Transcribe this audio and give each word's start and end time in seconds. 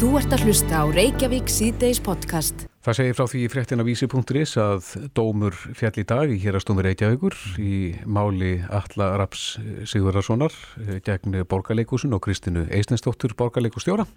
Þú 0.00 0.14
ert 0.16 0.32
að 0.32 0.46
hlusta 0.48 0.78
á 0.80 0.84
Reykjavík 0.88 1.50
síðdeis 1.52 1.98
podcast. 2.00 2.62
Það 2.80 2.96
segir 2.96 3.16
frá 3.18 3.26
því 3.28 3.40
í 3.44 3.50
fréttina 3.52 3.84
vísi.is 3.84 4.54
að 4.56 4.86
dómur 5.12 5.52
fjall 5.76 6.00
í 6.00 6.04
dag 6.08 6.32
í 6.32 6.38
hérastómi 6.40 6.86
Reykjavíkur 6.86 7.36
í 7.60 7.74
máli 8.08 8.54
Alla 8.72 9.10
Raps 9.20 9.58
Sigurðarssonar 9.92 10.56
eh, 10.86 11.02
gegn 11.04 11.36
borgarleikusun 11.44 12.16
og 12.16 12.24
Kristinu 12.24 12.64
Eistensdóttur 12.72 13.36
borgarleikustjóra. 13.36 14.08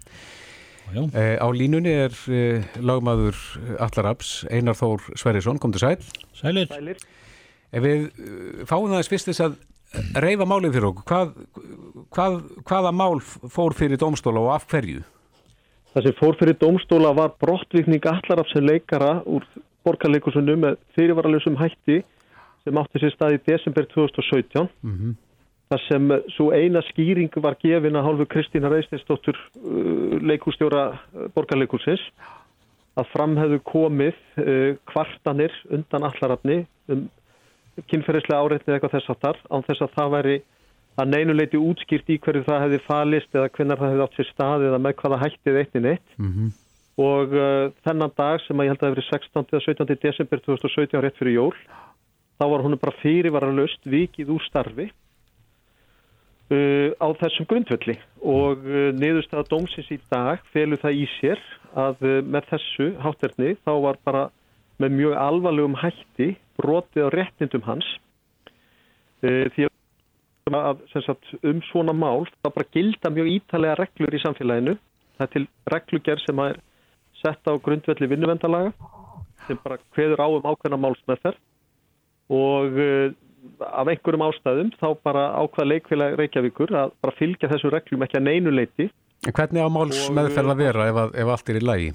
Já. 0.88 1.04
Eh, 1.04 1.36
Á 1.36 1.46
línunni 1.52 1.92
er 1.92 2.16
eh, 2.32 2.64
lagmaður 2.80 3.36
Alla 3.76 4.08
Raps 4.08 4.32
Einar 4.48 4.80
Þór 4.80 5.04
Sverrisson, 5.20 5.60
kom 5.60 5.76
til 5.76 5.84
sæl. 5.84 6.12
Sælir. 6.32 6.72
Ef 7.76 7.84
við 7.84 8.08
eh, 8.08 8.64
fáum 8.64 8.88
það 8.88 9.12
fyrst 9.12 9.34
þess 9.34 9.50
að 9.50 9.60
reyfa 10.16 10.48
málið 10.48 10.78
fyrir 10.78 10.94
okkur, 10.94 11.10
hvað, 11.12 11.34
hvað, 12.16 12.44
hvaða 12.72 13.00
mál 13.04 13.20
fór 13.20 13.76
fyrir 13.76 14.00
dómstóla 14.00 14.48
og 14.48 14.56
af 14.56 14.72
hverju? 14.72 15.04
Það 15.94 16.06
sem 16.06 16.16
fór 16.18 16.36
fyrir 16.40 16.56
dómstóla 16.58 17.12
var 17.14 17.36
brottvikning 17.38 18.06
allaraf 18.10 18.48
sem 18.50 18.64
leikara 18.66 19.20
úr 19.30 19.44
borgarleikusunum 19.86 20.64
með 20.64 20.80
fyrirvaralösum 20.96 21.58
hætti 21.60 22.00
sem 22.64 22.80
átti 22.80 23.02
sér 23.02 23.14
stað 23.14 23.36
í 23.36 23.44
desember 23.46 23.86
2017. 23.92 24.66
Mm 24.82 25.14
Það 25.72 25.80
sem 25.88 26.10
svo 26.36 26.50
eina 26.52 26.82
skýring 26.90 27.32
var 27.40 27.56
gefin 27.56 27.96
að 27.96 28.04
hálfu 28.04 28.26
Kristína 28.28 28.68
Reistinsdóttur 28.68 29.38
leikústjóra 30.20 30.82
uh, 30.92 31.28
borgarleikusins 31.34 32.02
að 33.00 33.08
fram 33.10 33.38
hefðu 33.40 33.60
komið 33.66 34.18
kvartanir 34.90 35.54
undan 35.72 36.04
allarafni 36.10 36.58
um 36.92 37.06
kynferðislega 37.90 38.42
áreitni 38.44 38.68
eða 38.68 38.76
eitthvað 38.76 38.94
þess 38.98 39.14
aftar 39.14 39.40
án 39.50 39.64
þess 39.66 39.82
að 39.86 39.96
það 39.96 40.12
væri 40.14 40.36
að 41.00 41.10
neinuleiti 41.10 41.58
útskýrt 41.58 42.10
í 42.12 42.18
hverju 42.22 42.44
það 42.46 42.64
hefði 42.64 42.80
falist 42.86 43.34
eða 43.34 43.50
hvernig 43.56 43.80
það 43.80 43.90
hefði 43.92 44.04
átt 44.04 44.18
sér 44.18 44.28
stað 44.30 44.66
eða 44.68 44.82
með 44.82 44.96
hvaða 45.00 45.22
hættið 45.24 45.60
eittin 45.60 45.88
eitt 45.90 46.10
-hmm. 46.18 46.50
og 47.02 47.34
uh, 47.34 47.64
þennan 47.86 48.14
dag 48.16 48.44
sem 48.44 48.60
að 48.60 48.64
ég 48.64 48.70
held 48.72 48.78
að 48.78 48.84
það 48.84 48.90
hefði 48.90 49.00
verið 49.00 49.10
16. 49.10 49.46
eða 49.52 49.64
17. 49.66 50.02
desember 50.06 50.44
2017 50.46 51.02
rétt 51.02 51.18
fyrir 51.18 51.38
jól 51.40 51.56
þá 52.38 52.44
var 52.50 52.62
hún 52.62 52.78
bara 52.78 52.98
fyrirvaralöst 53.02 53.82
vikið 53.86 54.30
úr 54.36 54.46
starfi 54.46 54.86
uh, 56.54 56.90
á 56.94 57.08
þessum 57.22 57.48
grundvelli 57.50 57.98
og 58.22 58.62
uh, 58.62 58.90
niðurstaða 58.94 59.50
dómsins 59.50 59.90
í 59.90 59.98
dag 60.10 60.42
felur 60.54 60.78
það 60.82 61.02
í 61.02 61.06
sér 61.18 61.42
að 61.74 62.06
uh, 62.06 62.22
með 62.22 62.50
þessu 62.54 62.90
hátterni 63.02 63.54
þá 63.66 63.72
var 63.82 63.98
bara 64.06 64.24
með 64.82 64.98
mjög 64.98 65.14
alvarlegum 65.18 65.78
hætti 65.78 66.34
brotið 66.58 67.06
á 67.06 67.14
réttindum 67.14 67.66
hans 67.66 67.86
uh, 69.26 69.46
því 69.54 69.66
að 69.66 69.72
sem 70.44 71.02
sagt, 71.06 71.24
um 71.42 71.62
svona 71.70 71.94
mál 71.96 72.26
það 72.42 72.52
bara 72.52 72.70
gilda 72.76 73.10
mjög 73.10 73.30
ítalega 73.32 73.78
reglur 73.80 74.14
í 74.14 74.20
samfélaginu. 74.20 74.76
Það 75.16 75.26
er 75.26 75.32
til 75.32 75.46
reglugerð 75.72 76.24
sem 76.26 76.42
er 76.44 76.58
sett 77.22 77.48
á 77.48 77.52
grundvelli 77.64 78.10
vinnuvendalaga 78.10 78.74
sem 79.46 79.58
bara 79.64 79.78
hveður 79.96 80.20
á 80.20 80.28
um 80.28 80.48
ákveðna 80.50 80.80
málsmeðferð. 80.82 81.40
Og 82.34 82.76
uh, 82.80 83.14
af 83.60 83.88
einhverjum 83.88 84.24
ástæðum 84.28 84.72
þá 84.80 84.88
bara 85.04 85.24
ákvað 85.40 85.70
leikfélag 85.72 86.16
Reykjavíkur 86.20 86.72
að 86.76 86.94
bara 87.04 87.16
fylgja 87.18 87.50
þessu 87.52 87.72
reglum 87.72 88.04
ekki 88.04 88.20
að 88.20 88.28
neinu 88.28 88.52
leiti 88.54 88.88
En 89.24 89.32
hvernig 89.36 89.64
á 89.64 89.68
máls 89.72 90.00
Og, 90.08 90.14
meðferð 90.16 90.52
að 90.52 90.60
vera 90.60 90.86
ef, 90.88 91.00
að, 91.02 91.14
ef 91.20 91.32
allt 91.34 91.50
er 91.52 91.58
í 91.58 91.64
lagi? 91.64 91.90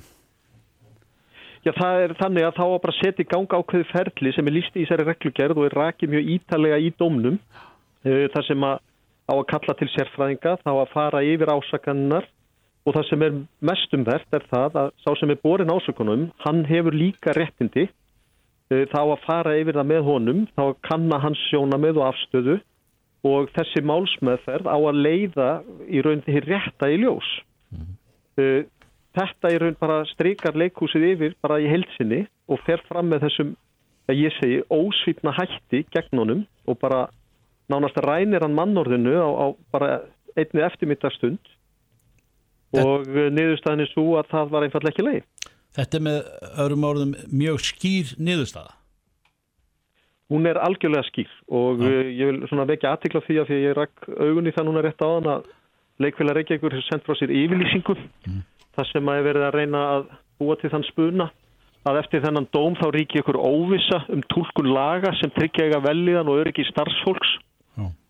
Já, 1.65 1.71
það 1.75 2.03
er 2.03 2.13
þannig 2.21 2.45
að 2.47 2.59
þá 2.59 2.65
að 2.67 2.77
bara 2.85 2.97
setja 2.99 3.25
í 3.25 3.29
ganga 3.33 3.59
ákveði 3.59 3.87
ferli 3.89 4.33
sem 4.35 4.49
er 4.49 4.55
líst 4.55 4.77
í 4.77 4.85
þessari 4.85 5.07
reglugerð 5.09 5.57
og 5.59 5.67
er 5.67 5.77
rakið 5.81 6.13
mjög 6.13 6.29
ítalega 6.35 6.79
í 6.79 6.93
dómnum 7.01 7.41
þar 8.03 8.45
sem 8.47 8.63
að 8.63 8.79
á 9.29 9.33
að 9.37 9.47
kalla 9.51 9.75
til 9.77 9.89
sérfræðinga, 9.93 10.57
þá 10.63 10.71
að 10.73 10.91
fara 10.93 11.21
yfir 11.25 11.51
ásakannar 11.53 12.27
og 12.87 12.95
það 12.95 13.05
sem 13.09 13.25
er 13.25 13.35
mestum 13.69 14.05
verðt 14.07 14.37
er 14.37 14.45
það 14.49 14.79
að 14.81 14.91
sá 15.03 15.09
sem 15.19 15.33
er 15.33 15.41
borin 15.43 15.73
ásökunum, 15.73 16.29
hann 16.45 16.63
hefur 16.69 16.95
líka 16.95 17.35
réttindi. 17.37 17.89
Uh, 18.69 18.85
þá 18.89 18.99
að 19.01 19.21
fara 19.25 19.55
yfir 19.59 19.77
það 19.77 19.91
með 19.91 20.03
honum, 20.07 20.41
þá 20.55 20.63
að 20.65 20.81
kanna 20.87 21.21
hans 21.21 21.45
sjónamið 21.49 22.01
og 22.01 22.09
afstöðu. 22.09 22.57
Og 23.29 23.49
þessi 23.51 23.81
málsmeðferð 23.83 24.69
á 24.71 24.77
að 24.79 24.99
leiða 25.03 25.47
í 25.91 26.01
raun 26.05 26.21
því 26.23 26.43
rétta 26.45 26.87
í 26.89 27.01
ljós. 27.01 27.29
Uh, 28.39 28.61
þetta 29.17 29.53
í 29.53 29.57
raun 29.61 29.77
bara 29.81 30.03
strykar 30.13 30.57
leikhúsið 30.57 31.07
yfir 31.13 31.35
bara 31.43 31.59
í 31.59 31.67
heilsinni 31.69 32.23
og 32.49 32.61
fer 32.65 32.81
fram 32.87 33.09
með 33.11 33.27
þessum, 33.27 33.55
að 34.09 34.21
ég 34.23 34.37
segi, 34.39 34.61
ósvipna 34.73 35.35
hætti 35.35 35.83
gegn 35.93 36.23
honum 36.23 36.45
og 36.69 36.79
bara 36.81 37.03
nánast 37.71 37.99
rænir 38.03 38.43
hann 38.45 38.57
mannorðinu 38.57 39.15
á, 39.17 39.29
á 39.29 39.45
bara 39.73 39.89
einni 40.37 40.65
eftirmittastund 40.65 41.53
og 42.77 43.07
uh, 43.07 43.29
niðurstaðin 43.33 43.85
er 43.85 43.91
svo 43.93 44.17
að 44.19 44.29
það 44.33 44.51
var 44.53 44.65
einfallega 44.65 44.93
ekki 44.93 45.07
leið. 45.07 45.53
Þetta 45.77 45.97
er 45.97 46.05
með 46.05 46.19
öðrum 46.63 46.85
orðum 46.89 47.15
mjög 47.29 47.63
skýr 47.65 48.13
niðurstaða. 48.17 48.75
Hún 50.29 50.45
er 50.45 50.59
algjörlega 50.61 51.07
skýr 51.09 51.31
og 51.49 51.81
Já. 51.81 51.89
uh, 51.89 52.11
ég 52.13 52.31
vil 52.31 52.49
svona 52.51 52.67
vekja 52.69 52.93
aðtikla 52.93 53.23
því 53.25 53.39
að 53.41 53.49
því 53.49 53.57
að 53.57 53.65
ég 53.65 53.77
rakk 53.79 54.09
augun 54.19 54.49
í 54.49 54.53
það 54.55 54.69
núna 54.69 54.85
rétt 54.85 55.01
á 55.01 55.09
þann 55.09 55.31
að 55.33 55.49
leikfélag 55.99 56.37
Reykjavíkur 56.37 56.75
hefur 56.77 56.87
sendt 56.87 57.05
frá 57.05 57.17
sér 57.19 57.33
yfirlýsingu 57.35 57.95
þar 58.77 58.87
sem 58.87 59.11
að 59.11 59.19
er 59.19 59.27
verið 59.27 59.45
að 59.47 59.55
reyna 59.57 59.81
að 59.97 60.09
búa 60.39 60.55
til 60.59 60.71
þann 60.71 60.87
spuna 60.87 61.27
að 61.89 61.99
eftir 62.03 62.23
þennan 62.23 62.47
dóm 62.53 62.77
þá 62.79 62.87
ríki 62.95 63.19
ykkur 63.21 63.39
óvissa 63.39 64.01
um 64.13 64.21
tólkun 64.31 64.71
laga 64.71 65.11
sem 65.19 65.31
tryggja 65.35 65.67
eiga 65.67 65.81
velliðan 65.83 66.31
og 66.31 66.41
öryggi 66.43 66.67
starfsfólks 66.69 67.35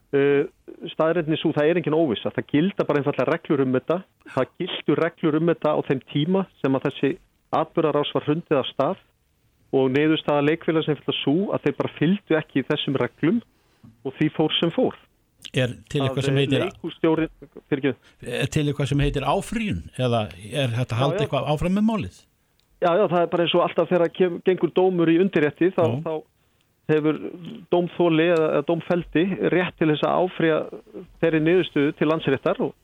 Uh, 0.10 0.48
staðrendin 0.90 1.38
svo 1.38 1.52
það 1.54 1.70
er 1.70 1.80
engin 1.82 1.98
óvissa. 1.98 2.32
Það 2.34 2.48
gilda 2.54 2.86
bara 2.88 3.02
einfallega 3.02 3.30
reglur 3.30 3.62
um 3.62 3.76
þetta. 3.76 4.00
Það 4.34 4.56
gildur 4.62 5.04
reglur 5.04 5.38
um 5.38 5.52
þetta 5.52 5.74
á 5.76 5.80
þeim 5.90 6.02
tíma 6.14 6.46
sem 6.64 6.78
að 6.80 6.88
þessi 6.88 7.12
atbyrðarás 7.60 8.14
var 8.16 8.26
hundið 8.30 8.60
af 8.60 8.72
stað 8.72 9.04
og 9.78 9.92
neyðurstaða 9.94 10.46
leikfélag 10.48 10.86
sem 10.86 10.98
fyrir 10.98 11.20
svo 11.20 11.36
að 11.54 11.68
þeir 11.68 11.78
bara 11.78 11.94
fylgdu 12.00 12.38
ekki 12.40 12.66
þessum 12.66 12.98
reglum 12.98 13.38
og 14.06 14.16
því 14.18 14.32
fór 14.38 14.56
sem 14.58 14.74
fór. 14.74 14.98
Er 15.56 15.76
til 15.90 16.02
eitthvað 16.04 16.26
sem 16.26 16.36
Að, 16.36 16.42
eh, 16.42 16.50
heitir, 17.72 17.96
er 18.22 18.50
til 18.52 18.66
eitthvað 18.68 18.90
sem 18.92 19.00
heitir 19.00 19.24
áfríun 19.24 19.86
eða 19.98 20.26
er 20.52 20.74
þetta 20.76 20.98
já. 21.00 21.06
eitthvað 21.22 21.48
áfram 21.54 21.78
með 21.78 21.86
málið? 21.88 22.18
Já, 22.80 22.92
já, 22.96 23.06
það 23.12 23.22
er 23.22 23.32
bara 23.32 23.44
eins 23.44 23.56
og 23.56 23.64
alltaf 23.64 23.90
þegar 23.90 24.42
gengur 24.46 24.72
dómur 24.72 25.10
í 25.12 25.18
undirrétti 25.20 25.72
þá, 25.76 26.00
þá 26.04 26.14
hefur 26.90 27.22
dómþóli 27.74 28.28
eða, 28.34 28.50
eða 28.58 28.68
dómfeldi 28.68 29.26
rétt 29.54 29.80
til 29.80 29.90
þess 29.94 30.06
að 30.08 30.26
áfrýja 30.26 30.60
þeirri 31.22 31.42
niðurstöðu 31.46 31.96
til 31.98 32.10
landsréttar 32.10 32.62
og, 32.66 32.76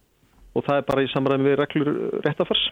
og 0.56 0.66
það 0.68 0.80
er 0.80 0.88
bara 0.90 1.06
í 1.06 1.12
samræmi 1.12 1.48
við 1.50 1.60
reglur 1.62 1.92
réttafars. 2.26 2.66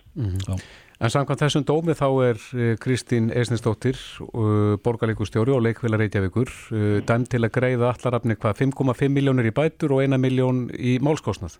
Já. 0.47 0.57
En 1.03 1.11
samkvæmt 1.11 1.41
þessum 1.43 1.65
dómi 1.67 1.95
þá 1.99 2.07
er 2.23 2.41
eh, 2.55 2.73
Kristín 2.79 3.31
Eisnesdóttir, 3.33 3.97
uh, 4.23 4.77
borgarleikustjóri 4.85 5.51
og 5.51 5.63
leikvila 5.65 5.99
Reykjavíkur, 5.99 6.51
uh, 6.71 6.97
dæm 7.03 7.25
til 7.27 7.41
að 7.43 7.55
greiða 7.57 7.89
allarafni 7.91 8.37
hvað 8.39 8.61
5,5 8.61 9.09
miljónir 9.11 9.49
í 9.49 9.55
bætur 9.57 9.97
og 9.97 10.05
1 10.05 10.15
miljón 10.21 10.67
í 10.77 10.95
málskostnað. 11.03 11.57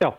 Já, 0.00 0.14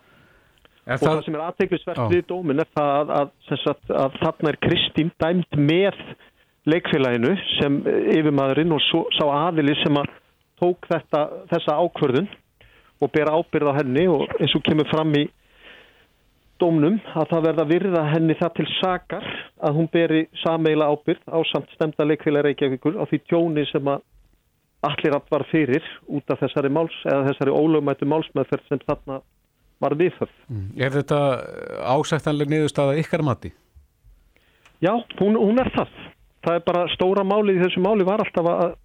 Er 0.86 1.00
og 1.00 1.02
það, 1.02 1.20
sem 1.26 1.36
er 1.36 1.44
aðteglisvert 1.48 1.98
Já. 1.98 2.06
við 2.12 2.26
dómin 2.30 2.62
er 2.62 2.68
það 2.78 2.92
að, 2.94 3.14
að, 3.18 3.30
sagt, 3.64 3.88
að 3.90 4.18
þarna 4.22 4.52
er 4.52 4.58
Kristín 4.62 5.08
dæmt 5.22 5.58
með 5.58 5.98
leikfélaginu 6.70 7.36
sem 7.60 7.80
yfirmaðurinn 7.86 8.74
og 8.74 8.82
svo, 8.88 9.06
sá 9.18 9.26
aðili 9.30 9.76
sem 9.84 9.98
að 10.02 10.12
tók 10.62 10.88
þetta, 10.90 11.22
þessa 11.52 11.78
ákvörðun 11.84 12.30
og 13.04 13.12
bera 13.14 13.36
ábyrð 13.36 13.72
á 13.76 13.78
henni 13.82 14.06
og 14.10 14.30
eins 14.40 14.56
og 14.56 14.64
kemur 14.66 14.88
fram 14.90 15.12
í 15.20 15.26
dómnum 16.62 16.98
að 17.20 17.32
það 17.34 17.48
verða 17.50 17.66
virða 17.70 18.04
henni 18.14 18.36
það 18.40 18.54
til 18.60 18.68
sakar 18.80 19.26
að 19.68 19.78
hún 19.78 19.90
beri 19.92 20.22
sameila 20.44 20.88
ábyrð 20.94 21.28
á 21.28 21.40
samt 21.52 21.72
stemda 21.76 22.08
leikfélag 22.08 22.48
Reykjavíkur 22.48 22.96
á 22.96 23.04
því 23.10 23.22
tjóni 23.28 23.66
sem 23.72 23.92
að 23.92 24.06
allir 24.86 25.18
að 25.18 25.30
var 25.34 25.46
fyrir 25.50 25.86
út 26.08 26.32
af 26.32 26.42
þessari 26.44 26.72
máls 26.72 26.96
eða 27.04 27.28
þessari 27.30 27.56
ólögmættu 27.56 28.08
málsmeðferð 28.08 28.68
sem 28.70 28.82
þarna 28.86 29.20
var 29.84 29.96
viðhöfð. 30.00 30.36
Er 30.80 30.94
þetta 30.94 31.20
ásættanleg 31.84 32.52
niðurstaða 32.52 33.00
ykkar 33.02 33.26
mati? 33.26 33.52
Já, 34.84 34.94
hún, 35.20 35.36
hún 35.40 35.60
er 35.60 35.72
það. 35.76 35.92
Það 36.46 36.58
er 36.60 36.66
bara 36.68 36.88
stóra 36.94 37.24
málið 37.26 37.58
í 37.60 37.64
þessu 37.66 37.82
máli 37.82 38.06
var 38.06 38.22
alltaf 38.22 38.50
að 38.52 38.76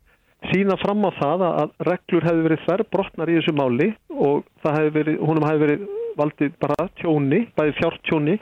sína 0.51 0.77
fram 0.81 1.03
á 1.05 1.11
það 1.19 1.43
að- 1.47 1.73
reglur 1.91 2.25
hefði 2.25 2.45
verið 2.47 2.63
þverr 2.67 2.85
brotnar 2.95 3.29
í 3.29 3.35
þessu 3.39 3.53
máli 3.59 3.89
og 4.09 4.45
það 4.65 4.79
hefði 4.79 4.93
verið, 4.99 5.19
húnum 5.29 5.49
hefði 5.49 5.65
verið 5.67 5.83
valdið 6.17 6.55
bara 6.61 6.87
tjóni, 7.01 7.41
bæði 7.57 7.75
fjártjóni 7.81 8.39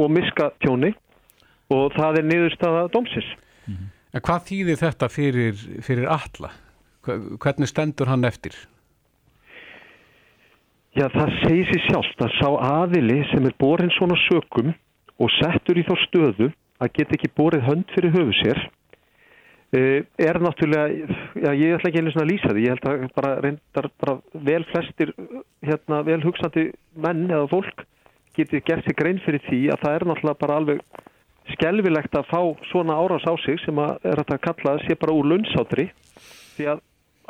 og 0.00 0.10
miskatjóni 0.12 0.92
og 1.72 1.92
það 1.96 2.18
er 2.20 2.28
niðurstaða 2.28 2.84
dómsins. 2.92 3.30
En 4.12 4.20
hvað 4.20 4.44
þýðir 4.50 4.76
þetta 4.82 5.08
fyrir, 5.08 5.56
fyrir 5.80 6.08
alla? 6.12 6.50
Hvernig 7.02 7.68
stendur 7.70 8.06
hann 8.12 8.24
eftir? 8.28 8.52
Já, 10.92 11.06
það 11.08 11.30
segir 11.40 11.68
sér 11.70 11.84
sjálft 11.88 12.20
að 12.20 12.34
sá 12.36 12.48
aðili 12.68 13.22
sem 13.30 13.46
er 13.48 13.54
borin 13.58 13.90
svona 13.96 14.18
sökum 14.28 14.74
og 15.18 15.30
settur 15.40 15.80
í 15.80 15.84
þá 15.88 15.94
stöðu 16.04 16.50
að 16.82 16.94
geta 16.98 17.16
ekki 17.16 17.32
borið 17.38 17.66
hönd 17.68 17.94
fyrir 17.94 18.14
höfu 18.16 18.34
sér 18.40 18.60
eh, 19.76 20.02
er 20.18 20.40
náttúrulega, 20.42 21.06
já, 21.38 21.50
ég 21.52 21.76
ætla 21.76 21.90
ekki 21.90 22.02
einu 22.02 22.12
svona 22.14 22.26
að 22.26 22.32
lýsa 22.32 22.52
því, 22.52 22.66
ég 22.66 22.74
held 22.74 22.90
að 22.90 23.06
bara 23.16 23.32
reyndar 23.44 23.88
bara 24.02 24.18
vel 24.50 24.66
flestir, 24.72 25.14
hérna, 25.64 26.02
vel 26.08 26.20
hugsandi 26.26 26.68
menn 27.06 27.24
eða 27.30 27.48
fólk 27.52 27.86
getið 28.36 28.64
gert 28.68 28.86
sig 28.86 28.96
grein 28.96 29.20
fyrir 29.24 29.42
því 29.48 29.64
að 29.72 29.82
það 29.84 29.96
er 29.96 30.06
náttúrulega 30.08 30.42
bara 30.42 30.60
alveg 30.60 30.84
skelvilegt 31.56 32.16
að 32.16 32.30
fá 32.30 32.40
svona 32.70 32.96
árás 32.96 33.26
á 33.26 33.34
sig 33.42 33.58
sem 33.64 33.78
að 33.82 34.06
er 34.12 34.22
að 34.22 34.40
kalla 34.46 34.78
sé 34.86 34.96
bara 34.98 35.14
úr 35.16 35.28
launsátri 35.32 35.88
því 36.56 36.68
að 36.72 36.82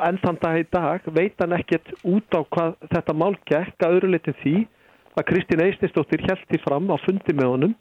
enn 0.07 0.19
þann 0.21 0.39
dag 0.41 0.59
í 0.59 0.67
dag 0.73 1.07
veit 1.15 1.41
hann 1.41 1.55
ekkert 1.57 1.91
út 2.03 2.37
á 2.37 2.41
hvað 2.43 2.75
þetta 2.93 3.17
mál 3.17 3.33
gekk 3.49 3.85
að 3.85 3.97
öðru 3.97 4.11
litin 4.13 4.37
því 4.41 4.55
að 5.13 5.27
Kristín 5.29 5.63
Eististóttir 5.63 6.23
því 6.23 6.59
fram 6.63 6.89
á 6.89 6.97
fundi 7.03 7.35
með 7.35 7.51
honum 7.53 7.75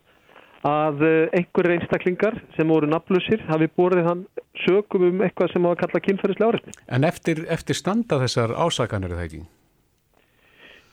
að 0.66 1.02
eh, 1.06 1.38
einhverjir 1.38 1.74
einstaklingar 1.76 2.36
sem 2.56 2.68
voru 2.70 2.86
nafnlusir 2.90 3.42
hafi 3.48 3.66
borðið 3.76 4.06
hann 4.06 4.22
sögum 4.62 5.08
um 5.08 5.24
eitthvað 5.26 5.50
sem 5.54 5.66
á 5.66 5.70
að 5.72 5.80
kalla 5.80 6.02
kynferðislega 6.04 6.52
áreitni. 6.52 6.76
En 6.86 7.08
eftir, 7.08 7.42
eftir 7.50 7.78
standa 7.78 8.20
þessar 8.22 8.54
ásakanir 8.54 9.16
það 9.16 9.24
ekki? 9.26 9.42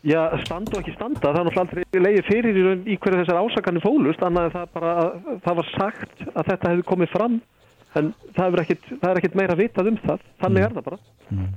Já, 0.07 0.21
standa 0.45 0.77
og 0.77 0.81
ekki 0.81 0.95
standa, 0.95 1.19
það 1.19 1.37
er 1.37 1.47
náttúrulega 1.49 1.63
aldrei 1.65 2.03
leiði 2.05 2.25
fyrir 2.29 2.59
í, 2.87 2.95
hverju 2.95 3.19
þessar 3.19 3.41
ásakanir 3.43 3.83
fólust, 3.83 4.21
annað 4.23 4.47
en 4.47 4.53
það 4.53 4.69
bara, 4.77 4.93
það 5.45 5.57
var 5.59 5.71
sagt 5.73 6.21
að 6.29 6.51
þetta 6.51 6.71
hefði 6.71 6.85
komið 6.87 7.11
fram, 7.13 7.39
en 7.99 8.11
það 8.37 8.53
er 8.55 8.61
ekkit, 8.63 8.91
það 8.93 9.09
er 9.09 9.19
ekkit 9.19 9.35
meira 9.41 9.57
vitað 9.59 9.91
um 9.91 9.97
það, 10.05 10.23
þannig 10.39 10.65
er 10.65 10.77
það 10.77 10.87
bara. 10.87 11.01
Mm. 11.29 11.49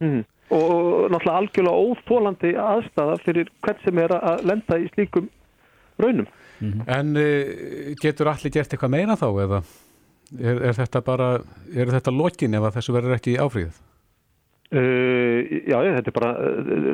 Mm. 0.00 0.22
Og, 0.50 0.64
og 0.64 1.12
náttúrulega 1.12 1.36
algjörlega 1.42 1.84
óþólandi 1.84 2.54
aðstæða 2.64 3.18
fyrir 3.26 3.52
hvern 3.60 3.84
sem 3.84 4.00
er 4.06 4.16
að 4.16 4.46
lenda 4.48 4.80
í 4.80 4.88
slíkum 4.94 5.28
raunum. 6.04 6.26
Mm 6.60 6.72
-hmm. 6.72 6.82
En 6.98 7.16
uh, 7.16 7.94
getur 8.02 8.28
allir 8.28 8.52
gert 8.52 8.72
eitthvað 8.72 8.94
meina 8.96 9.16
þá 9.16 9.28
eða 9.44 9.62
er, 10.38 10.62
er 10.70 10.74
þetta 10.74 11.00
bara, 11.04 11.30
er 11.74 11.86
þetta 11.86 12.12
lokin 12.14 12.54
ef 12.54 12.74
þessu 12.74 12.94
verður 12.94 13.16
ekki 13.16 13.38
áfríðið? 13.40 13.78
Uh, 14.70 15.40
já, 15.66 15.78
þetta 15.82 16.10
er 16.12 16.14
bara, 16.14 16.32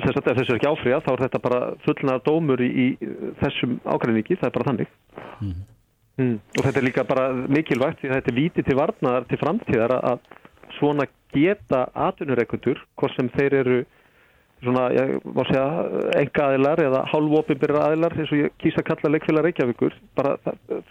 þess 0.00 0.16
að 0.16 0.38
þessu 0.38 0.52
er 0.52 0.56
ekki 0.56 0.70
áfríðað, 0.70 1.02
þá 1.04 1.10
er 1.12 1.22
þetta 1.26 1.40
bara 1.44 1.60
fullna 1.84 2.14
dómur 2.24 2.62
í, 2.64 2.68
í 2.72 2.86
þessum 3.42 3.74
ágræningi, 3.84 4.38
það 4.40 4.48
er 4.48 4.54
bara 4.54 4.68
þannig. 4.70 4.94
Mm 5.40 5.50
-hmm. 5.50 5.66
mm. 6.22 6.38
Og 6.56 6.64
þetta 6.64 6.80
er 6.80 6.86
líka 6.88 7.04
bara 7.04 7.26
mikilvægt 7.32 8.00
því 8.00 8.08
að 8.08 8.16
þetta 8.16 8.32
er 8.32 8.40
vítið 8.40 8.68
til 8.68 8.78
varnar 8.80 9.28
til 9.28 9.40
framtíðar 9.42 9.96
að 9.98 10.18
svona 10.78 11.06
geta 11.34 11.86
atvinnureikundur, 11.92 12.80
hvort 12.96 13.16
sem 13.16 13.28
þeir 13.36 13.60
eru 13.60 13.84
svona, 14.64 14.88
ég 14.96 15.14
má 15.36 15.42
segja, 15.48 15.64
enga 16.20 16.48
aðilar 16.48 16.82
eða 16.86 17.04
hálfópimbyrra 17.12 17.86
aðilar 17.90 18.16
eins 18.16 18.32
og 18.32 18.40
ég 18.40 18.54
kýsa 18.62 18.82
að 18.82 18.88
kalla 18.90 19.12
leikfélag 19.14 19.48
Reykjavíkur 19.48 19.96
bara 20.16 20.36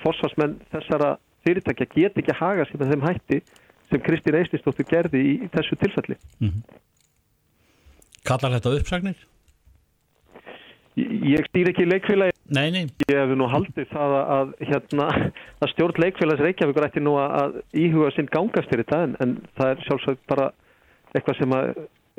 fórsvarsmenn 0.04 0.58
þessara 0.74 1.16
fyrirtækja 1.46 1.88
get 1.94 2.20
ekki 2.22 2.34
að 2.34 2.42
haga 2.42 2.68
sér 2.70 2.82
með 2.82 2.94
þeim 2.94 3.06
hætti 3.10 3.40
sem 3.92 4.04
Kristín 4.06 4.38
Eististóttur 4.40 4.88
gerði 4.90 5.22
í, 5.22 5.34
í 5.46 5.50
þessu 5.54 5.78
tilfelli 5.82 6.18
mm 6.18 6.50
-hmm. 6.50 6.84
Kallar 8.26 8.56
þetta 8.58 8.78
uppsagnir? 8.80 9.18
Ég, 10.96 11.44
stýr 11.50 11.70
ekki 11.74 11.86
leikfélagi 11.86 12.34
Nei, 12.56 12.70
nei 12.72 12.86
Ég 13.10 13.18
hef 13.18 13.34
nú 13.36 13.48
haldið 13.50 13.90
það 13.92 14.16
að, 14.16 14.26
að, 14.38 14.52
hérna, 14.70 15.08
að 15.62 15.72
stjórn 15.74 16.02
leikfélags 16.04 16.44
Reykjavíkur 16.46 16.88
ætti 16.88 17.02
nú 17.04 17.18
að 17.20 17.62
íhuga 17.74 18.12
sinn 18.16 18.30
gangast 18.32 18.70
fyrir 18.70 18.86
þetta 18.86 19.02
en, 19.04 19.16
en 19.20 19.38
það 19.58 19.72
er 19.74 19.86
sjálfsagt 19.88 20.22
bara 20.30 20.52
eitthvað 21.16 21.40
sem 21.42 21.56
að 21.58 21.72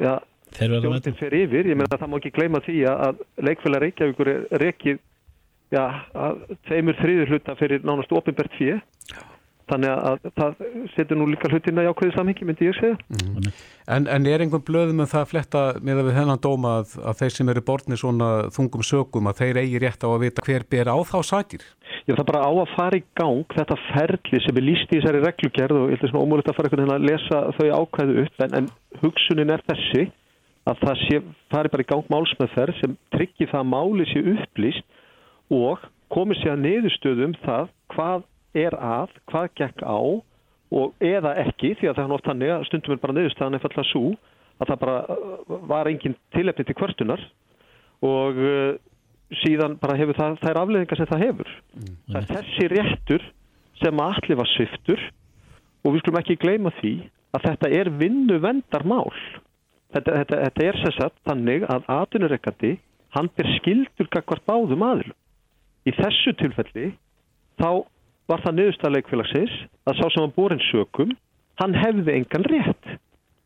ja, 0.03 0.19
stjórnir 0.57 1.19
fyrir 1.21 1.47
yfir, 1.47 1.71
ég 1.73 1.79
meina 1.79 1.91
að 1.93 2.03
það 2.03 2.13
má 2.13 2.19
ekki 2.21 2.35
gleyma 2.39 2.63
því 2.67 2.79
að 2.93 3.23
leikfélag 3.49 3.87
Reykjavíkur 3.87 4.33
er 4.33 4.45
rekið 4.63 5.01
já, 5.75 5.85
að 6.15 6.45
tveimur 6.69 7.01
þriður 7.01 7.33
hluta 7.35 7.57
fyrir 7.61 7.87
nánast 7.87 8.15
ofinbært 8.15 8.55
fyrir 8.59 8.83
þannig 9.67 9.91
að 9.91 10.27
það 10.39 10.61
setur 10.95 11.19
nú 11.19 11.27
líka 11.27 11.49
hlutina 11.51 11.83
í 11.83 11.89
ákveði 11.91 12.15
samhengi, 12.15 12.47
myndi 12.47 12.69
ég 12.69 12.77
segja 12.79 12.99
mm. 13.11 13.49
en, 13.97 14.05
en 14.15 14.29
er 14.31 14.45
einhvern 14.45 14.63
blöðum 14.67 15.03
að 15.03 15.11
það 15.11 15.25
fletta 15.33 15.63
með 15.83 16.03
að 16.03 16.09
við 16.09 16.19
þennan 16.21 16.43
dóma 16.45 16.75
að, 16.83 16.93
að 17.03 17.19
þeir 17.21 17.35
sem 17.35 17.51
eru 17.51 17.63
borðni 17.67 17.99
svona 17.99 18.29
þungum 18.55 18.85
sögum 18.87 19.31
að 19.31 19.41
þeir 19.43 19.61
eigi 19.65 19.81
rétt 19.83 20.07
á 20.07 20.09
að 20.09 20.23
vita 20.23 20.45
hver 20.47 20.67
ber 20.71 20.91
á 20.95 20.97
þá 21.11 21.17
sætir? 21.27 21.67
Já, 22.07 22.15
það 22.15 22.29
bara 22.31 22.45
á 22.47 22.53
að 22.53 22.75
fara 22.77 23.01
í 23.01 23.05
gang 23.19 23.57
þetta 23.57 23.79
ferli 23.89 24.43
sem 24.45 24.61
er 24.61 24.67
líst 24.69 24.93
í 24.93 25.01
þessari 25.01 25.25
reglugerð 25.25 25.81
og 25.81 25.91
ég 25.91 25.97
held 25.97 26.07
að 26.07 26.15
það 26.15 26.21
er 26.21 26.29
ómúlegt 26.29 26.53
að 26.53 26.59
fara 26.61 26.71
einhvern 26.71 26.85
veginn 26.85 26.97
að 27.01 27.09
lesa 27.11 27.43
þau 27.59 27.67
ákveðu 27.81 28.23
upp 28.23 28.47
en, 28.47 28.57
en 28.61 28.71
hugsunin 29.03 29.55
er 29.57 29.67
þessi 29.67 30.07
að 30.67 30.81
það 30.83 31.03
sé, 31.05 31.19
fari 31.53 31.71
bara 31.73 31.85
í 31.85 31.91
gang 31.91 32.09
málsmeðferð 32.11 32.81
sem 32.81 32.97
tryggir 33.15 33.51
það 33.53 33.63
að 33.63 33.73
máli 33.73 34.07
sé 34.11 34.23
upplýst 34.35 35.03
og 35.55 35.85
komið 36.13 36.41
sér 36.41 36.55
að 36.55 36.65
niðurstöðum 36.65 37.29
um 37.31 37.37
það 37.45 37.69
hvað 37.95 38.25
er 38.57 38.77
að, 38.79 39.15
hvað 39.31 39.47
gekk 39.61 39.85
á 39.87 40.01
og 40.77 41.05
eða 41.05 41.37
ekki 41.45 41.75
því 41.79 41.91
að 41.91 41.99
það 41.99 42.05
er 42.05 42.17
oft 42.17 42.31
hannig 42.31 42.53
að 42.53 42.67
stundum 42.71 42.97
er 42.97 43.03
bara 43.03 43.17
niðurstöðan 43.17 43.59
eða 43.59 43.71
alltaf 43.71 43.89
svo 43.93 44.05
að 44.57 44.71
það 44.73 44.83
bara 44.83 44.99
uh, 45.13 45.57
var 45.71 45.91
engin 45.91 46.17
tilefni 46.35 46.67
til 46.67 46.77
kvörtunar 46.79 47.23
og 48.07 48.41
uh, 48.41 48.75
síðan 49.43 49.77
bara 49.83 49.99
hefur 49.99 50.19
það, 50.19 50.39
það 50.43 50.53
er 50.53 50.61
afleðingar 50.61 51.01
sem 51.01 51.11
það 51.11 51.25
hefur. 51.27 51.53
Mm. 51.77 51.95
Það 52.11 52.21
er 52.21 52.29
þessi 52.33 52.69
réttur 52.73 53.27
sem 53.83 54.03
allir 54.03 54.41
var 54.41 54.53
sviftur 54.55 55.03
og 55.85 55.95
við 55.95 56.03
skulum 56.03 56.21
ekki 56.23 56.39
gleyma 56.43 56.73
því 56.81 56.95
að 57.37 57.51
þetta 57.51 57.73
er 57.79 57.91
vinnu 58.01 58.39
vendar 58.43 58.87
mál 58.89 59.13
þetta, 59.95 60.17
þetta, 60.21 60.41
þetta 60.47 60.67
er 60.71 60.81
sérsagt 60.83 61.21
þannig 61.29 61.67
að 61.73 61.91
atvinnureikandi 61.99 62.73
hann 63.17 63.31
ber 63.37 63.53
skildur 63.59 64.11
kakvart 64.13 64.47
báðum 64.49 64.85
aðil 64.87 65.13
í 65.87 65.95
þessu 65.95 66.35
tilfelli 66.41 66.91
þá 67.61 67.85
var 68.27 68.43
það 68.43 68.59
niðurstaðleikfélagsins 68.59 69.55
að 69.87 70.01
sá 70.01 70.07
sem 70.11 70.25
var 70.25 70.35
borin 70.37 70.65
sökum 70.71 71.15
hann 71.61 71.77
hefði 71.77 72.17
engan 72.21 72.49
rétt. 72.51 72.97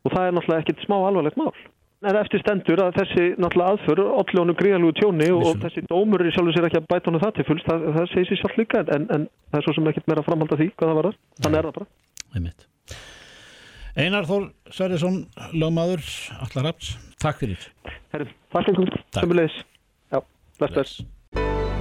Og 0.01 0.15
það 0.15 0.25
er 0.25 0.35
náttúrulega 0.35 0.63
ekkit 0.65 0.83
smá 0.87 0.97
alvarlegt 0.97 1.37
mál. 1.39 1.53
En 2.01 2.17
eftir 2.17 2.41
stendur 2.41 2.81
að 2.81 2.95
þessi 2.97 3.27
náttúrulega 3.37 3.75
aðför 3.75 4.01
allljónu 4.07 4.55
gríðalúi 4.57 4.95
tjóni 4.97 5.29
og, 5.35 5.45
og 5.51 5.61
þessi 5.61 5.85
dómur 5.85 6.25
er 6.25 6.33
sjálfur 6.33 6.57
sér 6.57 6.67
ekki 6.71 6.81
að 6.81 6.89
bæta 6.89 7.11
honu 7.11 7.21
það 7.21 7.35
til 7.37 7.47
fullst 7.51 7.69
það, 7.69 7.87
það 7.99 8.09
segir 8.15 8.29
sér 8.31 8.41
sjálf 8.41 8.57
líka 8.57 8.83
en, 8.97 9.07
en 9.13 9.29
það 9.51 9.61
er 9.61 9.67
svo 9.67 9.77
sem 9.77 9.93
ekkit 9.93 10.09
meira 10.09 10.25
framhald 10.25 10.57
af 10.57 10.63
því 10.63 10.69
hvað 10.73 10.91
það 10.91 10.99
var 10.99 11.09
það, 11.11 11.23
þannig 11.45 11.61
er 11.61 11.69
það 11.69 11.79
bara 11.79 11.89
Einar 13.99 14.23
Þór 14.23 14.45
Sverjesson, 14.71 15.17
lögmaður, 15.51 16.05
allar 16.39 16.69
hafts, 16.69 16.93
takk 17.19 17.41
fyrir. 17.41 17.65
Herri, 18.13 18.29
takk 18.53 18.69
fyrir, 18.69 18.93
sömulegis. 19.17 19.57
Já, 20.07 20.21
bless, 20.61 20.75
bless. 20.77 20.93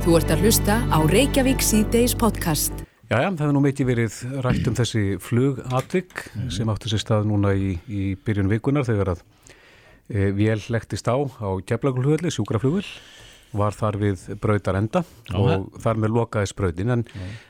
Þú 0.02 0.16
ert 0.18 0.32
að 0.34 0.42
hlusta 0.42 0.80
á 0.90 0.98
Reykjavík 1.06 1.62
C-Days 1.62 2.16
podcast. 2.18 2.74
Já, 3.06 3.14
já, 3.14 3.28
það 3.28 3.44
hefur 3.44 3.54
nú 3.54 3.62
meiti 3.62 3.86
verið 3.86 4.16
rætt 4.42 4.66
um 4.66 4.74
þessi 4.80 5.04
flugatvik 5.22 6.16
mm. 6.34 6.50
sem 6.56 6.72
áttu 6.74 6.90
sér 6.90 7.04
stað 7.04 7.30
núna 7.30 7.54
í, 7.54 7.76
í 7.86 8.02
byrjun 8.26 8.50
vikunar 8.50 8.88
þegar 8.90 9.12
að 9.14 9.22
e, 10.10 10.32
vél 10.34 10.58
lektist 10.66 11.06
á 11.06 11.14
á 11.14 11.62
Keflagulhulli, 11.62 12.34
sjúkraflugul 12.34 12.82
var 13.52 13.76
þar 13.76 13.98
við 14.00 14.24
brautar 14.40 14.78
enda 14.78 15.02
og 15.34 15.70
þar 15.82 16.00
með 16.02 16.16
lokaðis 16.16 16.54
brautin 16.56 16.94
en, 16.96 17.04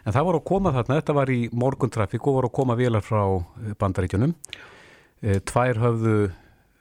en 0.05 0.15
það 0.15 0.29
voru 0.29 0.41
að 0.41 0.49
koma 0.51 0.75
þarna, 0.77 1.01
þetta 1.01 1.17
var 1.21 1.33
í 1.33 1.41
morguntrafík 1.53 2.27
og 2.27 2.39
voru 2.39 2.51
að 2.51 2.57
koma 2.61 2.77
velar 2.79 3.05
frá 3.05 3.25
eh, 3.37 3.75
bandaríkjunum. 3.81 4.37
E, 5.21 5.41
tvær 5.45 5.83
höfðu 5.83 6.15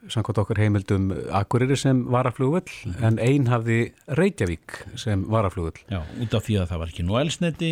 samkvæmt 0.08 0.40
okkar 0.44 0.62
heimildum 0.62 1.10
Akureyri 1.36 1.76
sem 1.78 2.06
varaflugvöld 2.08 2.70
-hmm. 2.70 3.04
en 3.04 3.20
einn 3.20 3.48
hafði 3.52 3.92
Reykjavík 4.08 4.86
sem 4.96 5.26
varaflugvöld 5.28 5.84
Já, 5.90 6.00
út 6.22 6.34
af 6.34 6.48
því 6.48 6.62
að 6.62 6.70
það 6.72 6.80
var 6.80 6.88
ekki 6.88 7.04
nú 7.04 7.20
elsneti 7.20 7.72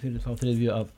fyrir 0.00 0.18
þá 0.18 0.30
þriðju 0.42 0.70
að 0.74 0.88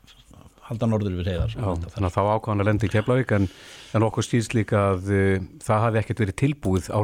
halda 0.63 0.87
norður 0.87 1.19
við 1.19 1.29
reyðar 1.29 1.53
Þannig 1.53 2.09
að 2.09 2.17
þá 2.17 2.23
ákvæðan 2.33 2.61
að 2.61 2.69
lendi 2.71 2.87
í 2.87 2.93
Keflavík 2.93 3.33
en, 3.37 3.49
en 3.93 4.03
okkur 4.03 4.25
stýrst 4.25 4.55
líka 4.55 4.79
að 4.95 5.13
uh, 5.13 5.45
það 5.61 5.85
hafði 5.85 6.01
ekkert 6.03 6.23
verið 6.25 6.41
tilbúið 6.41 6.89
á 6.89 6.99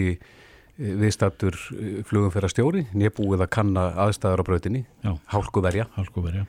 í 0.00 0.18
viðstattur 0.78 1.54
eh, 1.76 2.02
flugum 2.06 2.32
fyrir 2.34 2.48
að 2.48 2.54
stjóri 2.54 2.82
nefnbúið 2.98 3.44
að 3.44 3.52
kanna 3.54 3.86
aðstæðar 4.06 4.42
á 4.42 4.48
brautinni 4.48 4.82
hálkuverja. 5.30 5.86
hálkuverja. 5.94 6.44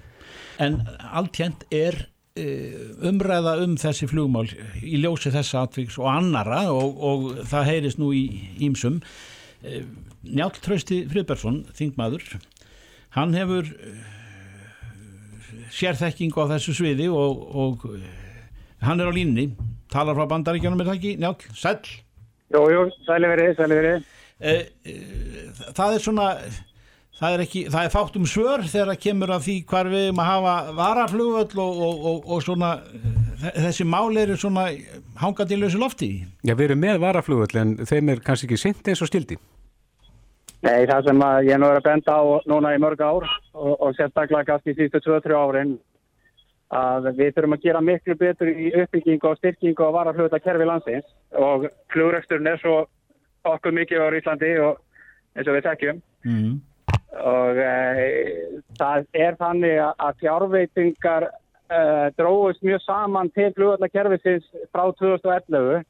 En 0.61 0.79
alltjent 1.11 1.65
er 1.69 2.07
eh, 2.39 2.73
umræða 3.05 3.59
um 3.63 3.75
þessi 3.77 4.09
flugmál 4.09 4.47
í 4.81 4.97
ljósi 5.03 5.33
þessa 5.35 5.65
atviks 5.67 5.99
og 6.01 6.09
annara 6.09 6.65
og, 6.73 6.97
og 6.97 7.27
það 7.45 7.69
heyrist 7.69 8.01
nú 8.01 8.11
í 8.17 8.25
ímsum 8.65 9.01
eh, 9.63 9.85
Njálf 10.25 10.57
Trausti 10.65 11.03
Friðbergsson, 11.05 11.67
þingmaður 11.77 12.23
hann 13.13 13.35
hefur 13.37 13.69
sérþekking 15.69 16.33
á 16.33 16.49
þessu 16.55 16.73
sviði 16.79 17.11
og, 17.13 17.45
og 17.53 17.85
hann 18.81 19.03
er 19.03 19.13
á 19.13 19.13
línni 19.13 19.51
talar 19.93 20.17
frá 20.17 20.25
bandaríkjanum 20.33 20.81
er 20.81 20.89
það 20.89 20.97
ekki? 20.97 21.13
Njálf, 21.21 21.45
sæl 21.53 21.77
Jú, 22.53 22.61
jú, 22.69 22.81
sæli 23.05 23.29
verið, 23.29 23.55
sæli 23.57 23.77
verið 23.77 24.03
Eh, 24.03 24.03
eh, 24.05 24.14
það 24.39 25.95
er 25.95 26.03
svona 26.03 26.29
það 27.15 27.35
er, 27.35 27.43
ekki, 27.45 27.63
það 27.71 27.87
er 27.87 27.93
fátt 27.93 28.17
um 28.19 28.27
svör 28.27 28.65
þegar 28.67 28.91
það 28.91 29.01
kemur 29.05 29.33
af 29.35 29.45
því 29.45 29.55
hvar 29.71 29.89
við 29.91 30.07
erum 30.09 30.21
að 30.21 30.31
hafa 30.31 30.55
varaflugvöld 30.79 31.57
og, 31.63 31.81
og, 31.87 32.05
og, 32.11 32.29
og 32.35 32.43
svona 32.43 32.71
þessi 33.55 33.87
máli 33.87 34.23
eru 34.25 34.37
svona 34.39 34.67
hangað 35.19 35.55
í 35.55 35.59
lausi 35.61 35.79
lofti. 35.79 36.09
Já, 36.43 36.55
við 36.55 36.69
erum 36.69 36.83
með 36.83 37.01
varaflugvöld 37.03 37.59
en 37.61 37.75
þeim 37.87 38.11
er 38.11 38.23
kannski 38.25 38.49
ekki 38.49 38.59
sint 38.59 38.91
eins 38.91 39.03
og 39.03 39.11
stildi 39.11 39.39
Nei, 40.65 40.87
það 40.89 41.09
sem 41.09 41.19
ég 41.45 41.59
nú 41.61 41.67
er 41.69 41.77
að 41.77 41.85
benda 41.85 42.13
á 42.17 42.23
núna 42.49 42.71
í 42.73 42.79
mörg 42.81 43.01
ár 43.05 43.27
og 43.53 43.91
sérstaklega 43.97 44.47
kannski 44.47 44.73
sístu 44.73 45.01
2-3 45.03 45.35
árin 45.37 45.75
að 46.73 47.11
við 47.19 47.35
þurfum 47.35 47.55
að 47.55 47.65
gera 47.67 47.81
miklu 47.85 48.15
betur 48.17 48.49
í 48.49 48.71
uppbyggingu 48.81 49.29
og 49.29 49.37
styrkingu 49.37 49.85
og 49.85 49.93
varaflugvölda 49.93 50.41
kerfi 50.41 50.65
landsins 50.65 51.05
og 51.37 51.67
flugreksturinn 51.93 52.49
er 52.49 52.57
svo 52.63 52.79
okkur 53.53 53.75
mikið 53.79 54.05
á 54.05 54.07
Íslandi 54.19 54.51
og 54.65 54.79
eins 55.35 55.47
og 55.49 55.57
við 55.57 55.65
tekjum 55.69 56.03
mm. 56.25 56.53
og 57.31 57.63
e, 57.63 57.73
það 58.79 59.09
er 59.25 59.39
þannig 59.41 59.81
að 59.85 60.21
fjárveitingar 60.23 61.27
e, 61.29 61.81
dróðust 62.19 62.63
mjög 62.65 62.85
saman 62.85 63.33
til 63.35 63.51
flugvallakerfisins 63.57 64.47
frá 64.71 64.87
2011 65.01 65.83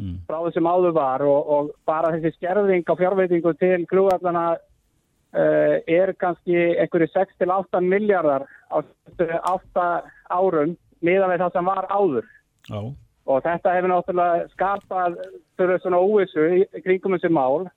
Mm. 0.00 0.16
frá 0.24 0.38
þessum 0.46 0.68
áður 0.70 0.94
var 0.96 1.22
og, 1.26 1.48
og 1.52 1.70
bara 1.88 2.12
þessi 2.14 2.32
skerðing 2.38 2.88
á 2.88 2.94
fjárveitingu 2.96 3.52
til 3.60 3.82
flugvallana 3.90 4.44
uh, 4.56 5.74
er 5.84 6.14
kannski 6.16 6.56
einhverju 6.80 7.10
6-8 7.12 7.82
miljardar 7.84 8.46
á 8.72 8.80
8 8.80 9.88
árum 10.32 10.72
miðan 11.04 11.34
við 11.34 11.44
það 11.44 11.58
sem 11.58 11.68
var 11.68 11.88
áður 11.92 12.30
Já, 12.70 12.80
og 13.26 13.42
þetta 13.44 13.74
hefur 13.76 13.92
náttúrulega 13.92 14.46
skapað 14.54 15.18
fyrir 15.58 15.82
svona 15.82 16.00
óvissu 16.00 16.46
kringum 16.84 17.16
þessi 17.16 17.32
mál. 17.32 17.68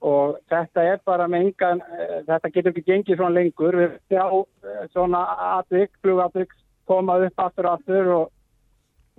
Og 0.00 0.38
þetta 0.48 0.84
er 0.94 1.00
bara 1.04 1.26
með 1.28 1.50
engan, 1.50 1.80
uh, 1.84 2.20
þetta 2.28 2.50
getur 2.54 2.72
ekki 2.72 2.86
gengið 2.86 3.18
svona 3.18 3.36
lengur, 3.36 3.76
við 3.76 3.96
sjá 4.08 4.24
uh, 4.32 4.44
svona 4.94 5.24
atvik, 5.58 5.92
flugatvik 6.00 6.54
koma 6.88 7.18
upp 7.26 7.42
aftur 7.44 7.68
og 7.68 7.74
aftur 7.78 8.14
og 8.18 8.28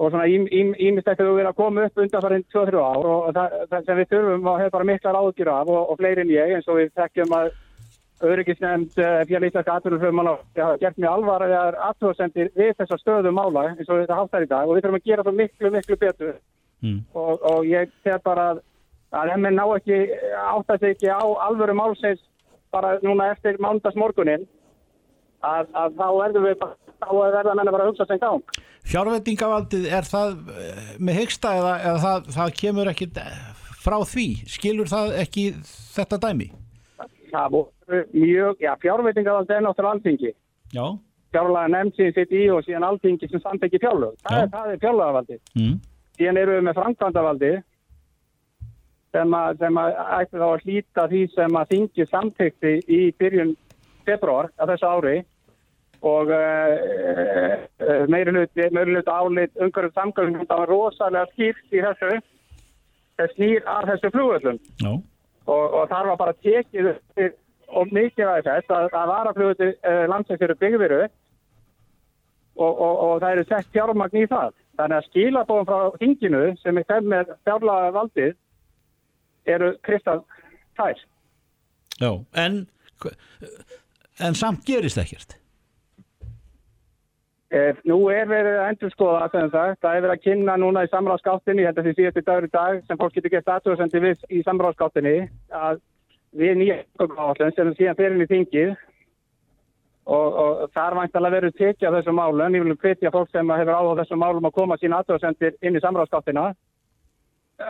og 0.02 0.10
svona 0.10 0.26
ímyndstætt 0.26 1.20
hefur 1.20 1.36
verið 1.38 1.52
að 1.52 1.58
koma 1.60 1.84
upp 1.86 2.00
undan 2.02 2.24
farin 2.24 2.46
2-3 2.54 2.80
ár. 2.82 3.04
Og 3.06 3.34
það, 3.36 3.58
það 3.70 3.84
sem 3.86 4.00
við 4.00 4.08
þurfum 4.14 4.48
og 4.50 4.56
hefur 4.58 4.74
bara 4.76 4.88
miklar 4.90 5.18
áðgjur 5.20 5.52
af 5.54 5.70
og, 5.70 5.82
og 5.92 6.00
fleiri 6.00 6.24
en 6.24 6.32
ég 6.34 6.54
eins 6.56 6.70
og 6.72 6.80
við 6.80 6.90
þekkjum 6.98 7.36
að 7.38 7.52
öryggisnefnd 8.22 8.96
fjarlýttarska 9.30 9.76
atvinnuflöfumann 9.80 10.32
hafa 10.32 10.78
gert 10.82 10.98
mjög 10.98 11.18
alvarlegar 11.18 11.78
atvinnsendir 11.90 12.52
við 12.56 12.74
þessa 12.80 12.98
stöðu 13.02 13.34
mála 13.36 13.68
eins 13.72 13.90
og 13.90 14.02
þetta 14.02 14.18
háttar 14.20 14.46
í 14.46 14.50
dag 14.52 14.70
og 14.70 14.78
við 14.78 14.86
þurfum 14.86 15.00
að 15.00 15.08
gera 15.10 15.26
það 15.28 15.40
miklu, 15.42 15.72
miklu 15.76 16.00
betur 16.02 16.34
mm. 16.82 17.00
og, 17.14 17.46
og 17.52 17.70
ég 17.70 17.94
þegar 18.06 18.26
bara 18.26 18.48
að, 18.54 18.64
að 19.22 19.36
mér 19.46 19.56
ná 19.58 19.64
ekki 19.78 20.02
átta 20.42 20.78
sig 20.80 20.96
ekki 20.96 21.12
á 21.12 21.24
alvöru 21.48 21.78
málsins 21.78 22.24
bara 22.72 22.98
núna 23.04 23.32
eftir 23.34 23.60
mándags 23.64 24.00
morgunin 24.00 24.48
að, 25.42 25.72
að 25.74 25.98
þá 25.98 26.08
verðum 26.18 26.48
við 26.48 26.60
bara, 26.62 26.78
þá 27.02 27.10
verða 27.18 27.56
menna 27.58 27.74
bara 27.74 27.88
að 27.88 27.94
hugsa 27.94 28.08
sem 28.10 28.22
gang 28.22 28.62
Fjárveitingavaldið, 28.92 29.84
er 29.94 30.08
það 30.10 30.32
eh, 30.58 30.86
með 30.98 31.20
hyggsta 31.22 31.52
eða, 31.60 31.74
eða 31.86 32.00
það, 32.02 32.32
það 32.36 32.54
kemur 32.62 32.90
ekki 32.92 33.08
frá 33.82 33.98
því? 34.08 34.28
Skilur 34.50 34.90
það 34.90 35.14
ekki 35.22 35.46
þetta 35.94 36.20
dæmi? 36.26 36.50
Það 37.32 37.50
voru 37.56 38.02
mjög, 38.14 38.60
já, 38.66 38.74
fjárveitingavald 38.84 39.50
er 39.52 39.62
náttúrulega 39.66 39.96
alþingi. 39.98 40.34
Já. 40.76 40.86
Fjárlaga 41.32 41.68
nefnd 41.72 41.96
síðan 41.98 42.16
sitt 42.18 42.32
í 42.36 42.44
og 42.52 42.64
síðan 42.68 42.84
alþingi 42.90 43.30
sem 43.32 43.40
samt 43.44 43.64
ekki 43.64 43.80
fjárlög. 43.80 44.16
Það, 44.28 44.42
er- 44.42 44.50
það 44.56 44.72
er 44.76 44.82
fjárlagavaldi. 44.86 45.38
Mm. 45.56 45.76
Síðan 46.20 46.38
eru 46.42 46.58
við 46.58 46.66
með 46.68 46.80
framkvæmdavaldi 46.82 47.52
sem 49.12 49.34
að, 49.36 49.58
sem 49.60 49.78
að 49.82 49.94
ætti 50.20 50.40
þá 50.40 50.48
að 50.48 50.66
hlýta 50.66 51.06
því 51.12 51.22
sem 51.36 51.58
að 51.62 51.72
þingi 51.74 52.06
samtykti 52.12 52.74
í 52.88 53.00
byrjun 53.20 53.54
februar 54.08 54.50
af 54.58 54.70
þessu 54.72 54.88
ári 54.88 55.16
og 56.02 56.32
uh, 56.34 57.56
uh, 57.86 58.06
meiri 58.10 58.32
hluti, 58.34 58.68
meiri 58.74 58.96
hluti 58.96 59.12
álit 59.14 59.60
umhverfum 59.62 59.94
samgöngum 60.00 60.48
það 60.50 60.62
var 60.64 60.72
rosalega 60.72 61.28
skýrt 61.34 61.76
í 61.76 61.84
þessu 61.84 62.12
þess 63.20 63.36
snýr 63.38 63.68
að 63.70 63.92
þessu 63.92 64.12
flugvöldum 64.16 64.58
Já. 64.82 64.92
Og, 65.48 65.64
og 65.74 65.88
þar 65.90 66.12
var 66.12 66.20
bara 66.20 66.38
tekið 66.44 66.92
og 67.72 67.94
mikilvægi 67.96 68.46
þess 68.48 68.74
að, 68.76 68.88
að 68.92 69.12
varaflugvöldi 69.14 69.70
uh, 69.74 70.04
landsins 70.12 70.44
eru 70.44 70.58
byggðiru 70.60 71.02
og, 71.02 72.72
og, 72.72 72.96
og 73.06 73.14
það 73.24 73.32
eru 73.32 73.46
sett 73.50 73.72
fjármagn 73.76 74.22
í 74.22 74.28
það. 74.32 74.54
Þannig 74.80 74.98
að 74.98 75.08
skilabóðum 75.10 75.70
frá 75.70 76.02
hinginu 76.02 76.44
sem 76.62 76.80
er 76.80 76.88
þeim 76.90 77.10
með 77.14 77.34
fjárlaga 77.48 77.92
valdið 77.96 78.34
eru 79.56 79.74
kristall 79.86 80.22
tær. 80.80 81.00
Já. 82.02 82.12
En, 82.44 82.64
en 84.20 84.38
samt 84.38 84.66
gerist 84.68 85.00
ekkert. 85.02 85.41
Eh, 87.52 87.74
nú 87.84 87.98
er 88.08 88.30
verið 88.32 88.62
að 88.62 88.70
endur 88.72 88.92
skoða 88.94 89.26
sem 89.34 89.50
sagt, 89.52 89.82
það 89.84 89.96
er 89.98 90.04
verið 90.06 90.14
að 90.14 90.22
kynna 90.24 90.54
núna 90.62 90.86
í 90.86 90.90
samráðskáttinni, 90.92 91.66
held 91.68 91.82
að 91.82 91.90
því 91.90 91.94
síðasti 91.98 92.22
dagur 92.24 92.46
í 92.48 92.52
dag 92.54 92.78
sem 92.88 93.00
fólk 93.02 93.18
getur 93.18 93.34
gett 93.34 93.52
aðtöðsendir 93.52 94.06
við 94.06 94.24
í 94.32 94.44
samráðskáttinni 94.46 95.16
að 95.60 95.82
við 96.40 96.54
nýja 96.62 96.78
áallun 97.02 97.52
sem 97.58 97.74
síðan 97.76 97.98
fyrir 98.00 98.24
í 98.24 98.30
þingið 98.30 98.72
og, 98.72 100.40
og 100.44 100.64
þar 100.72 100.96
væntalega 101.02 101.36
verið 101.36 101.58
tekið 101.60 101.92
á 101.92 101.96
þessum 101.98 102.20
málum, 102.22 102.56
ég 102.56 102.64
vil 102.70 102.78
hvetja 102.86 103.12
fólk 103.12 103.36
sem 103.36 103.52
hefur 103.58 103.76
áhuga 103.76 104.00
á 104.00 104.00
þessum 104.06 104.24
málum 104.24 104.48
að 104.48 104.58
koma 104.62 104.80
sína 104.80 105.02
aðtöðsendir 105.04 105.60
inn 105.60 105.76
í 105.76 105.84
samráðskáttina 105.84 106.48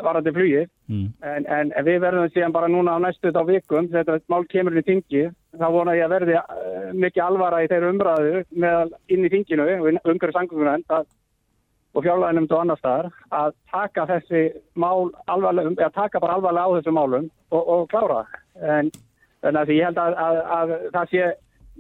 varandi 0.05 0.35
flugið. 0.37 0.69
Mm. 0.93 1.09
en, 1.25 1.73
en 1.73 1.85
við 1.89 2.03
verðum 2.05 2.29
síðan 2.35 2.53
bara 2.53 2.69
núna 2.69 2.99
á 3.01 3.03
næstu 3.03 3.33
þá 3.33 3.41
vikum, 3.49 3.89
þetta 3.89 4.21
mál 4.29 4.45
kemur 4.45 4.77
inn 4.77 4.85
í 4.85 4.89
þingi, 4.91 5.25
þá 5.59 5.67
vona 5.73 5.95
ég 5.97 6.05
að 6.07 6.13
verði 6.15 6.37
uh, 6.39 6.91
mikið 6.95 7.23
alvara 7.25 7.63
í 7.63 7.71
þeirra 7.71 7.91
umræðu 7.91 8.43
meðal 8.51 8.93
inn 9.11 9.25
í 9.27 9.31
þinginu, 9.33 9.67
umhverju 9.99 10.35
sangunum 10.35 10.85
og 11.91 12.05
fjárlæðinum 12.05 12.47
og 12.47 12.59
annar 12.61 12.79
staðar, 12.79 13.07
að 13.35 13.55
taka 13.71 14.05
þessi 14.07 14.41
mál 14.79 15.11
alvarlega, 15.27 15.73
eða 15.75 15.91
taka 15.97 16.21
bara 16.23 16.37
alvarlega 16.39 16.71
á 16.71 16.75
þessum 16.77 16.95
málum 16.95 17.25
og, 17.51 17.63
og 17.73 17.87
klára. 17.91 18.21
En 18.55 18.91
þannig 19.43 19.61
að 19.61 19.73
ég 19.75 19.89
held 19.89 19.99
að, 19.99 20.15
að, 20.25 20.39
að 20.55 20.71
það 20.93 21.11
sé 21.11 21.25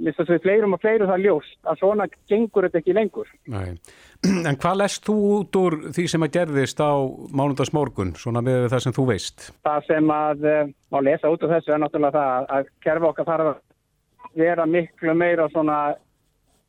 Að 0.01 0.29
við 0.31 0.41
fleirum 0.41 0.73
og 0.73 0.81
fleirum 0.81 1.09
það 1.11 1.23
ljóst 1.25 1.67
að 1.67 1.79
svona 1.81 2.05
gengur 2.29 2.65
þetta 2.65 2.79
ekki 2.79 2.95
lengur. 2.95 3.31
Nei. 3.51 3.77
En 4.49 4.57
hvað 4.57 4.77
lest 4.81 5.05
þú 5.05 5.15
út 5.35 5.57
úr 5.59 5.75
því 5.93 6.05
sem 6.09 6.25
að 6.25 6.33
gerðist 6.37 6.81
á 6.81 6.93
mánundagsmorgun, 7.33 8.13
svona 8.17 8.41
með 8.45 8.69
það 8.71 8.83
sem 8.85 8.95
þú 8.97 9.05
veist? 9.11 9.47
Það 9.65 9.89
sem 9.89 10.13
að 10.15 10.47
uh, 10.51 10.61
má 10.93 10.99
lesa 11.05 11.33
út 11.33 11.45
úr 11.45 11.53
þessu 11.55 11.75
er 11.75 11.81
náttúrulega 11.83 12.17
það 12.17 12.53
að 12.57 12.71
kerfi 12.85 13.09
okkar 13.11 13.29
þarf 13.31 13.51
að 13.51 14.39
vera 14.41 14.67
miklu 14.69 15.17
meira 15.17 15.49
svona, 15.51 15.79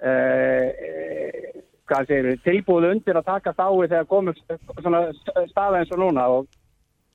uh, 0.02 0.66
hvað 1.88 2.10
segir 2.10 2.30
við, 2.30 2.42
tilbúð 2.48 2.88
undir 2.90 3.20
að 3.20 3.28
taka 3.30 3.54
þái 3.56 3.86
þegar 3.86 4.10
komum 4.10 4.42
svona 4.80 5.06
staða 5.52 5.82
eins 5.82 5.94
og 5.94 6.02
núna 6.02 6.26
og 6.38 6.50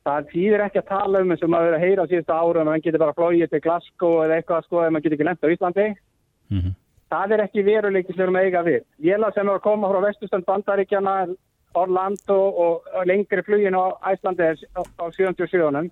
það 0.07 0.27
þýðir 0.31 0.63
ekki 0.63 0.81
að 0.81 0.89
tala 0.91 1.21
um 1.21 1.31
eins 1.33 1.43
og 1.43 1.51
maður 1.51 1.67
verið 1.67 1.77
að 1.77 1.85
heyra 1.85 2.03
á 2.07 2.09
síðustu 2.11 2.35
árum 2.35 2.61
að 2.61 2.69
mann 2.69 2.83
getur 2.85 3.03
bara 3.03 3.15
flóið 3.17 3.49
til 3.51 3.63
Glasgow 3.65 4.21
eða 4.23 4.37
eitthvað 4.37 4.67
sko 4.67 4.83
ef 4.83 4.93
maður 4.93 5.05
getur 5.05 5.17
ekki 5.17 5.27
lent 5.27 5.43
á 5.43 5.53
Íslandi. 5.53 5.87
Mm 6.47 6.61
-hmm. 6.61 6.75
Það 7.11 7.33
er 7.33 7.43
ekki 7.43 7.63
veruleikis 7.63 8.15
við 8.15 8.23
erum 8.23 8.39
að 8.39 8.45
eiga 8.45 8.61
við. 8.63 8.81
Vélag 9.03 9.33
sem 9.33 9.49
er 9.49 9.53
að 9.53 9.65
koma 9.67 9.89
frá 9.91 9.99
vestustönd 10.07 10.45
bandaríkjana, 10.47 11.35
Orlando 11.73 12.39
og, 12.65 12.87
lengri 13.05 13.43
flugin 13.43 13.75
á 13.75 13.85
Æslandi 14.11 14.43
er 14.43 14.57
á, 14.75 14.81
á 14.83 15.05
77. 15.11 15.91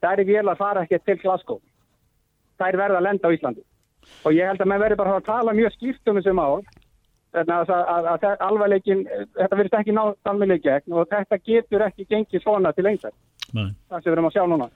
Það 0.00 0.18
er 0.18 0.24
vélag 0.24 0.58
fara 0.58 0.82
ekki 0.82 0.98
til 0.98 1.18
Glasgow. 1.18 1.60
Það 2.58 2.68
er 2.68 2.76
verið 2.82 2.96
að 2.96 3.06
lenda 3.06 3.28
á 3.28 3.34
Íslandi. 3.34 3.62
Og 4.24 4.32
ég 4.32 4.46
held 4.46 4.60
að 4.60 4.68
maður 4.70 4.84
verður 4.84 4.96
bara 4.96 5.16
að 5.16 5.28
tala 5.30 5.52
mjög 5.52 5.72
skýrt 5.72 6.10
um 6.10 6.18
þessu 6.18 6.34
mál. 6.34 6.62
Þannig 7.34 7.54
að, 7.54 7.70
að, 7.70 8.06
að, 8.12 8.24
að 8.24 8.44
alvarleikin, 8.48 9.06
þetta 9.36 9.56
verður 9.56 9.78
ekki 9.80 9.94
nátt 9.96 10.30
alveg 10.30 10.62
gegn 10.62 10.94
og 10.96 11.08
þetta 11.10 11.38
getur 11.50 11.84
ekki 11.84 12.06
gengið 12.08 12.44
svona 12.44 12.72
til 12.72 12.86
einhver. 12.86 13.12
Nei. 13.54 13.68
Það 13.90 14.00
sem 14.00 14.08
við 14.08 14.16
erum 14.16 14.28
að 14.28 14.34
sjá 14.36 14.44
núna. 14.50 14.68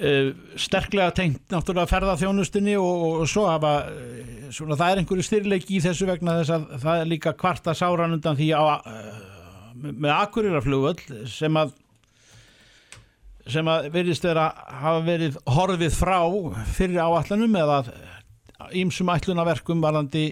Uh, 0.00 0.30
sterklega 0.56 1.12
tengt 1.12 1.42
náttúrulega 1.52 1.90
ferðarþjónustinni 1.90 2.72
og, 2.80 3.02
og 3.20 3.26
svo 3.28 3.42
hafa 3.50 3.72
uh, 3.90 4.46
svona, 4.48 4.78
það 4.80 4.94
er 4.94 5.00
einhverju 5.02 5.26
styrleiki 5.26 5.76
í 5.76 5.82
þessu 5.84 6.08
vegna 6.08 6.38
þess 6.38 6.54
að 6.54 6.64
það 6.86 7.02
er 7.02 7.10
líka 7.10 7.34
kvarta 7.36 7.74
sáran 7.76 8.16
undan 8.16 8.38
því 8.38 8.48
á, 8.56 8.80
uh, 8.80 9.10
með 9.76 10.14
akkuriraflugöll 10.14 11.26
sem 11.28 11.60
að 11.60 11.76
sem 13.50 13.68
að 13.68 13.90
verðist 13.92 14.24
vera 14.24 14.48
hafa 14.80 15.04
verið 15.04 15.36
horfið 15.52 15.94
frá 15.98 16.18
fyrir 16.72 17.04
áallanum 17.04 17.60
eða 17.60 17.78
ímsum 18.80 19.12
ætlunaverkum 19.12 19.84
varandi 19.84 20.26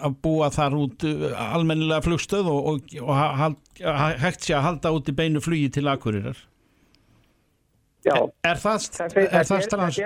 að 0.00 0.18
búa 0.24 0.48
þar 0.52 0.80
út 0.80 1.04
almennilega 1.36 2.04
flugstöð 2.04 2.48
og, 2.48 2.68
og, 2.72 2.98
og 3.04 4.20
hægt 4.24 4.46
sé 4.46 4.56
að 4.56 4.68
halda 4.70 4.92
út 4.96 5.12
í 5.12 5.16
beinu 5.16 5.44
flugi 5.44 5.68
til 5.76 5.88
akkurirar 5.92 6.38
Já. 8.06 8.16
Er 8.46 8.60
það, 8.62 8.88
er 9.18 9.46
það 9.50 9.66
strans? 9.66 10.00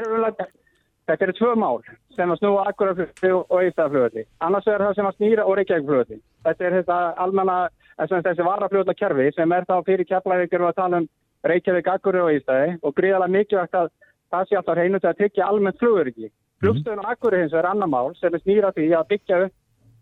Þetta 1.10 1.26
eru, 1.26 1.34
tvö 1.36 1.54
mál 1.58 1.80
sem 2.14 2.30
að 2.30 2.38
snúa 2.38 2.66
akkuraflugöldi 2.70 3.30
og 3.36 3.56
eistaflugöldi. 3.60 4.26
Annars 4.46 4.68
er 4.70 4.84
það 4.84 4.92
sem 4.98 5.08
að 5.08 5.16
snýra 5.18 5.46
og 5.48 5.56
reykjækflugöldi. 5.58 6.20
Þetta 6.46 6.66
er 6.66 6.76
þetta 6.78 6.98
almenna, 7.24 7.56
þessi 7.98 8.46
varaflugölda 8.46 8.94
kerfi 8.98 9.30
sem 9.34 9.56
er 9.56 9.66
þá 9.68 9.74
fyrir 9.88 10.08
keflavíkur 10.08 10.64
og 10.64 10.70
að 10.70 10.78
tala 10.78 11.02
um 11.02 11.08
Reykjavík, 11.50 11.88
Akkurir 11.88 12.26
og 12.26 12.34
Ístæði 12.36 12.76
og 12.84 12.94
gríðalega 12.98 13.32
mikilvægt 13.32 13.76
að 13.78 13.88
það 14.30 14.48
sé 14.48 14.56
alltaf 14.58 14.76
hreinu 14.76 15.00
til 15.00 15.08
að 15.08 15.20
tryggja 15.20 15.46
almennt 15.48 15.78
fluguriki. 15.80 16.28
Flugstöðun 16.60 17.00
og 17.00 17.12
Akkurir 17.14 17.40
hins 17.40 17.54
er 17.56 17.68
annar 17.68 17.88
mál 17.88 18.12
sem 18.18 18.34
er 18.34 18.42
snýra 18.44 18.72
því 18.76 18.90
að 18.98 19.06
byggja 19.14 19.38
upp 19.46 19.54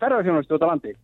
ferðarfjónustu 0.02 0.56
út 0.56 0.66
á 0.66 0.70
landi. 0.72 0.94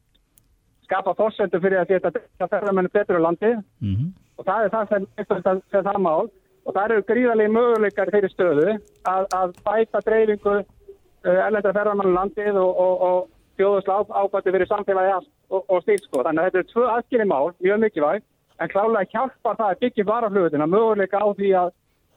Skapa 0.85 1.15
fórsendur 1.15 1.63
fyrir 1.63 1.85
að 1.85 1.95
þetta 1.95 2.49
ferðarmennu 2.51 2.91
betur 2.93 3.23
á 3.23 3.27
landi 3.27 3.53
-hmm. 3.55 4.11
og 4.39 4.45
það 4.45 4.65
er 4.65 4.75
það 4.75 4.89
sem, 4.89 5.07
sem, 5.23 5.63
sem 5.71 5.85
það 5.87 6.01
mál 6.03 6.31
og 6.65 6.73
það 6.73 6.85
eru 6.85 7.07
gríðarlega 7.11 7.55
möguleikar 7.55 8.13
fyrir 8.15 8.33
stöðu 8.33 8.67
að, 9.11 9.27
að 9.37 9.55
bæta 9.67 10.03
dreifingu 10.07 10.57
uh, 10.61 11.39
erlendra 11.47 11.75
ferðarmann 11.77 12.17
landið 12.17 12.61
og, 12.61 12.81
og, 12.85 13.05
og 13.09 13.19
fjóðusla 13.59 14.01
ábæti 14.09 14.55
fyrir 14.55 14.71
samfélagi 14.71 15.15
og, 15.19 15.61
og 15.69 15.83
stíl 15.85 16.01
sko. 16.03 16.23
Þannig 16.23 16.41
að 16.41 16.49
þetta 16.49 16.63
eru 16.63 16.71
tvö 16.73 16.87
aðskilji 16.95 17.29
mál, 17.31 17.53
mjög 17.63 17.83
mikilvæg, 17.85 18.27
en 18.59 18.73
klálega 18.73 19.11
hjálpar 19.13 19.61
það 19.61 19.71
að 19.71 19.81
byggja 19.85 20.09
varaflugutina 20.09 20.71
möguleika 20.71 21.21
á 21.21 21.29
því 21.37 21.53
að, 21.61 21.71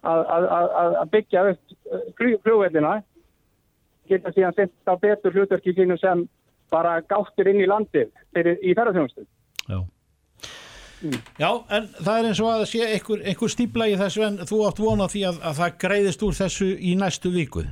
að 0.08 1.13
byggja 1.13 1.46
upp 1.51 2.18
fljóðveldina 2.18 2.96
geta 4.08 4.32
síðan 4.32 4.56
sett 4.56 4.88
á 4.88 4.96
betur 5.01 5.36
hlutverki 5.36 5.74
sínu 5.75 5.98
sem 6.00 6.24
bara 6.72 7.00
gáttur 7.01 7.50
inn 7.51 7.62
í 7.63 7.68
landið 7.70 8.12
fyrir, 8.36 8.60
í 8.63 8.75
ferðarþjónustu. 8.75 9.27
Mm. 11.01 11.18
Já, 11.38 11.50
en 11.70 11.89
það 12.00 12.16
er 12.20 12.27
eins 12.30 12.39
og 12.42 12.48
að 12.51 12.63
sé 12.72 12.86
einhver, 12.86 13.20
einhver 13.30 13.51
stíbla 13.54 13.89
í 13.89 13.98
þessu 14.00 14.24
en 14.25 14.39
þú 14.50 14.62
átt 14.68 14.80
vona 14.82 15.10
því 15.12 15.27
að, 15.30 15.44
að 15.46 15.60
það 15.60 15.75
greiðist 15.84 16.24
úr 16.25 16.39
þessu 16.39 16.70
í 16.77 16.96
næstu 16.98 17.34
viku. 17.34 17.66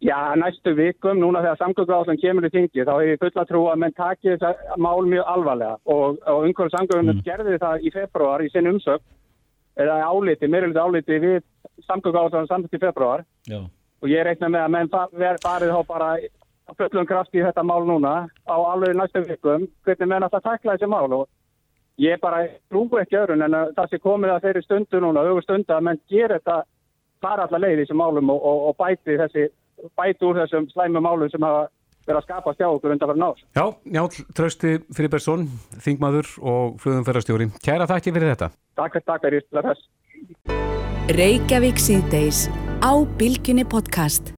Já, 0.00 0.16
næstu 0.40 0.72
vikum, 0.76 1.18
núna 1.20 1.42
þegar 1.44 1.58
samgönguáðan 1.60 2.20
kemur 2.20 2.46
í 2.48 2.50
tingi, 2.52 2.84
þá 2.88 2.92
hefur 2.94 3.08
ég 3.10 3.20
fulla 3.20 3.44
trú 3.48 3.62
að 3.68 3.80
menn 3.82 3.96
taki 3.96 4.30
þessa 4.32 4.76
mál 4.80 5.04
mjög 5.04 5.26
alvarlega 5.28 5.74
og, 5.92 6.20
og 6.24 6.46
umhverju 6.48 6.72
samgöngunum 6.72 7.18
mm. 7.18 7.24
gerði 7.26 7.58
það 7.60 7.84
í 7.84 7.92
februar 7.92 8.44
í 8.44 8.48
sinn 8.52 8.70
umsökt, 8.70 9.04
eða 9.76 9.98
áliti, 10.08 10.48
meirulegt 10.48 10.80
áliti 10.80 11.20
við 11.20 11.42
samgönguáðan 11.88 12.48
samt 12.48 12.72
í 12.72 12.80
februar. 12.80 13.26
Já. 13.48 13.60
Og 14.00 14.08
ég 14.08 14.24
reikna 14.24 14.48
með 14.48 14.64
að 14.64 14.72
menn 14.76 14.92
farið 15.44 15.74
þá 15.76 15.82
bara 15.88 16.14
fullum 16.78 17.08
kraft 17.08 17.36
í 17.36 17.44
þetta 17.44 17.64
mál 17.66 17.82
núna 17.84 18.14
á 18.48 18.56
alveg 18.56 18.96
næstu 18.96 19.20
vikum, 19.26 19.68
hvernig 19.84 20.08
menn 20.08 20.24
að 20.24 20.38
það 20.38 20.46
takla 20.48 20.78
þessi 20.78 20.88
mál 20.88 21.12
og 21.12 21.28
ég 22.00 22.20
bara 22.22 22.44
trúi 22.70 23.02
ekki 23.02 23.18
öðrun 23.20 23.44
en 23.46 23.56
það 23.76 23.90
sé 23.90 24.00
komið 24.02 24.34
að 24.34 24.46
þeirri 24.46 24.62
stundu 24.64 25.00
núna, 25.02 25.24
augur 25.26 25.44
stundu 25.44 25.74
að 25.76 25.84
menn 25.88 26.00
ger 26.10 26.32
þetta 26.36 26.62
fara 27.20 27.46
allar 27.46 27.64
leið 27.66 27.76
í 27.76 27.82
þessum 27.84 28.00
málum 28.00 28.32
og, 28.32 28.40
og, 28.40 28.62
og 28.70 28.78
bæti 28.80 29.18
þessi, 29.20 29.46
bæti 29.98 30.26
úr 30.28 30.40
þessum 30.40 30.70
slæmu 30.72 31.04
málum 31.04 31.30
sem 31.32 31.44
hafa 31.44 31.68
verið 32.08 32.22
að 32.22 32.26
skapa 32.26 32.54
stjá 32.56 32.66
okkur 32.70 32.94
undan 32.94 33.12
fyrir 33.12 33.20
nátt. 33.20 33.44
Já, 33.58 33.64
Njál 33.92 34.08
Trausti 34.36 34.74
Fribergsson, 34.96 35.46
þingmaður 35.84 36.32
og 36.40 36.80
flugumferðarstjóri. 36.82 37.50
Kæra 37.60 37.88
þakki 37.90 38.16
fyrir 38.16 38.32
þetta. 38.34 38.50
Takk 38.80 38.98
fyrir, 38.98 39.46
takk 39.52 39.68
fyrir. 39.68 39.86
Reykjavík 41.20 41.80
síðdeis 41.82 42.46
á 42.80 42.92
Bilginni 43.20 43.66
podcast. 43.68 44.32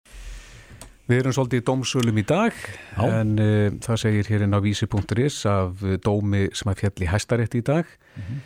Við 1.12 1.18
erum 1.20 1.34
svolítið 1.36 1.60
í 1.60 1.64
dómsölum 1.66 2.18
í 2.18 2.22
dag 2.24 2.54
Já. 2.56 3.02
en 3.04 3.32
uh, 3.36 3.66
það 3.84 3.98
segir 4.00 4.28
hérinn 4.32 4.56
á 4.56 4.64
vísi.is 4.64 5.42
af 5.50 5.82
dómi 6.00 6.46
sem 6.56 6.70
að 6.72 6.78
fjalli 6.80 7.08
hæstarétti 7.10 7.60
í 7.60 7.64
dag 7.66 7.84
mm 7.84 8.22
-hmm. 8.22 8.38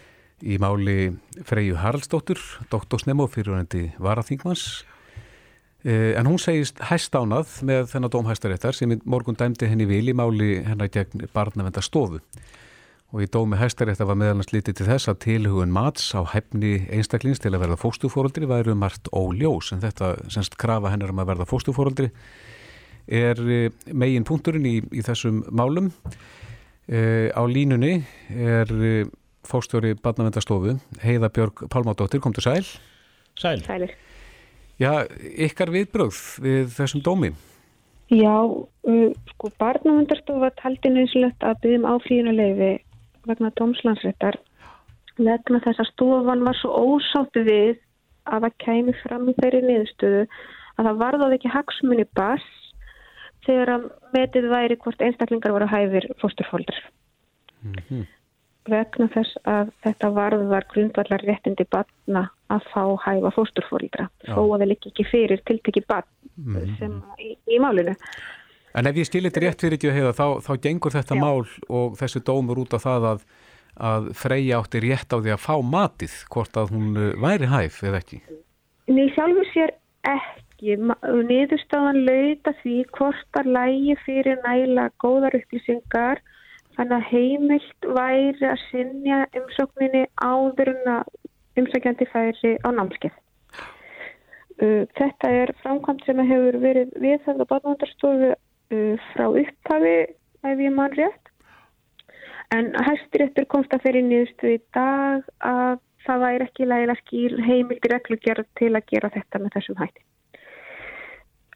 í 0.42 0.56
máli 0.58 0.96
Freyju 1.46 1.76
Haraldsdóttur, 1.78 2.40
doktorsnemo 2.70 3.28
fyrirvændi 3.30 3.92
Varaþingmans 4.02 4.82
uh, 5.84 6.18
en 6.18 6.26
hún 6.26 6.42
segist 6.42 6.82
hæstánað 6.82 7.62
með 7.62 7.86
þennan 7.92 8.10
dóm 8.10 8.26
hæstaréttar 8.26 8.74
sem 8.74 8.98
morgun 9.04 9.38
dæmdi 9.38 9.70
henni 9.70 9.86
vil 9.86 10.08
í 10.08 10.16
máli 10.16 10.64
hennar 10.66 10.90
gegn 10.90 11.30
barnavendastofu 11.32 12.18
og 13.12 13.22
í 13.22 13.30
dómi 13.30 13.62
hæstaréttar 13.62 14.10
var 14.10 14.18
meðalans 14.18 14.50
litið 14.50 14.74
til 14.74 14.86
þess 14.86 15.08
að 15.08 15.22
tilhugun 15.22 15.70
mats 15.70 16.10
á 16.18 16.26
hefni 16.34 16.82
einstaklings 16.90 17.38
til 17.38 17.54
að 17.54 17.62
verða 17.62 17.78
fóstufóraldri 17.78 18.50
væru 18.50 18.74
margt 18.74 19.06
óljós 19.12 19.70
en 19.72 19.80
þetta 19.86 20.16
semst 20.28 20.58
krafa 20.58 20.90
hennar 20.90 21.14
um 21.14 21.22
að 21.22 21.30
verða 21.30 21.46
fóstufóraldri 21.46 22.10
er 23.06 23.40
eh, 23.46 23.70
megin 23.92 24.26
punkturinn 24.26 24.66
í, 24.66 24.78
í 24.92 25.04
þessum 25.06 25.44
málum. 25.54 25.92
E, 26.86 27.30
á 27.34 27.42
línunni 27.50 28.04
er 28.30 28.70
eh, 28.70 29.08
fórstjóri 29.46 29.96
Badnavendastofu, 29.98 30.76
Heiða 31.02 31.30
Björg 31.34 31.66
Pálmádóttir, 31.70 32.22
kom 32.22 32.34
til 32.34 32.46
sæl. 32.46 32.66
Sæl. 33.38 33.62
Sælir. 33.66 33.94
Já, 34.76 35.06
ykkar 35.46 35.72
viðbröð 35.72 36.18
við 36.44 36.72
þessum 36.76 37.02
dómi? 37.04 37.30
Já, 38.12 38.34
uh, 38.46 39.08
sko 39.32 39.50
Badnavendastofa 39.58 40.52
taldi 40.60 40.92
nýðslegt 40.92 41.42
að 41.42 41.62
byggjum 41.64 41.86
áfríðunuleifi 41.90 42.68
vegna 43.26 43.50
dómslandsréttar 43.58 44.38
vegna 45.16 45.62
þess 45.64 45.82
að 45.82 45.90
stofan 45.94 46.44
var 46.46 46.58
svo 46.60 46.70
ósáttu 46.92 47.42
við 47.48 47.80
að 48.30 48.46
það 48.46 48.58
kæmi 48.62 48.94
fram 49.00 49.26
í 49.30 49.34
þeirri 49.40 49.62
niðurstöðu 49.64 50.22
að 50.76 50.88
það 50.88 51.00
varðaði 51.02 51.38
ekki 51.38 51.54
hagsmunni 51.54 52.06
bass 52.18 52.46
þegar 53.46 53.72
að 53.76 53.88
metið 54.16 54.50
væri 54.50 54.76
hvort 54.82 55.02
einstaklingar 55.02 55.54
voru 55.54 55.68
hæfir 55.70 56.06
fósturfóldur. 56.22 56.78
Mm 57.62 57.74
-hmm. 57.88 58.06
Vegna 58.66 59.06
þess 59.14 59.38
að 59.46 59.70
þetta 59.84 60.08
varðvar 60.10 60.66
grundvallar 60.72 61.22
réttindi 61.22 61.66
batna 61.70 62.28
að 62.50 62.66
fá 62.72 62.82
hæfa 63.04 63.30
fósturfóldra. 63.36 64.08
Þó 64.26 64.42
að 64.42 64.58
það 64.60 64.68
líki 64.70 64.90
ekki 64.90 65.04
fyrir 65.10 65.42
tiltekki 65.46 65.84
batn 65.86 66.10
mm 66.36 66.56
-hmm. 66.56 66.78
sem 66.78 67.02
í, 67.18 67.36
í 67.46 67.58
málinu. 67.58 67.94
En 68.74 68.86
ef 68.86 68.96
ég 68.96 69.06
stilir 69.06 69.30
þetta 69.30 69.40
rétt 69.40 69.60
fyrir 69.60 69.76
ekki 69.78 69.88
að 69.88 69.98
heiða 69.98 70.12
þá, 70.12 70.28
þá 70.46 70.52
gengur 70.60 70.92
þetta 70.92 71.14
Já. 71.14 71.20
mál 71.20 71.46
og 71.68 71.96
þessi 71.96 72.20
dómur 72.20 72.58
út 72.58 72.74
af 72.74 72.82
það 72.82 73.02
að, 73.12 73.20
að 73.76 74.10
Freyja 74.14 74.58
átti 74.58 74.80
rétt 74.80 75.12
á 75.14 75.16
því 75.16 75.30
að 75.32 75.44
fá 75.46 75.54
matið 75.62 76.14
hvort 76.28 76.56
að 76.56 76.70
hún 76.74 76.96
uh, 76.96 77.14
væri 77.22 77.46
hæf 77.46 77.82
eða 77.82 78.02
ekki? 78.02 78.20
Nei, 78.86 79.08
sjálfur 79.14 79.48
sér 79.54 79.72
ekki 80.04 80.45
ekki. 80.56 80.76
Niðurstáðan 81.28 82.04
lauta 82.06 82.52
því 82.62 82.76
hvort 82.96 83.38
að 83.40 83.52
lægi 83.56 83.96
fyrir 84.04 84.40
næla 84.44 84.90
góðar 85.02 85.36
upplýsingar 85.36 86.22
þannig 86.76 86.96
að 86.96 87.08
heimilt 87.10 87.86
væri 87.96 88.46
að 88.46 88.64
sinja 88.70 89.26
umsókninni 89.36 90.06
áður 90.20 90.72
en 90.74 90.90
að 90.96 91.04
umsækjandi 91.56 92.08
færi 92.12 92.56
á 92.64 92.68
námskeið. 92.72 93.14
Uh, 94.56 94.88
þetta 94.96 95.28
er 95.28 95.52
framkvæmt 95.60 96.04
sem 96.06 96.20
hefur 96.24 96.56
verið 96.60 96.92
við 96.96 97.20
þetta 97.26 97.44
barnavöndarstofu 97.44 98.32
uh, 98.32 99.08
frá 99.12 99.26
upphafi 99.28 99.96
ef 100.46 100.62
ég 100.64 100.72
mann 100.72 100.96
rétt. 100.96 101.32
En 102.54 102.72
hæstiréttur 102.86 103.44
komst 103.50 103.74
að 103.74 103.84
fyrir 103.84 104.06
nýðustu 104.06 104.54
í 104.54 104.60
dag 104.72 105.26
að 105.44 105.80
það 106.06 106.22
væri 106.22 106.46
ekki 106.46 106.68
lægilega 106.70 107.00
skýr 107.02 107.38
heimildi 107.42 107.90
reglugjörð 107.92 108.52
til 108.56 108.72
að 108.72 108.86
gera 108.92 109.12
þetta 109.12 109.42
með 109.42 109.58
þessum 109.58 109.80
hætti. 109.82 110.06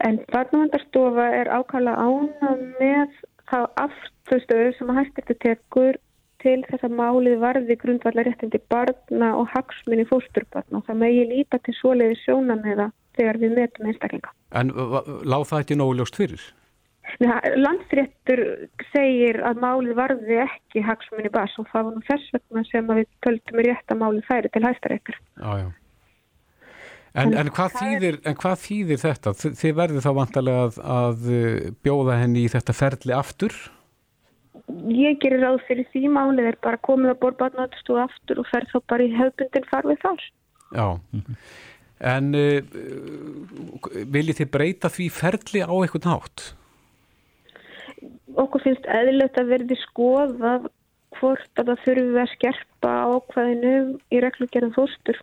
En 0.07 0.21
barnavendarstofa 0.33 1.27
er 1.41 1.51
ákala 1.53 1.97
ána 1.99 2.55
með 2.81 3.19
þá 3.51 3.59
aftustöðu 3.83 4.71
sem 4.77 4.93
að 4.93 5.01
hægt 5.03 5.21
eftir 5.23 5.39
tekur 5.45 5.99
til 6.41 6.61
þess 6.71 6.87
að 6.87 6.97
málið 6.97 7.43
varði 7.43 7.77
grundvallar 7.83 8.29
réttindi 8.29 8.61
barna 8.73 9.35
og 9.37 9.51
hagsmunni 9.53 10.07
fósturbarna 10.09 10.81
og 10.81 10.87
það 10.87 11.03
megi 11.03 11.27
líta 11.35 11.61
til 11.67 11.75
svoleiði 11.81 12.17
sjóna 12.23 12.57
með 12.63 12.85
það 12.85 12.95
þegar 13.19 13.41
við 13.43 13.59
metum 13.59 13.91
einstaklinga. 13.91 14.33
En 14.57 14.73
láð 15.29 15.47
það 15.51 15.65
ekki 15.65 15.79
nóguljóst 15.81 16.17
fyrir? 16.21 16.47
Landsréttur 17.21 18.43
segir 18.93 19.41
að 19.45 19.61
málið 19.65 19.97
varði 19.99 20.39
ekki 20.45 20.85
hagsmunni 20.87 21.33
bas 21.35 21.57
og 21.59 21.67
það 21.73 21.89
var 21.89 21.97
nú 21.97 22.03
þess 22.07 22.35
vegna 22.37 22.65
sem 22.71 22.91
við 23.01 23.09
töldum 23.27 23.63
rétt 23.67 23.93
að 23.93 24.03
málið 24.05 24.29
færi 24.29 24.53
til 24.55 24.65
hæstaréttur. 24.65 25.19
Já, 25.41 25.51
já. 25.65 25.69
En, 27.19 27.33
en, 27.35 27.49
hvað 27.51 27.75
þýðir, 27.75 28.17
en 28.29 28.37
hvað 28.39 28.61
þýðir 28.63 29.01
þetta? 29.03 29.33
Þið 29.59 29.73
verður 29.81 30.05
þá 30.05 30.11
vantarlega 30.15 30.67
að, 30.67 30.77
að 30.95 31.25
uh, 31.35 31.71
bjóða 31.83 32.19
henni 32.21 32.45
í 32.45 32.51
þetta 32.53 32.77
ferli 32.77 33.15
aftur? 33.17 33.57
Ég 34.95 35.19
gerir 35.23 35.43
ráð 35.43 35.59
fyrir 35.67 35.89
því 35.91 36.05
málið 36.15 36.53
er 36.53 36.59
bara 36.63 36.79
komið 36.87 37.15
að 37.15 37.19
borðbarnáttstu 37.25 37.99
aftur 37.99 38.43
og 38.43 38.47
fer 38.51 38.69
þá 38.71 38.79
bara 38.93 39.07
í 39.07 39.11
höfbundin 39.17 39.67
farfið 39.73 39.99
þar. 40.05 40.29
Já, 40.71 40.87
en 42.13 42.31
uh, 42.39 42.61
viljið 44.15 44.45
þið 44.45 44.53
breyta 44.55 44.93
því 44.95 45.09
ferli 45.17 45.65
á 45.67 45.75
eitthvað 45.75 46.07
nátt? 46.07 46.45
Okkur 48.39 48.63
finnst 48.63 48.87
eðlert 48.87 49.41
að 49.41 49.51
verði 49.57 49.81
skoða 49.83 50.61
hvort 51.19 51.59
að 51.59 51.73
það 51.73 51.83
þurfum 51.89 52.21
að 52.23 52.31
skerpa 52.37 52.95
ákvaðinu 53.11 53.75
í 54.15 54.23
reglugjörðan 54.23 54.77
fórstur 54.77 55.19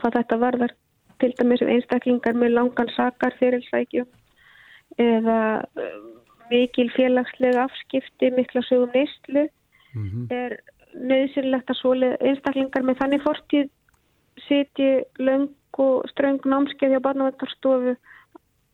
hvað 0.00 0.16
þetta 0.18 0.40
varðar 0.44 0.74
til 1.20 1.32
dæmis 1.38 1.62
einstaklingar 1.62 2.36
með 2.38 2.56
langan 2.56 2.90
sakar 2.96 3.36
fyrirsækju 3.38 4.06
eða 5.00 5.40
um, 5.76 6.06
mikil 6.50 6.88
félagslega 6.96 7.66
afskipti, 7.68 8.30
mikla 8.34 8.62
sögum 8.66 8.90
neistlu 8.94 9.46
mm 9.94 10.06
-hmm. 10.06 10.26
er 10.34 10.58
nöðsynlegt 10.94 11.70
að 11.70 11.80
svoleið 11.80 12.16
einstaklingar 12.20 12.82
með 12.82 12.98
þannig 13.02 13.22
fortíð 13.22 13.68
sitji 14.48 15.04
löng 15.18 15.50
og 15.78 16.08
ströng 16.10 16.40
námskeið 16.44 16.96
hjá 16.96 17.00
barnavendarstofu 17.00 17.94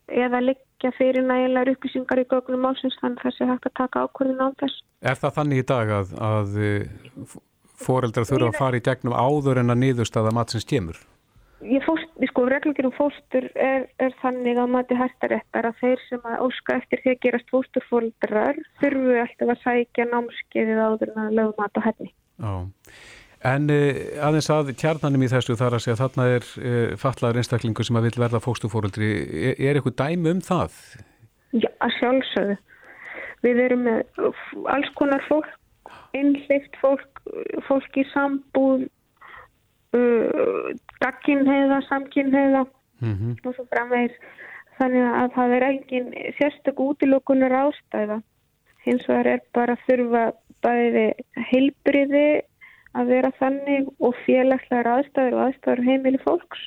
eða 0.09 0.41
liggja 0.41 0.93
fyrir 0.99 1.27
nægilegar 1.27 1.73
upplýsingar 1.75 2.23
í 2.23 2.29
gögnum 2.31 2.63
málsins 2.65 2.97
þannig 3.01 3.21
að 3.21 3.27
þessi 3.27 3.51
hægt 3.51 3.67
að 3.67 3.79
taka 3.81 4.05
ákvörðin 4.07 4.45
á 4.47 4.49
þess. 4.61 4.83
Er 5.03 5.19
það 5.21 5.37
þannig 5.39 5.59
í 5.59 5.67
dag 5.67 5.91
að, 5.99 6.15
að 6.31 6.49
foreldrar 7.77 8.25
þurfa 8.25 8.49
að 8.49 8.59
fara 8.59 8.77
í 8.77 8.87
gegnum 8.89 9.13
áður 9.13 9.61
en 9.61 9.75
að 9.75 9.83
niðurstaða 9.83 10.33
matsins 10.33 10.65
kemur? 10.65 10.97
Ég 10.97 11.16
sko, 12.47 12.53
reglugir 12.53 12.87
um 12.87 12.95
fóstur 12.95 13.49
er, 13.55 13.87
er 13.99 14.15
þannig 14.23 14.59
að 14.59 14.71
mati 14.71 14.95
hæstaréttar 14.95 15.67
að 15.67 15.79
þeir 15.81 16.01
sem 16.09 16.21
að 16.25 16.43
óska 16.47 16.77
eftir 16.79 17.03
því 17.03 17.11
að 17.13 17.21
gerast 17.25 17.51
fósturfóldrar 17.51 18.57
þurfu 18.81 19.19
alltaf 19.21 19.53
að 19.53 19.63
sækja 19.65 20.07
námskeiðið 20.13 20.81
áður 20.81 21.13
en 21.13 21.23
að 21.25 21.37
lögum 21.39 21.59
mat 21.59 21.77
á 21.77 21.81
henni. 21.87 22.13
Já, 22.37 22.55
en 23.51 23.69
uh, 23.71 24.01
aðeins 24.29 24.51
að 24.51 24.73
kjarnanum 24.79 25.27
í 25.27 25.33
þessu 25.33 25.59
þar 25.59 25.79
að 25.79 25.85
segja 25.85 26.01
þarna 26.05 26.29
er 26.37 26.47
uh, 26.61 26.97
fallaður 27.01 27.43
einstaklingu 27.43 27.87
sem 27.87 27.99
að 27.99 28.09
vil 28.09 28.23
verða 28.23 28.43
fósturfóldri. 28.45 29.13
Er, 29.27 29.55
er 29.59 29.81
eitthvað 29.81 29.99
dæmi 30.03 30.37
um 30.37 30.43
það? 30.45 30.81
Já, 31.57 31.71
sjálfsögðu. 31.99 32.59
Við 33.45 33.63
erum 33.67 33.87
með 33.87 34.03
alls 34.73 34.89
konar 34.99 35.23
fólk, 35.29 35.51
einhleift 36.17 36.75
fólk, 36.81 37.23
fólk 37.69 37.99
í 38.01 38.05
sambúð, 38.11 38.87
gagkinheiða, 41.03 41.81
samkinheiða 41.89 42.65
mm 43.01 43.15
-hmm. 43.15 43.37
og 43.45 43.55
svo 43.55 43.67
framvegis 43.73 44.17
þannig 44.79 45.07
að 45.23 45.31
það 45.37 45.55
er 45.57 45.69
engin 45.71 46.09
sérstök 46.39 46.81
útilökunar 46.89 47.53
ástæða 47.65 48.23
hins 48.87 49.09
vegar 49.09 49.27
er 49.27 49.41
bara 49.55 49.77
að 49.77 49.85
þurfa 49.89 50.25
bæði 50.65 51.07
heilbriði 51.51 52.43
að 52.97 53.13
vera 53.13 53.31
þannig 53.41 53.89
og 54.01 54.17
félagslegar 54.25 54.91
aðstæður 54.95 55.37
og 55.37 55.45
aðstæður 55.47 55.87
heimili 55.89 56.21
fólks 56.25 56.63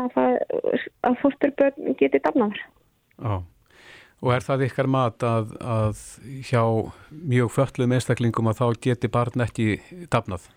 að, 0.00 0.38
að 1.06 1.16
fósturbörn 1.22 1.96
geti 2.00 2.20
damnaður. 2.24 2.62
Já. 3.20 3.42
Og 4.20 4.34
er 4.34 4.44
það 4.44 4.66
ykkar 4.66 4.88
mat 4.90 5.24
að, 5.24 5.52
að 5.64 6.00
hjá 6.44 6.62
mjög 7.08 7.52
föllum 7.54 7.94
einstaklingum 7.96 8.50
að 8.50 8.58
þá 8.58 8.66
geti 8.88 9.08
barn 9.12 9.44
ekki 9.46 9.68
dafnað? 10.12 10.50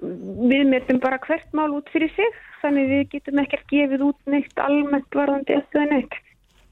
Við 0.00 0.66
metum 0.70 1.00
bara 1.02 1.20
hvert 1.26 1.48
mál 1.56 1.70
út 1.76 1.88
fyrir 1.92 2.10
sig, 2.16 2.36
þannig 2.62 2.90
við 2.90 3.06
getum 3.14 3.40
ekkert 3.42 3.66
gefið 3.72 4.04
út 4.08 4.30
neitt 4.32 4.60
almennt 4.62 5.16
varðandi 5.16 5.58
eftir 5.58 5.88
neitt. 5.90 6.20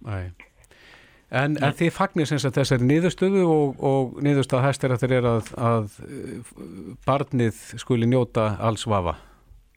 Nei. 0.07 0.31
En, 1.29 1.59
en 1.61 1.75
þið 1.77 1.91
fagnir 1.93 2.29
sem 2.29 2.41
þessari 2.41 2.87
niðurstöðu 2.89 3.43
og, 3.53 3.83
og 3.85 4.21
niðurstöða 4.25 4.65
hæstir 4.65 4.95
að 4.95 5.03
þeir 5.03 5.17
eru 5.19 5.33
að, 5.35 5.51
að 5.61 5.99
barnið 7.05 7.59
skuli 7.83 8.09
njóta 8.09 8.55
alls 8.65 8.87
vafa? 8.89 9.19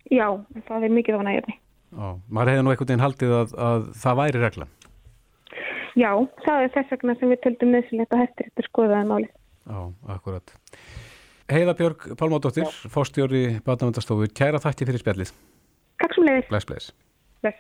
Já, 0.08 0.30
það 0.70 0.88
er 0.88 0.96
mikið 0.96 1.18
af 1.18 1.26
nægirni. 1.28 1.58
Já, 1.92 2.08
maður 2.32 2.54
hefði 2.54 2.64
nú 2.64 2.72
einhvern 2.72 2.88
veginn 2.88 3.04
haldið 3.04 3.36
að, 3.36 3.54
að 3.68 3.86
það 4.00 4.22
væri 4.22 4.44
reglan. 4.46 4.74
Já, 6.00 6.12
það 6.46 6.64
er 6.64 6.74
þess 6.78 6.94
vegna 6.96 7.16
sem 7.20 7.34
við 7.34 7.42
töldum 7.44 7.76
nöðsynleita 7.76 8.20
hættir 8.22 8.48
eftir 8.48 8.68
skoðaði 8.70 9.08
máli. 9.12 9.32
Já, 9.68 9.80
akkurat. 10.16 10.54
Heiða 11.52 11.74
Björg 11.76 12.06
Pálmádóttir, 12.16 12.64
fórstjóri 12.88 13.58
Bátnavendastofu, 13.66 14.30
kæra 14.32 14.60
þætti 14.64 14.86
fyrir 14.88 15.02
spjallið. 15.02 15.32
Takk 16.00 16.14
sem 16.16 16.24
leiðis. 16.24 16.46
Bless, 16.48 16.68
bless. 16.70 16.94
Bless. 17.44 17.60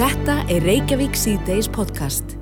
Þetta 0.00 0.34
er 0.50 0.66
Reykjavík 0.66 1.14
C-Days 1.14 1.68
podcast. 1.70 2.34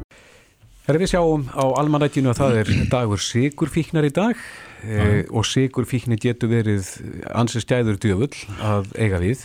Þegar 0.86 1.00
við 1.02 1.12
sjáum 1.12 1.44
á 1.52 1.64
almanættinu 1.82 2.32
að 2.32 2.40
það 2.40 2.56
er 2.62 2.72
dagur 2.94 3.20
sigurfíknar 3.20 4.08
í 4.08 4.14
dag 4.16 4.40
e, 4.80 5.26
og 5.28 5.44
sigurfíkni 5.44 6.16
getur 6.24 6.54
verið 6.54 6.88
ansi 7.36 7.60
stæður 7.60 8.00
djöfull 8.00 8.32
að 8.64 8.88
eiga 8.96 9.20
við. 9.20 9.44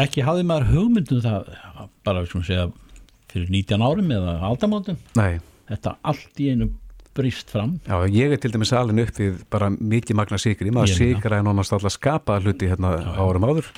Ekki 0.00 0.24
hafði 0.24 0.48
maður 0.48 0.70
hugmyndum 0.72 1.20
það 1.26 1.52
bara 2.08 2.24
sem 2.32 2.48
segja 2.48 2.70
fyrir 3.28 3.52
19 3.60 3.84
árum 3.84 4.16
eða 4.16 4.38
aldamótum 4.48 4.96
Nei. 5.20 5.42
þetta 5.68 5.98
allt 6.00 6.40
í 6.40 6.54
einu 6.54 6.72
brist 7.16 7.50
fram. 7.50 7.78
Já, 7.86 7.96
ég 8.10 8.32
er 8.34 8.40
til 8.40 8.52
dæmis 8.54 8.72
alveg 8.76 9.08
upp 9.08 9.20
við 9.20 9.42
bara 9.52 9.70
mikið 9.70 10.18
magna 10.20 10.38
sigri, 10.40 10.72
maður 10.74 11.34
er 11.34 11.44
nánast 11.46 11.74
alltaf 11.74 11.94
skapað 11.94 12.48
hluti 12.48 12.70
hérna 12.70 12.94
já, 13.00 13.10
árum 13.18 13.46
áður. 13.48 13.70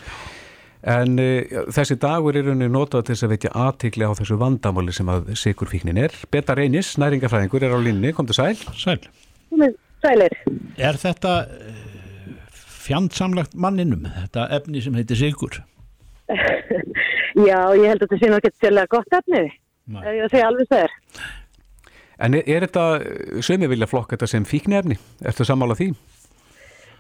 En 0.83 1.15
uh, 1.23 1.63
þessi 1.71 1.97
dagur 2.03 2.37
er 2.37 2.51
unni 2.51 2.67
notað 2.71 3.07
til 3.07 3.15
þess 3.15 3.27
að 3.27 3.35
veitja 3.37 3.55
aðtikli 3.67 4.09
á 4.09 4.13
þessu 4.19 4.39
vandamáli 4.41 4.95
sem 4.95 5.11
að 5.13 5.33
sigurfíknin 5.39 6.01
er. 6.03 6.15
Betta 6.35 6.57
Reynis, 6.59 6.97
næringafræðingur, 6.99 7.63
er 7.63 7.77
á 7.77 7.81
linni, 7.83 8.13
kom 8.17 8.27
til 8.29 8.39
sæl. 8.41 8.57
Sæl 8.75 8.99
Sælir. 10.03 10.33
Er 10.83 10.97
þetta 10.99 11.35
uh, 11.47 11.75
fjandsamlagt 12.83 13.55
manninum, 13.55 14.09
þetta 14.17 14.49
efni 14.59 14.83
sem 14.83 14.97
heitir 14.99 15.21
sigur? 15.21 15.61
Já, 17.49 17.59
ég 17.79 17.87
held 17.87 18.03
að 18.03 18.09
þetta 18.09 18.19
sé 18.19 18.33
náttúrulega 18.33 18.91
gott 18.91 19.17
efnið. 19.21 19.53
Ég 20.03 20.33
segi 20.33 20.43
alveg 20.47 20.69
það 20.71 20.85
er. 20.87 20.97
En 22.23 22.39
er, 22.39 22.47
er 22.47 22.67
þetta, 22.67 22.87
sögum 23.43 23.67
við 23.67 23.75
vilja 23.75 23.91
flokka 23.91 24.17
þetta 24.17 24.31
sem 24.31 24.47
fíkni 24.47 24.79
efni? 24.79 24.97
Ertu 25.27 25.47
sammála 25.47 25.77
því? 25.79 25.91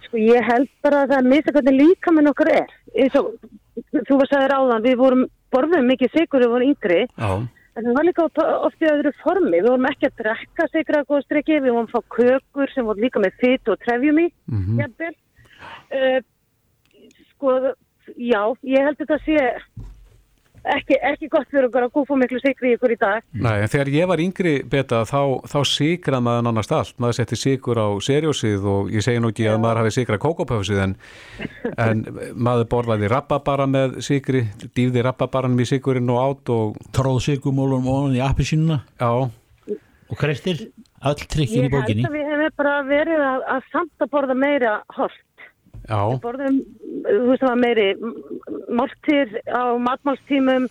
Sko 0.08 0.20
ég 0.20 0.48
held 0.48 0.70
bara 0.84 1.04
að 1.04 1.14
það 1.14 1.28
mista 1.30 1.54
hvernig 1.54 1.78
líka 1.78 2.14
með 2.14 2.26
nokkur 2.28 2.50
er. 2.52 2.72
Svo, 3.14 3.22
þú 4.08 4.18
var 4.20 4.30
sagðið 4.30 4.50
ráðan, 4.52 4.86
við 4.86 4.96
vorum 5.00 5.26
borðum 5.54 5.90
mikið 5.92 6.16
sigur, 6.16 6.42
við 6.42 6.54
vorum 6.54 6.72
yngri. 6.72 7.04
Já. 7.14 7.30
En 7.72 7.86
það 7.86 7.94
var 7.96 8.04
líka 8.04 8.26
oft 8.26 8.84
í 8.84 8.90
öðru 8.90 9.14
formi. 9.22 9.54
Við 9.54 9.70
vorum 9.70 9.88
ekki 9.88 10.10
að 10.10 10.18
drekka 10.18 10.68
sigur 10.72 10.98
að 10.98 11.06
góða 11.12 11.22
streki, 11.24 11.60
við 11.60 11.70
vorum 11.70 11.88
að 11.88 11.94
fá 11.94 12.16
kökur 12.18 12.74
sem 12.74 12.90
voru 12.90 13.06
líka 13.06 13.22
með 13.22 13.38
fytt 13.40 13.72
og 13.72 13.80
trefjum 13.86 14.20
í. 14.20 14.26
Mm 14.52 14.66
-hmm. 14.66 15.14
uh, 16.02 16.18
sko, 17.30 17.56
já, 18.18 18.42
ég 18.74 18.84
held 18.84 18.98
að 18.98 19.00
þetta 19.06 19.18
sé 19.24 19.38
ekki, 20.76 20.96
ekki 21.12 21.28
gott 21.32 21.48
fyrir 21.50 21.66
okkur 21.68 21.86
að 21.86 21.92
gúfa 21.96 22.18
miklu 22.20 22.40
sigri 22.42 22.74
ykkur 22.76 22.94
í 22.94 22.98
dag. 23.00 23.24
Nei, 23.34 23.62
en 23.64 23.70
þegar 23.72 23.90
ég 23.94 24.08
var 24.10 24.22
yngri 24.22 24.54
beta 24.68 25.02
þá, 25.08 25.42
þá 25.50 25.58
sigrað 25.68 26.24
maður 26.26 26.46
nánast 26.48 26.74
allt. 26.76 26.94
Maður 27.02 27.18
setti 27.18 27.38
sigur 27.40 27.80
á 27.82 27.88
serjósið 28.04 28.68
og 28.74 28.92
ég 28.94 29.04
segi 29.04 29.22
nú 29.22 29.32
ekki 29.32 29.48
Já. 29.48 29.54
að 29.54 29.62
maður 29.64 29.82
hafi 29.82 29.94
sigrað 29.98 30.22
kókópöfsið 30.26 30.82
en, 30.86 30.96
en 31.86 32.04
maður 32.34 32.70
borðaði 32.76 33.10
rappabara 33.12 33.68
með 33.70 33.98
sigri, 34.06 34.44
dýfði 34.76 35.06
rappabaranum 35.08 35.62
í 35.62 35.68
sigurinn 35.68 36.12
og 36.14 36.22
átt 36.22 36.54
og... 36.54 36.80
Tróð 36.92 37.22
sigumólum 37.24 37.88
og 37.88 38.16
í 38.16 38.22
appisínuna. 38.22 38.82
Já. 39.00 39.28
Og 40.12 40.18
krestir, 40.20 40.66
all 41.00 41.16
trikkin 41.16 41.66
í 41.66 41.72
bókinni. 41.72 42.04
Ég 42.04 42.08
held 42.08 42.12
að 42.12 42.18
við 42.18 42.32
hefum 42.32 42.56
bara 42.60 42.78
verið 42.84 43.22
að, 43.24 43.44
að 43.54 43.68
samt 43.72 44.04
að 44.04 44.10
borða 44.12 44.36
meira 44.36 44.72
holt. 44.92 45.22
Við 45.92 46.18
borðum, 46.24 46.58
þú 47.04 47.22
veist 47.28 47.42
það 47.42 47.48
var 47.50 47.62
meiri 47.62 47.86
máltir 48.72 49.32
á 49.52 49.62
matmálstímum 49.76 50.68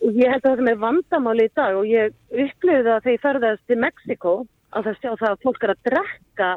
og 0.00 0.16
ég 0.16 0.32
held 0.32 0.46
að 0.46 0.60
það 0.60 0.72
er 0.72 0.80
vandamáli 0.80 1.46
í 1.48 1.52
dag 1.56 1.76
og 1.76 1.86
ég 1.88 2.12
upplýði 2.30 2.82
það 2.88 3.04
þegar 3.04 3.14
ég 3.14 3.22
ferðast 3.24 3.64
til 3.68 3.78
Mexiko 3.80 4.34
að 4.70 4.88
það 4.88 4.98
sjá 5.00 5.10
það 5.12 5.30
að 5.30 5.46
fólk 5.46 5.64
er 5.64 5.72
að 5.74 5.86
drekka 5.88 6.50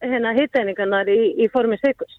hérna 0.00 0.34
hitteiningarnar 0.36 1.10
í, 1.12 1.20
í 1.44 1.48
formi 1.52 1.78
sikurs. 1.80 2.16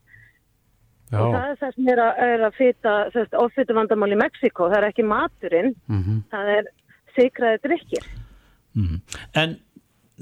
Já. 1.11 1.19
Og 1.19 1.33
það 1.33 1.47
er 1.49 1.57
það 1.59 1.73
sem 1.75 1.89
er 1.91 2.01
að, 2.01 2.21
er 2.27 2.45
að 2.47 2.57
fita, 2.59 2.93
ofita 3.41 3.75
vandamáli 3.75 4.15
í 4.15 4.21
Mexiko, 4.21 4.69
það 4.71 4.77
er 4.77 4.87
ekki 4.91 5.07
maturinn, 5.07 5.73
mm 5.91 6.03
-hmm. 6.03 6.21
það 6.31 6.51
er 6.57 6.69
sikraði 7.17 7.61
drikkir. 7.65 8.07
Mm 8.75 8.85
-hmm. 8.87 9.19
En 9.41 9.57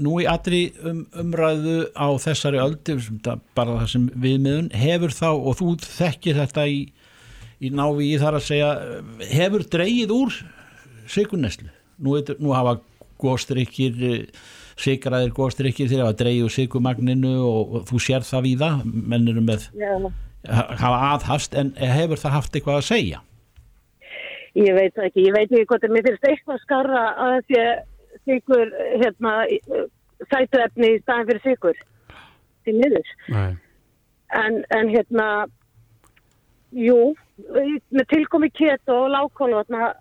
nú 0.03 0.19
í 0.23 0.27
allri 0.29 0.61
um, 0.85 1.03
umræðu 1.21 1.77
á 1.93 2.07
þessari 2.21 2.61
öldi 2.61 2.97
bara 3.57 3.79
það 3.81 3.89
sem 3.93 4.05
viðmiðun 4.15 4.69
hefur 4.79 5.15
þá 5.15 5.29
og 5.31 5.57
þú 5.59 5.73
þekkir 5.83 6.39
þetta 6.43 6.65
í, 6.71 6.79
í 7.59 7.71
návi 7.75 8.13
í 8.13 8.21
þar 8.21 8.39
að 8.39 8.47
segja 8.47 8.71
hefur 9.31 9.65
dreyið 9.75 10.15
úr 10.15 10.39
siguneslu 11.09 11.69
nú, 11.99 12.15
nú 12.39 12.55
hafa 12.55 12.79
góðstrykkir 13.19 14.29
sigraðir 14.79 15.33
góðstrykkir 15.35 15.89
þegar 15.91 16.07
hafa 16.07 16.19
dreyið 16.23 16.45
úr 16.47 16.55
sigumagninu 16.55 17.35
og, 17.43 17.79
og 17.79 17.87
þú 17.89 18.03
sér 18.03 18.27
það 18.27 18.45
við 18.47 18.63
það 18.63 18.83
mennir 19.13 19.41
með 19.43 19.67
yeah. 19.79 20.11
hafa 20.47 21.01
aðhast 21.13 21.57
en 21.59 21.73
hefur 21.79 22.21
það 22.21 22.37
haft 22.37 22.55
eitthvað 22.55 22.81
að 22.81 22.87
segja 22.93 23.25
Ég 24.57 24.73
veit 24.73 24.95
ekki, 24.97 25.27
ég 25.27 25.35
veit 25.35 25.45
ekki 25.45 25.67
hvort 25.69 25.83
er 25.85 25.91
mér 25.93 26.07
finnst 26.07 26.23
eitthvað 26.25 26.61
skarra 26.63 27.01
að 27.21 27.33
þessi 27.37 27.65
sigur 28.29 28.73
hérna, 29.01 29.33
sætuefni 30.29 30.93
í 30.95 31.01
staðin 31.03 31.29
fyrir 31.29 31.45
sigur 31.45 31.81
til 32.67 32.75
niður 32.77 33.13
en, 33.33 34.61
en 34.69 34.91
hérna 34.91 35.29
jú 36.75 37.15
með 37.95 38.05
tilkomi 38.11 38.49
kett 38.53 38.91
og 38.93 39.09
lágkólvatna 39.13 39.93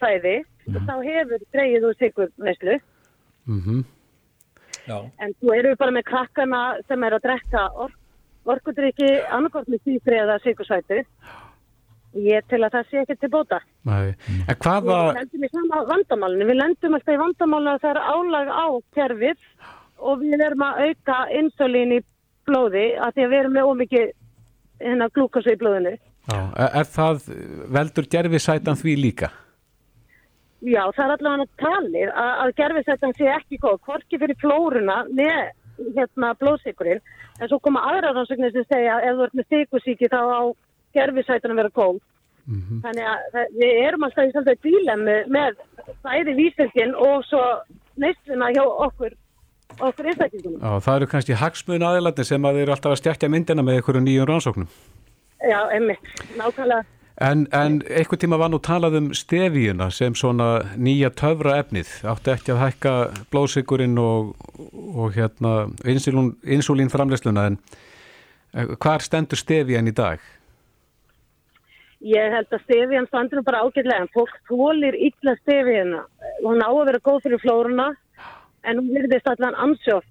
sæði 0.00 0.40
mm. 0.66 0.82
þá 0.88 0.94
hefur 1.06 1.46
dreyið 1.54 1.88
úr 1.88 1.96
sigur 2.00 2.28
neslu 2.36 2.76
mm 3.46 3.60
-hmm. 3.60 3.84
en 5.18 5.34
þú 5.40 5.54
eru 5.56 5.76
bara 5.76 5.96
með 5.96 6.08
krakkana 6.10 6.62
sem 6.88 7.04
er 7.04 7.16
að 7.16 7.24
drekka 7.28 7.68
ork, 7.74 7.96
orkudriki 8.44 9.10
annarkort 9.30 9.68
með 9.68 9.84
sífri 9.84 10.18
eða 10.18 10.40
sigursætu 10.44 11.04
Ég 12.18 12.46
til 12.50 12.58
að 12.64 12.72
það 12.74 12.88
sé 12.90 13.02
ekki 13.04 13.16
til 13.22 13.30
bóta. 13.30 13.60
Nei. 13.86 14.14
En 14.50 14.56
hvaða... 14.58 14.96
Við 15.10 15.18
lendum 15.20 15.44
í 15.46 15.50
sama 15.52 15.82
vandamálinu. 15.86 16.46
Við 16.48 16.58
lendum 16.58 16.96
alltaf 16.96 17.14
í 17.14 17.20
vandamálinu 17.20 17.74
að 17.74 17.84
það 17.84 17.90
er 17.90 18.00
álag 18.14 18.50
á 18.50 18.66
kerfið 18.96 19.44
og 20.00 20.24
við 20.24 20.42
erum 20.46 20.64
að 20.66 20.80
auka 20.86 21.18
insulín 21.38 21.94
í 21.94 22.00
blóði 22.48 22.86
að 22.98 23.14
því 23.14 23.26
að 23.26 23.30
við 23.30 23.42
erum 23.42 23.54
með 23.54 23.70
ómikið 23.70 24.08
hérna 24.80 25.10
glúkosu 25.14 25.54
í 25.54 25.60
blóðinu. 25.60 25.94
Já, 26.30 26.40
er 26.66 26.90
það 26.90 27.22
veldur 27.78 28.08
gerfisætan 28.10 28.78
því 28.80 28.96
líka? 29.00 29.30
Já, 30.60 30.82
það 30.92 31.04
er 31.04 31.14
allavega 31.14 31.46
að 31.46 31.54
tali 31.62 32.02
að, 32.08 32.32
að 32.42 32.50
gerfisætan 32.58 33.14
sé 33.16 33.30
ekki 33.32 33.60
góð. 33.62 33.78
Hvorki 33.86 34.18
fyrir 34.20 34.40
flórunna 34.42 34.98
með 35.08 35.94
hérna 35.96 36.34
blóðsikurinn 36.40 37.00
en 37.40 37.48
svo 37.48 37.60
koma 37.64 37.84
aðra 37.88 38.12
rannsóknir 38.12 38.52
sem 38.52 38.66
segja 38.68 38.98
ef 39.06 39.16
þú 39.16 39.26
ert 39.26 39.38
með 39.38 39.54
sikursíki 39.54 40.10
þá 40.12 40.20
á 40.20 40.42
gerfisætunum 40.96 41.56
vera 41.56 41.72
góð. 41.74 42.00
Mm 42.46 42.62
-hmm. 42.62 42.78
Þannig 42.84 43.04
að 43.12 43.56
við 43.60 43.72
erum 43.86 44.04
alltaf 44.04 44.28
í 44.28 44.32
samtæði 44.32 44.62
dílemmu 44.62 45.16
með 45.36 45.50
bæði 46.04 46.36
vísfylgin 46.40 46.94
og 46.94 47.24
svo 47.24 47.42
neistluna 47.96 48.50
hjá 48.50 48.64
okkur 48.64 49.12
okkur 49.78 50.06
einstaklingunum. 50.06 50.60
Já, 50.60 50.80
það 50.84 50.96
eru 50.96 51.06
kannski 51.06 51.36
hagsmun 51.42 51.82
aðeins 51.82 52.28
sem 52.28 52.44
að 52.44 52.56
þeir 52.56 52.62
eru 52.62 52.72
alltaf 52.72 52.92
að 52.92 53.02
stjækja 53.02 53.28
myndina 53.28 53.62
með 53.62 53.74
einhverju 53.74 54.00
nýjum 54.00 54.26
rannsóknum. 54.30 54.68
Já, 55.40 55.60
einmitt, 55.72 56.10
nákvæmlega. 56.36 56.84
En, 57.20 57.46
en 57.52 57.82
einhver 57.84 58.16
tíma 58.16 58.38
var 58.40 58.48
nú 58.48 58.58
talað 58.64 58.96
um 58.96 59.08
stefíuna 59.12 59.90
sem 59.92 60.14
svona 60.16 60.62
nýja 60.80 61.10
töfra 61.12 61.58
efnið. 61.60 61.90
Áttu 62.08 62.32
ekki 62.32 62.54
að 62.54 62.62
hækka 62.62 62.94
blóðsigurinn 63.32 63.98
og, 64.00 64.30
og 64.96 65.12
hérna 65.18 65.68
insúlín 65.84 66.92
framleysluna 66.92 67.46
en 67.50 67.58
hvar 68.80 69.04
stendur 69.04 69.36
stefían 69.36 69.90
í 69.90 69.94
dag? 69.96 70.22
Ég 72.00 72.32
held 72.32 72.48
að 72.48 72.62
stefjan 72.64 73.06
standur 73.10 73.42
bara 73.44 73.60
ágætlega 73.60 74.00
en 74.00 74.12
fólk 74.14 74.32
þólir 74.48 74.96
illa 74.96 75.34
stefjana. 75.42 76.06
Hún 76.40 76.62
á 76.64 76.70
að 76.72 76.86
vera 76.88 77.02
góð 77.04 77.22
fyrir 77.26 77.42
flórunna 77.42 77.90
en 78.64 78.80
hún 78.80 78.88
virðist 78.94 79.28
allan 79.28 79.58
ansjótt 79.66 80.08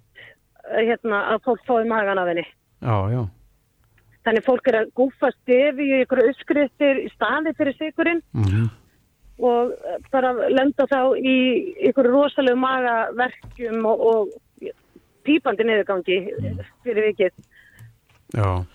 hérna, 0.70 1.24
að 1.34 1.44
fólk 1.48 1.64
fái 1.66 1.88
magan 1.90 2.22
af 2.22 2.30
henni. 2.30 2.46
Já, 2.86 2.98
já. 3.10 3.24
Þannig 4.28 4.46
fólk 4.46 4.70
er 4.70 4.78
að 4.84 4.92
gúfa 5.00 5.32
stefi 5.34 5.88
í 5.88 6.02
ykkur 6.04 6.22
uppskriftir 6.28 7.02
í 7.06 7.10
staði 7.16 7.56
fyrir 7.58 7.78
sigurinn 7.80 8.22
Mm 8.34 8.44
-hmm. 8.44 8.70
og 9.40 9.74
bara 10.12 10.34
lenda 10.50 10.86
þá 10.86 11.18
í 11.18 11.38
ykkur 11.90 12.12
rosalegu 12.12 12.60
magaverkjum 12.60 13.86
og, 13.86 14.00
og 14.00 14.30
pípandi 15.26 15.66
niðurgangi 15.66 16.20
fyrir 16.84 17.10
vikið. 17.10 17.34
Já, 18.36 18.66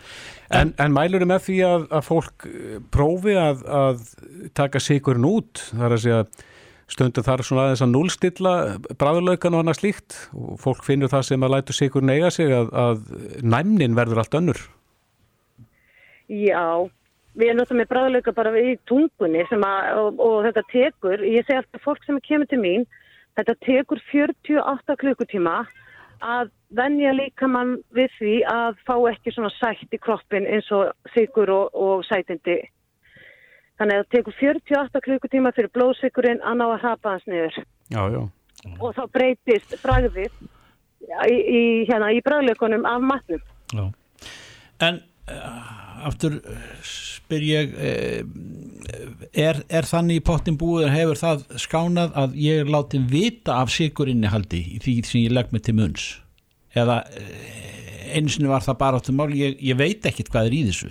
en, 0.51 0.73
en 0.83 0.95
mælur 0.95 1.23
með 1.31 1.45
því 1.47 1.61
að, 1.69 1.87
að 1.95 2.09
fólk 2.09 2.47
eh, 2.49 2.81
prófi 2.95 3.37
að, 3.39 3.63
að 3.71 4.03
taka 4.59 4.83
sigurinn 4.83 5.29
út, 5.29 5.63
þar 5.71 5.95
að 5.95 6.03
segja 6.03 6.25
stundu 6.91 7.23
þar 7.25 7.43
svona 7.47 7.69
aðeins 7.69 7.85
að 7.85 7.93
núlstilla 7.93 8.55
bræðurlaukan 9.01 9.57
og 9.57 9.63
annað 9.63 9.79
slíkt. 9.81 10.19
Og 10.37 10.59
fólk 10.63 10.83
finnur 10.87 11.13
það 11.13 11.29
sem 11.31 11.47
að 11.47 11.55
lætu 11.55 11.77
sigurinn 11.77 12.13
eiga 12.13 12.33
sig 12.35 12.53
að, 12.53 12.73
að 12.77 13.07
næmnin 13.43 13.97
verður 13.97 14.25
allt 14.25 14.37
önnur. 14.41 14.61
Já, 16.29 16.85
við 17.37 17.51
erum 17.51 17.61
náttúrulega 17.61 17.81
með 17.81 17.91
bræðlauka 17.93 18.37
bara 18.37 18.53
í 18.61 18.75
tungunni 18.89 19.47
sem 19.51 19.65
að, 19.67 19.89
og, 20.01 20.21
og 20.27 20.37
þetta 20.49 20.67
tekur, 20.73 21.25
ég 21.29 21.47
segi 21.47 21.61
alltaf 21.61 21.87
fólk 21.87 22.05
sem 22.07 22.21
kemur 22.25 22.49
til 22.51 22.61
mín, 22.63 22.87
þetta 23.39 23.57
tekur 23.65 24.01
48 24.11 24.99
klukkutíma 25.01 25.63
að 26.25 26.51
venja 26.75 27.13
líka 27.15 27.49
mann 27.51 27.77
við 27.95 28.15
því 28.19 28.35
að 28.51 28.81
fá 28.87 28.95
ekki 29.11 29.35
svona 29.35 29.53
sætt 29.59 29.95
í 29.95 30.01
kroppin 30.03 30.49
eins 30.49 30.71
og 30.75 30.91
sigur 31.15 31.53
og, 31.53 31.75
og 31.75 32.05
sætindi. 32.09 32.59
Þannig 33.79 34.01
að 34.01 34.05
það 34.05 34.11
tekur 34.15 34.37
48 34.41 35.05
klukkutíma 35.07 35.53
fyrir 35.55 35.73
blóðsigurinn 35.75 36.43
að 36.47 36.61
ná 36.61 36.67
að 36.69 36.85
hapa 36.85 37.15
hans 37.17 37.25
niður 37.27 37.57
Já, 37.91 38.03
já. 38.15 38.21
og 38.79 38.95
þá 38.95 39.03
breytist 39.17 39.75
bræðið 39.83 40.21
í, 40.25 41.35
í, 41.35 41.63
hérna, 41.89 42.13
í 42.15 42.23
bræðlaukunum 42.25 42.87
af 42.89 43.03
matnum. 43.03 43.43
Já. 43.75 43.85
En 44.87 45.03
aftur 46.05 46.37
uh, 46.41 46.59
spyr 46.85 47.47
ég 47.49 47.73
uh, 47.75 48.19
er, 49.33 49.63
er 49.69 49.89
þannig 49.89 50.21
í 50.21 50.25
pottin 50.25 50.59
búið 50.61 50.89
en 50.89 50.97
hefur 50.97 51.21
það 51.21 51.47
skánað 51.63 52.19
að 52.25 52.37
ég 52.45 52.65
er 52.65 52.73
látið 52.75 53.09
vita 53.13 53.57
af 53.63 53.73
sigurinnihaldi 53.73 54.61
í 54.77 54.83
því 54.85 54.99
sem 55.09 55.25
ég 55.25 55.35
legg 55.37 55.55
mig 55.55 55.65
til 55.65 55.77
munns? 55.79 56.11
Eða 56.75 57.01
einsinu 58.15 58.51
var 58.51 58.65
það 58.67 58.81
bara 58.83 59.01
áttum 59.01 59.17
mál 59.19 59.31
ég, 59.33 59.57
ég 59.63 59.79
veit 59.79 60.05
ekkit 60.07 60.29
hvað 60.31 60.51
er 60.51 60.57
í 60.59 60.63
þessu. 60.69 60.91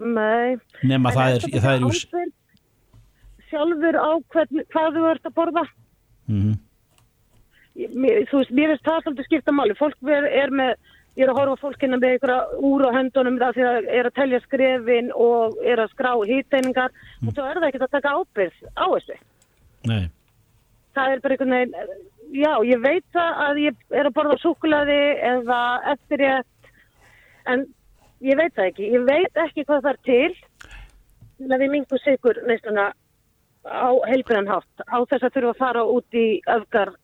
Nei. 0.00 0.56
nema 0.86 1.10
En 1.10 1.16
það 1.18 1.34
er, 1.34 1.48
það 1.60 1.72
er 1.74 1.88
ábyrgð 1.90 2.36
sjálfur 3.50 3.98
á 3.98 4.10
hvern, 4.32 4.64
hvað 4.72 4.96
þú 4.96 5.06
ert 5.10 5.30
að 5.30 5.38
borða? 5.38 5.64
Mm 6.30 6.58
Ég- 7.78 7.92
mér, 7.94 8.24
þú 8.28 8.40
veist, 8.40 8.50
mér 8.50 8.72
finnst 8.72 8.84
það 8.88 9.02
svolítið 9.04 9.26
skipta 9.28 9.52
máli. 9.54 9.74
Fólk 9.78 10.08
er, 10.10 10.24
er 10.42 10.50
með, 10.50 10.72
ég 11.20 11.26
er 11.26 11.32
að 11.32 11.40
horfa 11.40 11.56
á 11.60 11.62
fólk 11.62 11.82
hérna 11.84 11.98
með 12.00 12.14
einhverja 12.14 12.60
úr 12.70 12.86
á 12.88 12.90
höndunum 12.96 13.40
það 13.40 13.56
því 13.56 13.66
að 13.70 13.90
er 13.98 14.08
að 14.08 14.16
telja 14.16 14.40
skrefin 14.44 15.10
og 15.12 15.58
er 15.64 15.82
að 15.82 15.92
skrá 15.92 16.12
hýteiningar 16.30 16.94
og 17.26 17.34
svo 17.34 17.44
er 17.44 17.60
það 17.60 17.68
ekkert 17.68 17.86
að 17.86 17.96
taka 17.96 18.14
ábyrgð 18.16 18.70
á 18.80 18.86
þessu. 18.94 19.18
Nei, 19.90 20.04
það 20.96 21.12
er 21.12 21.24
bara 21.24 21.36
einhvern 21.36 21.56
veginn 21.56 21.76
já, 22.40 22.52
ég 22.70 22.82
veit 22.84 23.06
það 23.16 23.42
að 23.46 23.60
ég 23.66 23.84
er 24.00 24.08
að 24.08 24.16
borða 24.16 24.38
súkulaði 24.40 25.00
eða 25.34 25.60
eftir 25.92 26.24
ég 26.24 26.72
en 27.50 27.66
ég 28.24 28.40
veit 28.40 28.56
það 28.56 28.70
ekki. 28.70 28.90
Ég 28.96 29.06
veit 29.08 29.44
ekki 29.44 29.66
hvað 29.68 29.84
það 29.84 29.92
er 29.92 30.02
til 30.08 30.70
til 31.40 31.52
að 31.52 31.62
við 31.64 31.72
mingum 31.74 32.02
sigur 32.04 32.40
neistuna 32.48 32.90
á 33.64 33.90
heilbriðan 34.08 34.48
hátt 34.48 34.84
á 34.88 34.98
þess 35.08 35.26
að 35.26 35.36
þurfa 35.36 35.52
að 35.52 35.60
fara 35.60 35.84
út 35.84 36.16
í 36.16 36.26
öfgar 36.48 36.94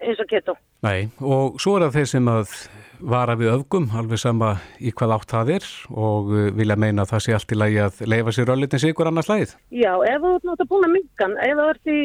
eins 0.00 0.20
og 0.22 0.30
getur 0.30 0.58
Nei, 0.86 1.08
og 1.18 1.58
svo 1.60 1.74
er 1.76 1.88
það 1.88 1.96
þeir 1.98 2.10
sem 2.12 2.28
að 2.30 2.52
vara 3.00 3.36
við 3.38 3.52
öfgum, 3.52 3.86
alveg 3.96 4.20
sama 4.20 4.54
í 4.82 4.90
hvað 4.96 5.14
átt 5.16 5.32
það 5.32 5.52
er 5.56 5.66
og 5.92 6.32
uh, 6.32 6.48
vilja 6.56 6.76
meina 6.80 7.04
að 7.04 7.12
það 7.12 7.22
sé 7.24 7.36
allt 7.36 7.54
í 7.54 7.58
lagi 7.58 7.78
að 7.84 8.00
leifa 8.10 8.34
sér 8.34 8.52
öllutin 8.54 8.82
sigur 8.82 9.10
annars 9.10 9.30
lagið. 9.30 9.54
Já, 9.70 9.92
ef 10.08 10.24
þú 10.24 10.34
ert 10.54 10.66
búin 10.72 10.88
að 10.88 10.94
mingan, 10.96 11.36
ef 11.44 11.60
þú 11.60 11.68
ert 11.72 11.92
í 11.92 11.98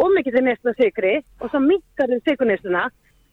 ómikið 0.00 0.38
til 0.38 0.44
neistuna 0.46 0.74
sigri 0.78 1.14
og 1.40 1.52
svo 1.52 1.62
mingar 1.64 2.12
þið 2.14 2.24
sigurneistuna, 2.28 2.86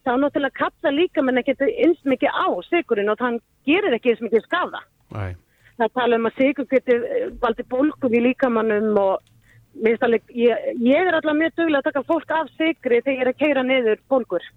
þá 0.08 0.12
náttúrulega 0.24 0.60
kalla 0.62 0.94
líka 0.96 1.24
menn 1.24 1.42
ekki 1.44 1.58
eins 1.68 2.04
mikið 2.04 2.32
á 2.36 2.48
sigurinn 2.70 3.14
og 3.14 3.20
þann 3.22 3.42
gerir 3.68 3.98
ekki 3.98 4.14
eins 4.14 4.24
mikið 4.28 4.46
skafa. 4.48 4.84
Nei, 5.16 5.32
Það 5.78 5.92
tala 5.94 6.18
um 6.18 6.26
að 6.26 6.40
sigur 6.42 6.66
getur 6.72 7.04
eh, 7.06 7.26
valdið 7.42 7.68
bólkum 7.70 8.16
í 8.18 8.22
líkamannum 8.26 8.96
og 8.98 9.92
alveg, 10.02 10.24
ég, 10.34 10.72
ég 10.82 11.06
er 11.06 11.14
alltaf 11.14 11.38
mjög 11.38 11.60
duglega 11.60 11.84
að 11.84 11.90
taka 11.92 12.08
fólk 12.08 12.32
af 12.34 12.48
sigri 12.58 12.98
þegar 13.06 13.14
ég 13.14 13.22
er 13.22 13.30
að 13.30 13.44
keira 13.44 13.64
niður 13.64 14.02
bólkur. 14.10 14.48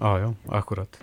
Á 0.00 0.10
já, 0.22 0.28
akkurat. 0.60 1.00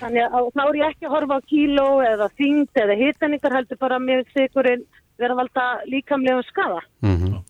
Þannig 0.00 0.24
að 0.24 0.48
þá 0.56 0.62
er 0.64 0.78
ég 0.80 0.94
ekki 0.94 1.08
að 1.08 1.14
horfa 1.16 1.36
á 1.36 1.48
kíló 1.50 1.88
eða 2.04 2.30
þyngd 2.40 2.80
eða 2.84 2.96
hitaningar 3.02 3.56
heldur 3.58 3.80
bara 3.80 3.98
með 4.00 4.24
sigurinn 4.32 4.86
vera 5.20 5.36
valda 5.36 5.66
líkamlega 5.90 6.42
skafa. 6.48 6.80
Mm 7.04 7.44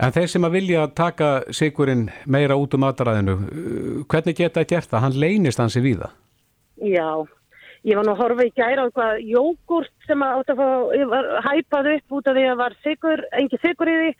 En 0.00 0.14
þeir 0.14 0.30
sem 0.32 0.46
að 0.48 0.54
vilja 0.56 0.86
taka 0.96 1.26
sigurinn 1.52 2.06
meira 2.24 2.56
út 2.56 2.72
um 2.72 2.80
mataræðinu, 2.80 3.34
uh, 3.36 3.98
hvernig 4.08 4.38
geta 4.38 4.62
það 4.62 4.70
gert 4.70 4.88
það? 4.88 5.02
Hann 5.04 5.18
leynist 5.20 5.60
hansi 5.60 5.82
við 5.84 5.98
það. 6.00 6.14
Já, 6.88 7.08
ég 7.84 7.98
var 7.98 8.06
nú 8.06 8.14
að 8.14 8.22
horfa 8.22 8.46
í 8.48 8.54
gæra 8.56 8.80
á 8.80 8.88
eitthvað 8.88 9.20
jógurt 9.28 10.06
sem 10.08 10.24
að 10.24 10.38
átt 10.38 10.54
að 10.54 10.62
fá, 10.62 10.68
hæpað 11.50 11.90
upp 11.98 12.16
út 12.16 12.30
af 12.32 12.38
því 12.38 12.46
að 12.48 12.62
var 12.62 12.76
sigur, 12.86 13.24
engi 13.42 13.60
sigur 13.60 13.92
í 13.92 13.98
því, 13.98 14.14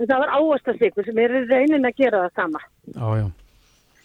en 0.00 0.08
það 0.08 0.24
var 0.24 0.34
ávastassigur 0.38 1.08
sem 1.10 1.20
er 1.26 1.36
í 1.36 1.44
raunin 1.52 1.90
að 1.90 2.00
gera 2.00 2.24
það 2.24 2.40
sama. 2.40 2.64
Já, 2.94 3.06
já. 3.20 3.26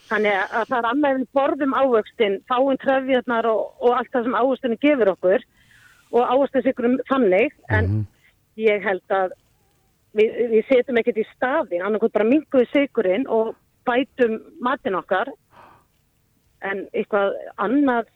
Þannig 0.10 0.36
að 0.42 0.70
það 0.72 0.78
er 0.80 0.88
annað 0.90 1.18
en 1.20 1.28
borðum 1.38 1.76
ávöxtin, 1.78 2.40
fáum 2.50 2.78
trefjarnar 2.82 3.48
og, 3.50 3.76
og 3.84 3.98
allt 4.00 4.12
það 4.14 4.26
sem 4.26 4.38
ávöxtinu 4.40 4.80
gefur 4.82 5.12
okkur 5.14 5.46
og 6.10 6.32
ávöxtasigurum 6.34 6.98
þannig, 7.10 7.54
en 7.70 7.92
ég 8.58 8.82
held 8.82 9.14
að 9.14 9.36
við, 10.18 10.40
við 10.56 10.64
setjum 10.70 11.00
ekkert 11.02 11.22
í 11.22 11.28
staðin, 11.36 11.84
annarkot 11.86 12.16
bara 12.16 12.28
minguðu 12.28 12.66
sigurinn 12.72 13.28
og 13.30 13.54
bætum 13.86 14.40
matin 14.66 14.98
okkar, 14.98 15.30
en 16.66 16.88
eitthvað 16.92 17.38
annað, 17.62 18.10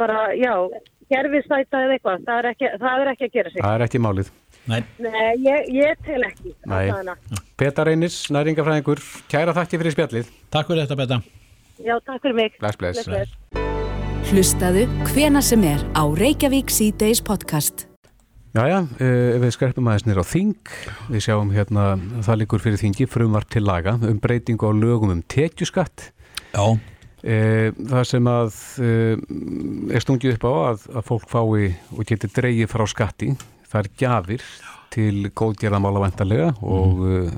bara, 0.00 0.30
já, 0.38 0.54
gerfisæta 1.10 1.82
eða 1.84 1.96
eitthvað, 1.98 2.24
það 2.28 2.38
er 2.38 2.50
ekki, 2.52 2.70
það 2.80 3.02
er 3.02 3.12
ekki 3.12 3.26
að 3.26 3.34
gera 3.34 3.52
sig. 3.52 3.64
Það 3.64 3.74
er 3.74 3.86
ekki 3.86 4.02
málið. 4.06 4.32
nei, 4.70 4.80
Nei, 5.02 5.30
ég, 5.44 5.70
ég 5.74 6.04
tel 6.06 6.22
ekki. 6.30 6.54
Nei. 6.70 6.86
Petar 7.60 7.90
Einis, 7.92 8.14
næringafræðingur, 8.32 9.02
kæra 9.28 9.52
þakki 9.52 9.78
fyrir 9.82 9.92
spjallið. 9.92 10.28
takk 10.48 10.70
fyrir 10.70 10.86
þetta 10.86 10.96
betta 10.96 11.18
Já, 11.84 11.98
takk 12.06 12.22
fyrir 12.22 12.36
mig. 12.38 12.54
Bless, 12.60 12.76
bless. 12.80 13.04
bless. 13.04 13.34
Hlustaðu 14.30 14.86
hvena 15.10 15.42
sem 15.44 15.60
er 15.68 15.84
á 15.92 16.08
Reykjavík 16.08 16.72
C-Days 16.72 17.20
podcast. 17.20 17.84
Jæja, 18.56 18.80
eh, 18.96 19.36
ef 19.36 19.44
við 19.44 19.52
skerpum 19.58 19.92
aðeins 19.92 20.06
nýra 20.08 20.24
á 20.24 20.32
þing, 20.32 20.56
við 21.12 21.26
sjáum 21.26 21.52
hérna, 21.52 22.00
það 22.24 22.40
líkur 22.40 22.64
fyrir 22.64 22.80
þingi, 22.80 23.06
frumvart 23.06 23.52
til 23.52 23.62
laga 23.68 23.98
um 24.00 24.18
breytingu 24.18 24.64
á 24.64 24.72
lögum 24.72 25.12
um 25.12 25.22
tekjuskatt. 25.22 26.12
já, 26.54 26.80
E, 27.20 27.68
það 27.76 28.04
sem 28.08 28.24
að 28.24 28.54
e, 28.80 28.90
er 29.92 30.00
stungið 30.00 30.38
upp 30.38 30.44
á 30.48 30.52
að, 30.72 30.86
að 30.96 31.04
fólk 31.04 31.28
fái 31.28 31.76
og 31.92 32.06
geti 32.08 32.26
dreigið 32.32 32.70
frá 32.72 32.86
skatti 32.88 33.36
það 33.68 33.80
er 33.84 33.88
gjafir 34.00 34.44
til 34.90 35.30
góðgerðamála 35.36 36.02
vantarlega 36.02 36.48
og 36.62 37.02
mm. 37.02 37.36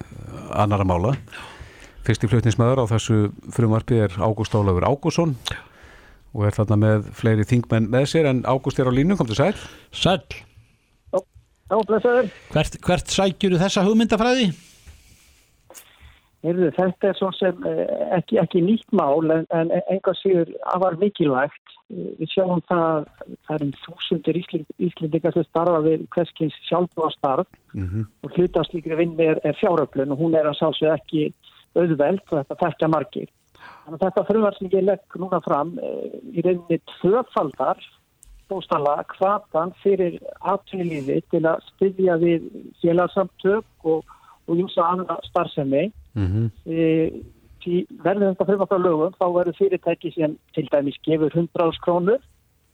annara 0.56 0.86
mála 0.88 1.16
fyrsti 2.06 2.30
flutnismæður 2.30 2.82
á 2.82 2.92
þessu 2.94 3.18
frumvarpi 3.54 4.00
er 4.06 4.16
Ágúst 4.18 4.56
Ólafur 4.58 4.88
Ágússon 4.88 5.36
og 6.32 6.46
er 6.48 6.56
þarna 6.56 6.80
með 6.80 7.12
fleiri 7.18 7.46
þingmenn 7.46 7.90
með 7.92 8.08
sér 8.14 8.30
en 8.32 8.42
Ágúst 8.48 8.80
er 8.80 8.88
á 8.88 8.92
línu, 8.92 9.18
kom 9.18 9.28
til 9.28 9.38
sæl 9.38 9.54
sæl 9.92 10.24
Já, 11.72 11.78
blessaður. 11.88 12.28
hvert, 12.52 12.74
hvert 12.84 13.12
sækjuru 13.14 13.58
þessa 13.60 13.84
hugmyndafræði? 13.86 14.50
Heyrðu, 16.42 16.72
þetta 16.76 17.08
er 17.08 17.16
svo 17.16 17.30
sem 17.38 17.66
eh, 17.70 17.92
ekki, 18.18 18.36
ekki 18.42 18.60
nýtt 18.66 18.96
mál 18.98 19.30
en, 19.30 19.46
en 19.54 19.70
enga 19.78 20.12
síður 20.18 20.50
afar 20.74 20.98
mikilvægt. 21.00 21.62
Við 21.92 22.28
sjáum 22.33 22.62
það, 22.68 23.07
það 23.46 23.55
er 23.55 23.64
um 23.66 23.72
þúsundir 23.83 24.38
Íslendingar 24.40 25.35
sem 25.35 25.44
starfa 25.44 25.81
við 25.85 26.07
hverskins 26.14 26.57
sjálfbúa 26.68 27.11
starf 27.12 27.48
mm 27.74 28.07
og 28.22 28.37
hluta 28.37 28.62
slíkri 28.64 28.96
vinni 28.96 29.26
er, 29.28 29.40
er 29.44 29.59
fjáröflun 29.61 30.12
og 30.14 30.18
hún 30.18 30.35
er 30.38 30.46
að 30.48 30.59
sálsög 30.61 30.94
ekki 30.94 31.33
auðveld 31.74 32.22
og 32.31 32.38
þetta 32.38 32.61
þekkja 32.62 32.88
margir. 32.88 33.28
Þannig 33.85 33.98
að 33.98 34.05
þetta 34.07 34.26
frumvar 34.28 34.57
sem 34.57 34.70
ég 34.72 34.87
legg 34.87 35.18
núna 35.20 35.40
fram 35.44 35.74
eh, 35.83 36.16
í 36.33 36.44
reyninni 36.44 36.78
tvöfaldar 36.96 37.83
bóstala 38.52 38.96
hvatan 39.16 39.72
fyrir 39.83 40.18
atvinnulífi 40.40 41.20
til 41.33 41.44
að 41.48 41.62
styðja 41.70 42.18
við 42.22 42.48
félagsamtök 42.83 43.88
og, 43.92 44.16
og 44.48 44.61
júsa 44.61 44.88
annað 44.92 45.22
starfsemi 45.31 45.85
-hmm. 46.14 46.50
e, 46.66 47.22
því 47.62 47.79
verður 48.05 48.33
þetta 48.33 48.46
frumvarp 48.48 48.75
á 48.75 48.79
lögum 48.83 49.16
þá 49.18 49.27
verður 49.37 49.59
fyrirtæki 49.59 50.12
sem 50.16 50.37
til 50.57 50.68
dæmis 50.72 50.98
gefur 51.07 51.35
100 51.35 51.81
krónur 51.85 52.22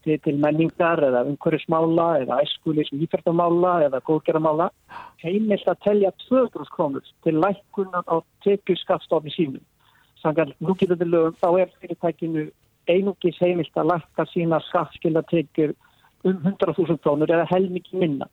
til, 0.04 0.18
til 0.24 0.36
menningar 0.40 1.02
eða 1.04 1.24
umhverfismála 1.28 2.08
eða 2.22 2.40
æskulis 2.44 2.90
íferðamála 2.94 3.74
eða 3.88 4.02
góðgerðamála 4.08 4.70
heimilt 5.24 5.68
að 5.68 5.82
telja 5.86 6.12
200 6.28 6.70
krónur 6.74 7.10
til 7.26 7.40
lækunan 7.42 8.06
á 8.08 8.16
tekjuskapstofni 8.46 9.34
sínum. 9.34 9.64
Sangar 10.22 10.54
núkýrðuði 10.64 11.08
lögum 11.08 11.36
þá 11.38 11.48
er 11.62 11.74
fyrirtækinu 11.82 12.48
einungis 12.88 13.38
heimilt 13.42 13.76
að 13.76 13.92
lækka 13.92 14.26
sína 14.32 14.60
skattskilatekjur 14.68 15.74
um 16.26 16.40
100.000 16.42 16.98
krónur 17.04 17.30
eða 17.30 17.46
helmikið 17.52 18.02
minna. 18.02 18.28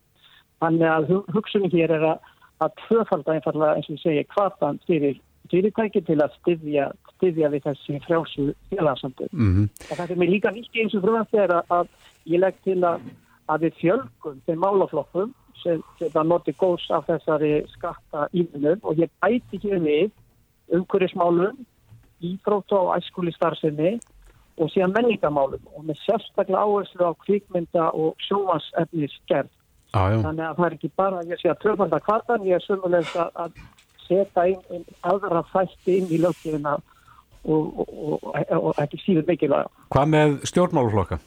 Þannig 0.64 0.90
að 0.90 1.12
hugsunum 1.36 1.74
hér 1.74 1.92
er 1.98 2.06
að, 2.14 2.20
að 2.64 2.76
tvöfalda 2.86 3.36
einfallega 3.36 3.80
eins 3.80 3.90
og 3.92 4.02
segi 4.02 4.24
kvartan 4.32 4.80
fyrir 4.88 5.20
fyrirtæki 5.56 6.02
til 6.04 6.18
að 6.20 6.34
styðja, 6.40 6.90
styðja 7.16 7.52
við 7.54 7.68
þessi 7.70 8.00
frjálsu 8.06 8.48
félagsamtöð. 8.72 9.32
Mm 9.32 9.52
-hmm. 9.54 9.70
Og 9.92 9.98
það 9.98 10.12
er 10.12 10.34
líka 10.36 10.52
nýtt 10.52 10.82
eins 10.82 10.96
og 10.96 11.06
frumast 11.06 11.34
er 11.34 11.54
að, 11.60 11.64
að 11.70 11.88
ég 12.26 12.40
legg 12.40 12.56
til 12.64 12.80
að, 12.84 13.00
að 13.48 13.62
við 13.66 13.74
fjölgum 13.82 14.42
þeim 14.46 14.60
málaflokkum 14.60 15.34
sem, 15.62 15.84
sem 16.00 16.10
það 16.10 16.28
noti 16.32 16.54
góðs 16.60 16.90
af 16.92 17.08
þessari 17.08 17.54
skatta 17.74 18.28
íðunum 18.34 18.80
og 18.84 19.00
ég 19.00 19.10
bæti 19.22 19.62
hér 19.64 19.80
við 19.80 20.12
umhverjismálum, 20.76 21.58
ífrótt 22.22 22.72
á 22.74 22.98
æskúli 22.98 23.32
starfsefni 23.36 24.00
og 24.58 24.72
síðan 24.72 24.96
menningamálum 24.96 25.62
og 25.76 25.86
með 25.86 26.00
sérstaklega 26.06 26.64
áherslu 26.64 27.04
á 27.06 27.14
kvíkmynda 27.26 27.92
og 27.94 28.16
sjómasefnis 28.28 29.16
gerð. 29.30 29.52
Ah, 29.94 30.12
Þannig 30.12 30.44
að 30.44 30.56
það 30.58 30.66
er 30.66 30.76
ekki 30.76 30.92
bara 30.96 31.20
að 31.22 31.30
ég 31.32 31.40
sé 31.40 31.50
að 31.52 31.62
tröfanda 31.64 32.00
kvartan, 32.04 32.48
ég 32.48 32.58
er 32.58 32.64
sömulegst 32.66 33.16
að 33.16 33.60
setja 34.08 34.46
inn 34.50 34.86
aðra 35.06 35.44
þætti 35.52 35.98
inn 36.00 36.12
í 36.14 36.20
löggefina 36.24 36.76
og, 37.46 37.80
og, 37.82 37.90
og, 38.26 38.36
og 38.58 38.82
ekki 38.82 39.02
síður 39.04 39.28
mikilvæga. 39.30 39.72
Hvað 39.94 40.12
með 40.14 40.36
stjórnmáluflokka? 40.52 41.20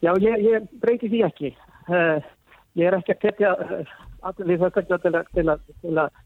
Já, 0.00 0.14
ég, 0.16 0.46
ég 0.46 0.70
breyti 0.80 1.10
því 1.12 1.22
ekki. 1.28 1.52
Uh, 1.90 2.18
ég 2.78 2.88
er 2.88 2.96
ekki 2.98 3.16
að 3.16 3.22
tekja 3.26 3.52
uh, 3.52 3.76
eh, 3.76 3.94
allir 4.26 4.50
við 4.54 4.66
þetta 4.66 4.98
til 5.04 5.14
að 5.14 5.68
til 5.84 5.94
að 6.00 6.18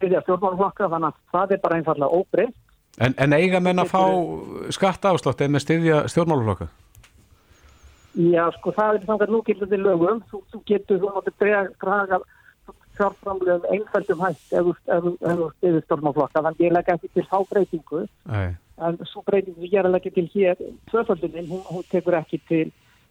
byrja 0.00 0.22
stjórnmáluflokka 0.24 0.90
þannig 0.92 1.12
að 1.12 1.20
það 1.34 1.54
er 1.56 1.62
bara 1.64 1.80
einfallega 1.80 2.22
óbreytt. 2.22 2.56
En, 2.96 3.12
en 3.20 3.36
eiga 3.36 3.60
menn 3.60 3.82
að 3.82 3.92
fá 3.92 4.02
skatta 4.72 5.12
áslátt 5.12 5.42
en 5.44 5.58
að 5.58 5.64
styðja 5.66 6.02
stjórnmáluflokka? 6.12 6.68
Já, 8.16 8.46
sko 8.54 8.72
það 8.72 8.94
er 8.94 9.02
samkvæmt 9.04 9.32
núkildandi 9.34 9.78
lögum. 9.82 10.22
Þú, 10.30 10.40
þú 10.52 10.60
getur, 10.70 11.00
þú 11.02 11.10
mátti 11.12 11.34
draga 11.36 12.20
fjárframlegum 12.98 13.68
einfældum 13.72 14.24
hægt 14.24 14.56
ef 14.56 14.70
þú 14.86 15.50
stiður 15.56 15.84
stjórnmáflokka 15.84 16.42
þannig 16.46 16.64
ég 16.66 16.74
legg 16.76 16.90
ekki 16.94 17.12
til 17.14 17.26
þá 17.30 17.38
breytingu. 17.50 18.02
Æ. 18.28 18.56
en 18.86 18.98
svo 19.08 19.22
breytingu 19.24 19.64
ég 19.64 19.78
er 19.80 19.88
að 19.88 19.94
leggja 19.96 20.12
til 20.16 20.26
hér 20.34 20.58
tvöfalduninn, 20.90 21.48
hún, 21.48 21.62
hún 21.70 21.86
tekur 21.90 22.18
ekki 22.18 22.40
til 22.48 22.66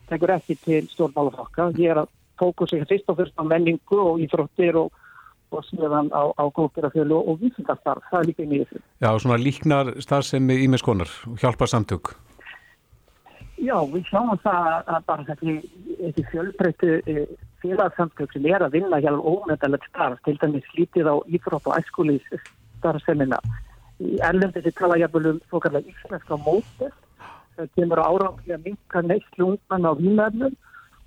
tekur 0.09 0.35
ekki 0.35 0.57
til 0.65 0.89
stjórnmálaflokka. 0.93 1.71
Ég 1.79 1.93
er 1.93 2.03
að 2.03 2.11
fókusa 2.39 2.81
fyrst 2.89 3.09
og 3.09 3.19
fyrst 3.21 3.39
á 3.39 3.43
menningu 3.47 3.99
og 4.01 4.21
íþróttir 4.21 4.77
og, 4.79 4.91
og 5.55 5.65
síðan 5.69 6.11
á, 6.13 6.29
á 6.35 6.43
góðgerðarfjölu 6.45 7.17
og 7.17 7.41
vísindarstarf. 7.41 8.05
Það 8.11 8.19
er 8.19 8.29
líka 8.29 8.45
í 8.45 8.51
mjög 8.51 8.77
Já, 9.01 9.09
svona 9.17 9.39
líknar 9.41 9.95
starfsemi 10.03 10.59
í 10.61 10.69
með 10.69 10.83
skonar 10.83 11.17
og 11.29 11.41
hjálpa 11.41 11.69
samtök 11.69 12.15
Já, 13.55 13.77
við 13.87 14.03
sjáum 14.09 14.35
það 14.43 14.65
að 14.91 15.05
bara 15.07 15.25
þetta 15.29 16.23
fjölbreyttu 16.31 16.89
félagsamtök 17.65 18.31
sem 18.33 18.45
er 18.49 18.63
að 18.65 18.77
vinna 18.77 18.99
hjá 19.01 19.11
ómeðalegt 19.15 19.87
starf, 19.89 20.19
til 20.25 20.37
dæmis 20.41 20.65
slítið 20.71 21.09
á 21.09 21.15
íþrótt 21.25 21.69
og 21.69 21.77
æskulís 21.79 22.25
starfsemina. 22.79 23.39
Í 24.03 24.19
erlendi 24.27 24.61
þið 24.65 24.77
tala 24.79 24.99
jafnvel 24.99 25.31
um 25.31 25.41
svo 25.49 25.61
kallar 25.63 25.85
íslenska 25.87 26.37
mótið, 26.45 26.93
það 27.55 27.71
kemur 27.79 28.03
áráðlega 28.03 28.57
að 28.57 28.67
minka 28.67 29.01
neistlu 29.01 29.49
ungmann 29.53 29.89
á 29.89 29.91
výmöfnum 29.95 30.53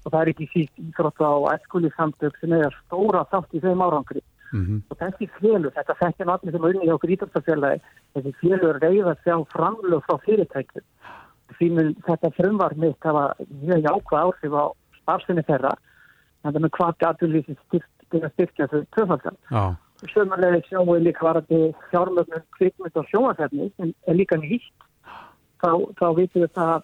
og 0.05 0.11
það 0.13 0.21
er 0.21 0.33
ekki 0.33 0.49
síst 0.55 0.83
íþrótt 0.83 1.21
á 1.21 1.33
æskulísamtök 1.55 2.39
sem 2.41 2.57
er 2.57 2.75
stóra 2.87 3.27
þátt 3.33 3.55
í 3.55 3.63
þeim 3.65 3.85
árangri. 3.85 4.25
Mm 4.49 4.65
-hmm. 4.65 4.81
Og 4.89 4.97
þessi 4.97 5.27
félur, 5.39 5.73
þetta 5.77 5.99
þekkja 6.01 6.25
allir 6.33 6.53
sem 6.53 6.65
er 6.65 6.71
unni 6.71 6.87
hjá 6.89 6.95
okkur 6.95 7.15
íþróttafélagi, 7.15 7.81
þessi 8.15 8.33
félur 8.41 8.81
reyða 8.81 9.15
sjá 9.25 9.37
framlög 9.53 10.03
frá 10.07 10.17
fyrirtækjum. 10.25 10.87
Því 11.59 11.69
mun 11.75 11.91
þetta 12.07 12.31
frumvar 12.37 12.75
mitt 12.77 13.05
hafa 13.05 13.35
mjög 13.63 13.85
jákvæð 13.85 14.25
áhrif 14.25 14.53
á 14.57 14.65
starfsinni 15.03 15.45
þeirra 15.45 15.73
þannig 16.55 16.71
að 16.71 16.77
hvað 16.79 16.99
gaturlýsi 17.05 17.57
styrkja 17.69 18.67
þessu 18.67 18.85
töfaldar. 18.97 19.39
Sjömanlega 20.09 20.61
sjáum 20.69 20.93
við 20.93 21.09
líka 21.09 21.27
varandi 21.27 21.59
fjármögnum 21.91 22.45
kvikmynd 22.57 23.01
og 23.01 23.09
sjóasefni 23.11 23.71
en 23.83 23.95
er 24.07 24.19
líka 24.19 24.39
nýtt. 24.39 24.69
Þá, 25.59 25.71
þá 25.99 26.07
vitum 26.15 26.45
við 26.45 26.53
það 26.55 26.77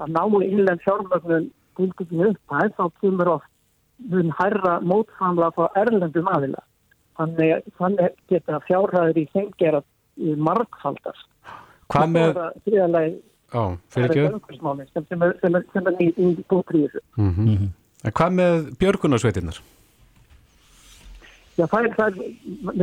að 0.00 0.14
námu 0.16 0.40
innlegg 0.46 0.80
fjármögnum 0.86 1.50
tilkynni 1.76 2.30
upp 2.30 2.56
að 2.56 2.72
þá 2.78 2.84
kemur 3.02 3.32
oft 3.34 3.52
mun 4.12 4.32
hærra 4.38 4.78
mótframla 4.80 5.52
frá 5.56 5.68
erlendum 5.82 6.32
aðila. 6.32 6.64
Þannig, 7.16 7.68
þannig 7.80 8.16
geta 8.28 8.60
fjárhæður 8.66 9.20
í 9.20 9.24
þengjara 9.32 9.82
markfaldast. 10.48 11.28
Hvað 11.92 12.12
með... 12.12 12.40
Á, 13.54 13.62
fyrir 13.94 14.10
ekki? 14.26 14.90
Sem 15.06 15.86
er 15.86 15.94
nýtt 16.00 16.18
í 16.18 16.30
bútríðu. 16.50 17.02
Mhm. 17.20 17.68
En 18.04 18.12
hvað 18.12 18.36
með 18.36 18.68
björgunarsveitinnar? 18.80 19.62
Já, 21.56 21.64
það 21.72 21.86
er, 21.86 21.92
það 21.96 22.16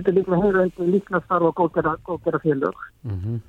er 0.01 0.15
líka 0.15 0.37
höfður 0.39 0.63
undir 0.63 0.87
líkna 0.89 1.19
starf 1.21 1.49
og 1.51 1.59
góðgera 1.59 2.39
félög. 2.41 2.79
Mm 3.05 3.19
-hmm. 3.21 3.41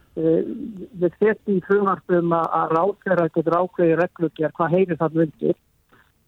Við 1.01 1.15
setjum 1.19 1.57
í 1.57 1.63
frumarfum 1.65 2.35
að 2.37 2.75
ráðgera 2.77 3.29
getur 3.33 3.57
ákveði 3.57 3.97
reglugjær 4.01 4.53
hvað 4.53 4.75
heyrir 4.75 5.01
það 5.01 5.17
myndir. 5.21 5.57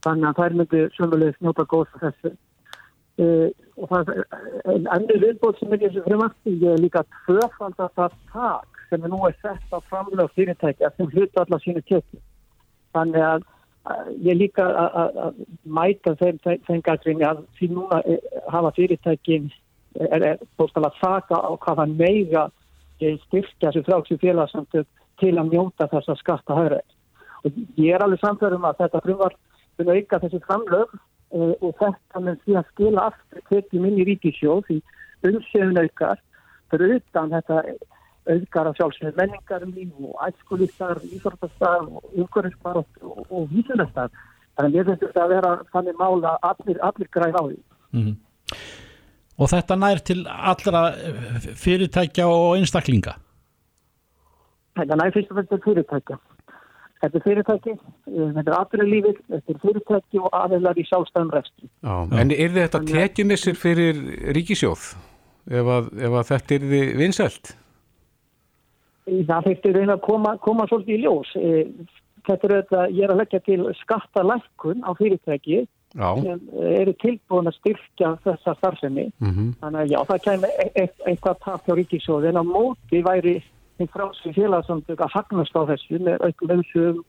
Þannig 0.06 0.28
að 0.28 0.36
það 0.36 0.46
er 0.46 0.56
myndið 0.60 0.88
sömulegis 0.96 1.40
njóta 1.40 1.64
góðs 1.64 1.92
þessu. 2.00 2.32
E, 3.18 3.26
og 3.76 3.88
það 3.88 4.08
er 4.14 4.24
en 4.72 4.88
endur 4.96 5.20
viðbóð 5.24 5.58
sem 5.58 5.72
er 5.72 5.82
í 5.82 5.86
þessu 5.88 6.06
frumarfum. 6.06 6.56
Ég 6.64 6.72
er 6.72 6.80
líka 6.80 7.04
tvöfald 7.26 7.76
að 7.76 7.92
það 7.96 8.16
tak 8.32 8.68
sem 8.88 9.04
er 9.04 9.12
nú 9.12 9.20
að 9.26 9.36
setja 9.42 9.80
framlega 9.90 10.34
fyrirtækja 10.36 10.90
sem 10.96 11.12
hluta 11.12 11.44
allar 11.44 11.60
sínu 11.60 11.82
kjökkum. 11.84 12.20
Þannig 12.96 13.22
að 13.28 13.44
ég 14.26 14.38
líka 14.38 14.66
að 14.66 15.40
mæta 15.64 16.16
þeim 16.18 16.38
þengatrinni 16.66 17.26
að 17.26 17.42
því 17.58 17.68
núna 17.74 18.00
eh, 18.04 18.20
hafa 18.50 18.72
fyrirtækin 18.76 19.48
er, 19.94 20.36
bóstala 20.58 20.90
að 20.90 21.00
þaka 21.02 21.40
á 21.40 21.50
hvað 21.62 21.82
hann 21.82 21.96
meiga 22.00 22.46
styrkja 22.98 23.70
þessu 23.70 23.84
frálsum 23.86 24.20
félagsamtök 24.22 24.86
til 25.20 25.34
að 25.36 25.50
mjóta 25.52 25.88
þessa 25.92 26.16
skatta 26.20 26.56
höfrið. 26.56 26.94
Og 27.44 27.58
ég 27.78 27.94
er 27.94 28.04
alveg 28.04 28.22
samförum 28.22 28.64
að 28.66 28.80
þetta 28.82 29.02
frumvar 29.04 29.36
vil 29.78 29.92
auka 29.92 30.20
þessi 30.24 30.40
framlög 30.46 30.94
e, 30.96 31.40
og 31.60 31.74
þetta 31.80 32.22
með 32.24 32.38
því 32.44 32.56
að 32.58 32.70
skila 32.72 33.08
aftur 33.10 33.44
tekjum 33.50 33.88
inn 33.88 34.00
í 34.00 34.06
ríkisjóð 34.08 34.62
því 34.68 34.78
umsjöfun 35.30 35.82
aukar 35.84 36.22
fyrir 36.72 36.96
utan 36.98 37.34
þetta 37.34 37.62
auðgar 38.30 38.70
að 38.70 38.78
sjálfsveit 38.80 39.18
menningarlíf 39.18 40.00
og 40.02 40.16
æskulistar, 40.26 41.00
íþortastar 41.16 41.84
og 41.86 42.04
umhverfisbar 42.14 42.80
og, 42.82 42.86
og, 43.02 43.22
og 43.30 43.48
vísunastar. 43.52 44.10
Þannig 44.56 44.70
að 44.72 44.78
ég 44.78 44.88
finnst 44.88 45.04
þetta 45.04 45.24
að 45.24 45.34
vera 45.34 45.52
þannig 45.72 45.98
mála 46.00 46.36
allir, 46.50 46.80
allir 46.88 47.10
græð 47.12 47.36
á 47.36 47.42
því. 47.46 47.58
Mm 47.92 48.04
-hmm. 48.06 48.16
Og 49.36 49.50
þetta 49.52 49.76
nær 49.76 50.00
til 50.00 50.22
allra 50.26 50.82
eh, 50.96 51.50
fyrirtækja 51.64 52.26
og 52.26 52.56
einstaklinga? 52.56 53.18
Þetta 54.76 54.96
nær 54.96 55.12
fyrst 55.12 55.30
og 55.30 55.36
fyrst 55.40 55.52
til 55.52 55.62
fyrirtækja. 55.64 56.16
Þetta 57.00 57.18
er 57.18 57.24
fyrirtæki, 57.26 57.70
eh, 57.70 58.30
þetta 58.36 58.50
er 58.50 58.56
aðrið 58.60 59.10
þetta 59.28 59.52
er 59.52 59.60
fyrirtæki 59.64 60.22
og 60.24 60.30
aðeinar 60.32 60.80
í 60.80 60.86
sjálfstæðum 60.88 61.34
resti. 61.34 61.68
En 62.16 62.32
er 62.32 62.56
þetta 62.56 62.80
tekjumissir 62.88 63.60
fyrir 63.60 64.00
ríkisjóð 64.32 64.96
ef 65.50 65.70
að, 65.76 65.92
ef 66.00 66.18
að 66.20 66.28
þetta 66.32 66.54
er 66.54 66.66
vinsælt? 67.02 67.56
Það 69.06 69.46
þurfti 69.46 69.72
reyna 69.72 69.94
að 69.94 70.04
koma, 70.06 70.36
koma 70.42 70.66
svolítið 70.66 70.96
í 70.96 71.02
ljós. 71.04 71.32
E, 71.38 71.64
þetta 72.26 72.48
er 72.48 72.54
auðvitað, 72.56 72.94
ég 72.96 73.04
er 73.06 73.12
að 73.14 73.20
leggja 73.22 73.40
til 73.46 73.58
skattalækkun 73.80 74.82
á 74.82 74.90
fyrirtæki 74.98 75.58
já. 75.94 76.08
sem 76.22 76.40
eru 76.80 76.94
tilbúin 77.02 77.50
að 77.50 77.58
styrkja 77.60 78.12
þessa 78.24 78.54
starfsemi. 78.58 79.06
Mm 79.18 79.30
-hmm. 79.30 79.52
Þannig 79.60 79.80
að 79.80 79.92
já, 79.92 79.98
það 80.10 80.22
kemur 80.24 80.50
e 80.58 80.88
eitthvað 81.06 81.38
tap 81.44 81.66
hjá 81.66 81.74
ríkisjóði 81.74 82.28
en 82.28 82.42
á 82.42 82.44
móti 82.44 83.02
væri 83.06 83.36
einn 83.78 83.92
frásum 83.92 84.32
félagsamtök 84.32 85.00
að 85.00 85.14
hagnast 85.14 85.56
á 85.56 85.62
þessu 85.70 85.98
með 86.00 86.22
auðvitaðum 86.26 87.04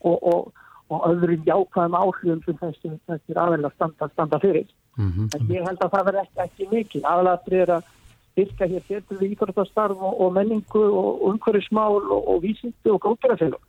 og, 0.00 0.18
og, 0.22 0.52
og 0.88 1.00
öðrum 1.10 1.42
jákvæðum 1.46 1.96
áhrifum 1.96 2.42
sem 2.44 2.58
þessi, 2.60 3.34
aðeins 3.34 3.74
standa, 3.74 4.08
standa 4.08 4.38
fyrir. 4.38 4.68
Mm 4.96 5.10
-hmm. 5.10 5.26
En 5.34 5.54
ég 5.56 5.66
held 5.66 5.80
að 5.80 5.92
það 5.94 6.04
verði 6.04 6.20
ekki, 6.20 6.38
ekki 6.44 6.68
mikið. 6.70 7.02
Aðalatrið 7.04 7.60
er 7.60 7.70
að 7.76 7.82
styrka 8.30 8.68
hér 8.70 8.84
betur 8.88 9.18
við 9.20 9.34
íþróttastarf 9.34 9.98
og, 9.98 10.20
og 10.20 10.32
menningu 10.36 10.84
og 10.84 11.26
umhverfismál 11.30 11.98
og, 12.00 12.22
og 12.34 12.42
vísindi 12.44 12.92
og 12.92 13.02
góðgerðarfélag. 13.04 13.60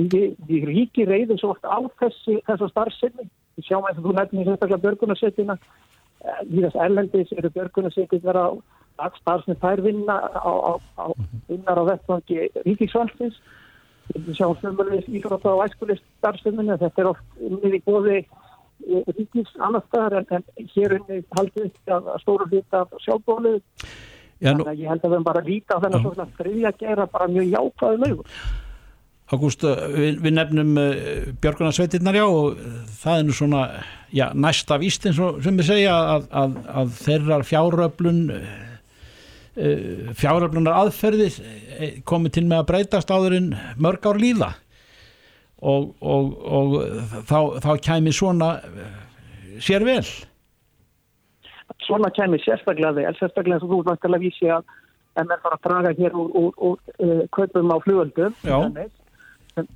Því 0.00 0.24
við 0.48 0.66
ríki 0.70 1.06
reyðum 1.08 1.38
svo 1.40 1.52
oft 1.54 1.66
á 1.66 1.78
þessi, 2.00 2.40
þessu 2.48 2.70
starfsefni. 2.72 3.28
Við 3.58 3.68
sjáum 3.68 3.88
eins 3.88 4.00
og 4.00 4.06
þú 4.06 4.16
nefnir 4.16 4.48
sérstaklega 4.48 4.84
börgunarsettina. 4.86 5.56
Í 6.48 6.60
þess 6.64 6.82
erlendis 6.86 7.32
eru 7.36 7.52
börgunarsettin 7.56 8.24
vera 8.24 8.48
starfsefni 9.20 9.58
þær 9.60 9.84
vinna 9.84 10.16
á, 10.36 10.52
á, 10.52 10.72
á, 11.00 11.06
vinnar 11.48 11.80
á 11.80 11.84
vettvangi 11.88 12.48
ríkisvalstins 12.64 13.40
við 14.14 14.36
sjáum 14.38 14.58
sömulegis 14.60 15.08
íþrótta 15.08 15.52
og 15.54 15.64
æskulist 15.66 16.04
starfstömminu, 16.18 16.76
þetta 16.80 17.02
er 17.02 17.10
oft 17.12 17.42
unnið 17.46 17.76
í 17.78 17.82
bóði 17.86 18.18
ríkis 19.16 19.52
annar 19.58 19.84
staðar 19.88 20.20
en, 20.20 20.46
en 20.56 20.70
hér 20.74 20.96
unnið 20.98 21.26
haldið 21.36 21.68
að, 21.90 22.08
að 22.14 22.24
stóru 22.24 22.48
hluta 22.50 22.86
sjálfbólu 23.04 23.54
þannig 24.40 24.72
að 24.72 24.80
ég 24.80 24.90
held 24.92 25.04
að 25.04 25.14
við 25.14 25.28
bara 25.28 25.44
líka 25.46 25.76
á 25.76 25.82
þennan 25.84 26.04
svona 26.06 26.28
þriðja 26.38 26.74
gera 26.80 27.06
bara 27.12 27.30
mjög 27.30 27.54
jákvæðu 27.54 28.02
lögur 28.04 28.42
Ágúst, 29.30 29.62
við, 29.62 30.16
við 30.24 30.32
nefnum 30.34 30.70
uh, 30.80 31.28
Björgunarsveitirnar 31.38 32.16
já 32.18 32.24
og 32.26 32.56
það 32.98 33.20
er 33.20 33.28
nú 33.28 33.36
svona 33.36 33.60
já, 34.10 34.24
næsta 34.34 34.80
víst 34.82 35.06
eins 35.06 35.20
og 35.22 35.38
sem 35.44 35.60
við 35.60 35.70
segja 35.70 35.94
að, 36.16 36.26
að, 36.40 36.56
að 36.82 36.98
þeirrar 37.04 37.46
fjáröflun 37.46 38.24
fjáröflunar 40.16 40.76
aðferði 40.78 41.28
komið 42.08 42.36
til 42.36 42.44
með 42.48 42.62
að 42.62 42.68
breytast 42.70 43.10
áður 43.12 43.36
en 43.36 43.48
mörg 43.82 44.06
ár 44.06 44.20
líða 44.20 44.50
og, 45.60 45.94
og, 46.00 46.34
og 46.44 46.76
þá, 47.28 47.38
þá 47.60 47.70
kæmi 47.84 48.12
svona 48.16 48.50
sér 49.60 49.84
vel. 49.84 50.04
Svona 51.84 52.10
kæmi 52.16 52.40
sérstaklega 52.44 52.96
vel 52.96 53.16
sérstaklega 53.18 53.60
þú 53.64 53.82
vant 53.88 54.08
að 54.08 54.22
vísi 54.24 54.50
að 54.50 54.64
en 55.18 55.28
mér 55.28 55.42
fara 55.42 55.58
að 55.58 55.66
draga 55.66 55.92
hér 55.98 56.16
úr, 56.16 56.30
úr, 56.38 56.52
úr 56.56 56.78
uh, 57.02 57.22
kaupum 57.34 57.72
á 57.74 57.76
flugöldum 57.84 58.34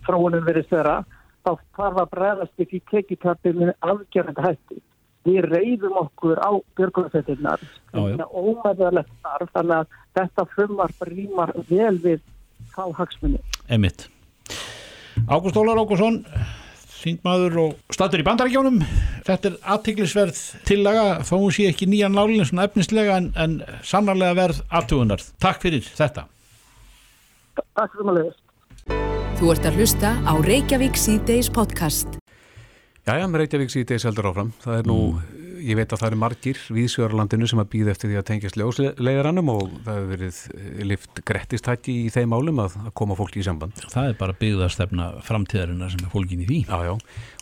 fróunum 0.07 0.45
verið 0.47 0.69
störa 0.69 1.01
þá 1.45 1.51
þarf 1.77 2.01
að 2.01 2.11
bregðast 2.15 2.65
upp 2.65 2.73
í 2.73 2.81
tekitapinu 2.91 3.73
afgerðandi 3.85 4.45
hætti. 4.47 4.79
Við 5.25 5.49
reyðum 5.49 5.99
okkur 6.05 6.41
á 6.41 6.53
björgunarsveitirnar 6.79 7.63
ómæðarlegt 7.97 9.13
starf 9.19 9.53
þannig 9.57 9.83
að 9.83 9.99
þetta 10.21 10.47
frumar 10.55 10.97
rýmar 11.11 11.53
vel 11.69 11.97
við 12.05 12.25
þá 12.75 12.85
hagsmunni 13.01 13.41
Emmitt 13.73 14.09
Ágúst 15.25 15.57
Ólar 15.57 15.79
Ágússon 15.81 16.19
þingmaður 17.05 17.59
og 17.63 17.93
statur 17.93 18.21
í 18.21 18.25
bandarækjónum 18.27 18.79
þetta 19.25 19.51
er 19.51 19.57
aðtiklisverð 19.75 20.41
tillaga 20.69 21.05
þó 21.25 21.35
hún 21.39 21.55
sé 21.55 21.69
ekki 21.71 21.89
nýjan 21.89 22.17
lálinn 22.17 22.45
svona 22.49 22.67
efnislega 22.69 23.17
en, 23.21 23.31
en 23.37 23.59
sannarlega 23.85 24.37
verð 24.37 24.61
aðtugunar 24.69 25.25
Takk 25.41 25.65
fyrir 25.65 25.85
þetta. 25.85 26.27
Takk 27.57 27.97
fyrir 27.97 28.11
maður 28.11 28.33
Þú 29.35 29.51
ert 29.55 29.67
að 29.69 29.81
hlusta 29.81 30.13
á 30.25 30.33
Reykjavík 30.45 31.01
C-Days 31.01 31.49
podcast. 31.53 32.21
Jæja, 33.05 33.25
með 33.29 33.43
Reykjavík 33.43 33.73
síðdeis 33.73 34.05
heldur 34.07 34.31
áfram. 34.31 34.53
Það 34.63 34.79
er 34.79 34.87
nú, 34.89 34.99
mm. 35.11 35.44
Ég 35.65 35.79
veit 35.79 35.93
að 35.93 36.01
það 36.01 36.09
eru 36.11 36.19
margir 36.21 36.61
viðsjörlandinu 36.75 37.49
sem 37.49 37.61
að 37.63 37.69
býða 37.73 37.93
eftir 37.95 38.11
því 38.11 38.19
að 38.21 38.27
tengjast 38.31 38.59
ljóslegarannum 38.61 39.51
og 39.53 39.63
það 39.87 39.99
hefur 39.99 40.11
verið 40.13 40.41
eh, 40.55 40.83
lift 40.91 41.23
grettistætti 41.31 41.95
í 42.05 42.11
þeim 42.15 42.35
álum 42.37 42.61
að, 42.65 42.77
að 42.83 42.93
koma 43.01 43.17
fólki 43.19 43.41
í 43.43 43.47
samband. 43.47 43.81
Það 43.93 44.11
er 44.11 44.19
bara 44.21 44.37
byggðarstefna 44.41 45.09
framtíðarinnar 45.27 45.95
sem 45.95 46.05
er 46.05 46.13
fólkin 46.13 46.45
í 46.45 46.49
því. 46.51 46.61
Já, 46.69 46.91
já, 46.91 46.95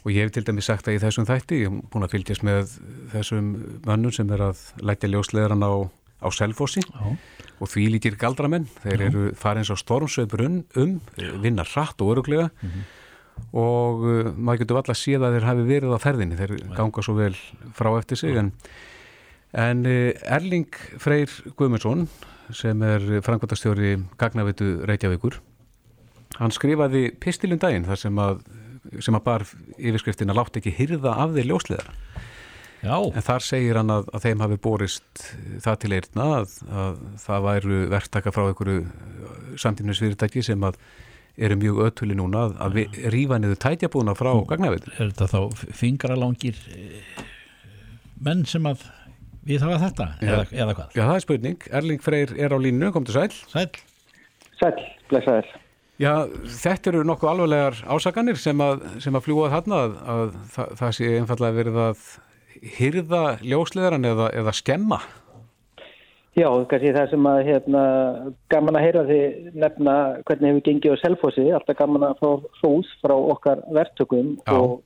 og 0.03 0.14
ég 0.14 0.27
hef 0.27 0.35
til 0.37 0.45
dæmis 0.49 0.70
sagt 0.70 0.89
að 0.91 0.99
í 0.99 1.03
þessum 1.03 1.29
þætti, 1.29 1.61
ég 1.64 1.73
hef 1.73 1.93
búin 1.93 2.07
að 2.07 2.16
fylgjast 2.16 2.47
með 2.47 2.79
þessum 3.16 3.53
mönnum 3.89 4.16
sem 4.16 4.33
er 4.37 4.47
að 4.51 4.64
lætja 4.83 5.12
ljóslegarann 5.12 5.66
á, 5.66 5.73
á 6.23 6.29
selfossi 6.35 6.83
og 6.93 7.70
því 7.70 7.91
líkir 7.97 8.18
galdramenn. 8.20 8.70
Þeir 8.83 8.99
já. 8.99 9.07
eru 9.11 9.29
farins 9.39 9.70
á 9.70 9.77
stormsveipur 9.79 10.47
um, 10.49 10.99
vinna 11.43 11.66
rætt 11.75 12.03
og 12.03 12.16
öruglega 12.16 12.51
mm 12.51 12.68
-hmm 12.68 12.91
og 13.53 14.05
uh, 14.07 14.32
maður 14.36 14.62
getur 14.62 14.80
alltaf 14.80 14.99
síða 15.01 15.28
að 15.28 15.38
þeir 15.38 15.49
hafi 15.51 15.68
verið 15.68 15.95
á 15.97 15.99
ferðinni, 16.03 16.38
þeir 16.38 16.57
ganga 16.76 17.05
svo 17.05 17.16
vel 17.18 17.34
frá 17.76 17.90
eftir 17.99 18.20
sig 18.20 18.38
en, 18.40 18.53
en 19.59 19.86
uh, 19.88 20.36
Erling 20.38 20.68
Freyr 21.03 21.32
Guðmundsson 21.59 22.07
sem 22.53 22.82
er 22.84 23.05
frangværtastjóri 23.24 23.97
Gagnavitu 24.20 24.74
Reykjavíkur 24.88 25.38
hann 26.40 26.55
skrifaði 26.55 27.11
pistilum 27.20 27.61
daginn 27.61 27.86
þar 27.88 28.01
sem 28.01 28.20
að, 28.20 28.43
sem 29.05 29.16
að 29.16 29.24
bar 29.26 29.45
yfirskriftin 29.76 30.32
að 30.32 30.40
látt 30.40 30.59
ekki 30.61 30.74
hyrða 30.76 31.16
af 31.24 31.36
þeir 31.36 31.51
ljósleðar 31.51 31.93
Já. 32.82 32.97
en 32.99 33.22
þar 33.22 33.45
segir 33.47 33.78
hann 33.78 33.93
að, 33.95 34.09
að 34.11 34.24
þeim 34.26 34.43
hafi 34.43 34.59
borist 34.64 35.24
það 35.62 35.78
til 35.84 35.93
eirna 35.99 36.28
að, 36.40 36.57
að 36.82 37.01
það 37.22 37.47
væru 37.47 37.80
verktaka 37.93 38.34
frá 38.34 38.47
einhverju 38.49 38.80
samtífnisfyrirtæki 39.62 40.43
sem 40.47 40.66
að 40.66 40.80
eru 41.37 41.57
mjög 41.61 41.80
ötuli 41.87 42.16
núna 42.18 42.47
að, 42.47 42.57
að 42.64 42.78
við 42.78 42.99
rýfa 43.14 43.39
niður 43.41 43.61
tætjabúna 43.64 44.16
frá 44.18 44.33
gagnaveitur. 44.51 44.97
Er 44.99 45.12
þetta 45.12 45.30
þá 45.33 45.64
fingralangir 45.78 46.59
eh, 46.76 47.22
menn 48.22 48.45
sem 48.49 48.66
að 48.68 48.85
við 49.49 49.64
hafa 49.64 49.80
þetta 49.87 50.09
eða, 50.20 50.45
eða 50.53 50.76
hvað? 50.78 50.93
Já, 50.95 51.03
það 51.03 51.14
er 51.14 51.24
spurning. 51.26 51.66
Erling 51.80 52.05
Freyr 52.05 52.35
er 52.37 52.55
á 52.55 52.59
línu, 52.61 52.93
kom 52.95 53.09
til 53.09 53.16
sæl. 53.16 53.30
Sæl. 53.53 53.68
Sæl, 54.61 54.74
blessaður. 55.11 55.49
Já, 56.01 56.12
þetta 56.62 56.91
eru 56.91 57.07
nokkuð 57.07 57.30
alveglegar 57.30 57.80
ásaganir 57.95 58.39
sem 58.41 58.61
að, 58.64 58.85
sem 59.05 59.14
að 59.16 59.26
fljúa 59.26 59.51
þarna 59.53 59.80
að, 59.87 59.97
að 60.14 60.22
það, 60.55 60.76
það 60.80 60.95
sé 60.99 61.11
einfallega 61.18 61.59
verið 61.59 61.80
að 61.83 62.07
hyrða 62.78 63.22
ljósleðaran 63.43 64.09
eða, 64.12 64.30
eða 64.41 64.55
skemma. 64.57 65.01
Já, 66.33 66.47
kannski 66.64 66.95
það 66.97 67.11
sem 67.11 67.26
að 67.28 67.39
hérna, 67.45 67.80
gaman 68.53 68.76
að 68.78 68.85
heyra 68.87 69.03
því 69.05 69.18
nefna 69.53 69.95
hvernig 70.24 70.49
hefur 70.49 70.64
gengið 70.64 70.95
á 70.97 71.03
selfósi, 71.03 71.43
alltaf 71.53 71.76
gaman 71.76 72.07
að 72.07 72.22
fá 72.22 72.28
hrús 72.62 72.93
frá 73.03 73.12
okkar 73.12 73.61
verktökum 73.76 74.30
og, 74.49 74.78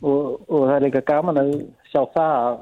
og, 0.00 0.38
og 0.48 0.62
það 0.62 0.76
er 0.78 0.84
líka 0.86 1.02
gaman 1.10 1.40
að 1.42 1.50
sjá 1.90 2.00
það 2.14 2.32
að 2.38 2.56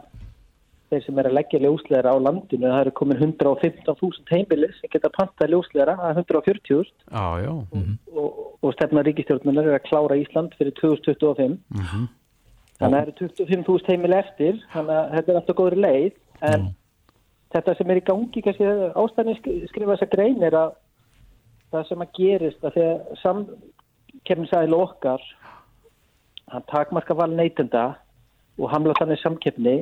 þeir 0.91 1.05
sem 1.05 1.21
er 1.23 1.29
að 1.29 1.37
leggja 1.37 1.61
ljósleira 1.63 2.15
á 2.15 2.17
landinu, 2.19 2.67
það 2.67 2.81
eru 2.81 2.93
komin 2.99 3.23
115.000 3.29 4.35
heimilis 4.35 4.81
sem 4.81 4.91
geta 4.91 5.11
pantað 5.15 5.53
ljósleira 5.55 5.95
að 6.09 6.19
140.000 6.25 6.83
mm 7.13 7.45
-hmm. 7.71 7.95
og, 8.11 8.41
og 8.59 8.75
stefna 8.75 9.05
ríkistjórnunar 9.07 9.71
er 9.71 9.79
að 9.79 9.87
klára 9.87 10.17
Ísland 10.19 10.57
fyrir 10.59 10.75
2025 10.81 11.47
mm 11.47 11.79
-hmm. 11.79 12.11
þannig 12.81 12.99
að 12.99 13.07
það 13.07 13.07
eru 13.07 13.31
25.000 13.39 13.87
heimil 13.93 14.19
eftir, 14.19 14.61
þannig 14.75 14.97
að 14.97 15.15
þetta 15.15 15.33
er 15.33 15.41
alltaf 15.41 15.59
góður 15.63 15.79
leið. 15.87 16.13
En 16.43 16.61
mm 16.61 16.75
þetta 17.57 17.77
sem 17.79 17.91
er 17.91 18.01
í 18.01 18.05
gangi, 18.07 18.43
kannski 18.45 18.71
ástæðin 19.03 19.41
skrifa 19.71 19.95
þessa 19.95 20.11
grein 20.13 20.45
er 20.45 20.57
að 20.59 20.77
það 21.73 21.89
sem 21.89 22.05
að 22.05 22.15
gerist 22.19 22.65
að 22.65 22.77
þegar 22.77 23.21
samkefnisæðil 23.23 24.79
okkar 24.79 25.25
hann 26.53 26.67
takmarka 26.71 27.17
val 27.19 27.31
neytenda 27.33 27.87
og 28.57 28.71
hamla 28.73 28.95
þannig 29.01 29.23
samkefni 29.23 29.77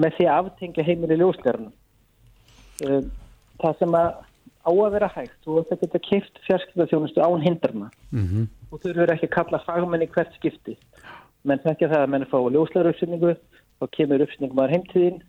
með 0.00 0.16
því 0.16 0.30
aftengja 0.32 0.84
heimili 0.86 1.18
ljósleirinn 1.20 1.68
um, 2.86 3.10
það 3.60 3.78
sem 3.82 3.98
að 4.00 4.08
á 4.66 4.70
að 4.74 4.94
vera 4.96 5.10
hægt 5.14 5.46
og 5.46 5.66
þetta 5.68 5.78
geta 5.84 6.02
kipt 6.08 6.40
fjarskiptaþjónustu 6.46 7.22
án 7.22 7.44
hindarna 7.44 7.90
mm 8.10 8.24
-hmm. 8.26 8.46
og 8.70 8.82
þau 8.82 8.90
eru 8.90 9.12
ekki 9.14 9.28
að 9.28 9.36
kalla 9.38 9.62
fagmenni 9.66 10.08
hvert 10.10 10.34
skipti. 10.34 10.76
Menn 11.44 11.62
þekkja 11.62 11.88
það 11.92 12.02
að 12.02 12.10
menn 12.10 12.30
fá 12.32 12.38
ljósleira 12.50 12.90
uppsynningu 12.90 13.36
og 13.80 13.90
kemur 13.90 14.24
uppsynningum 14.24 14.58
að 14.58 14.72
heimtíðin 14.74 15.22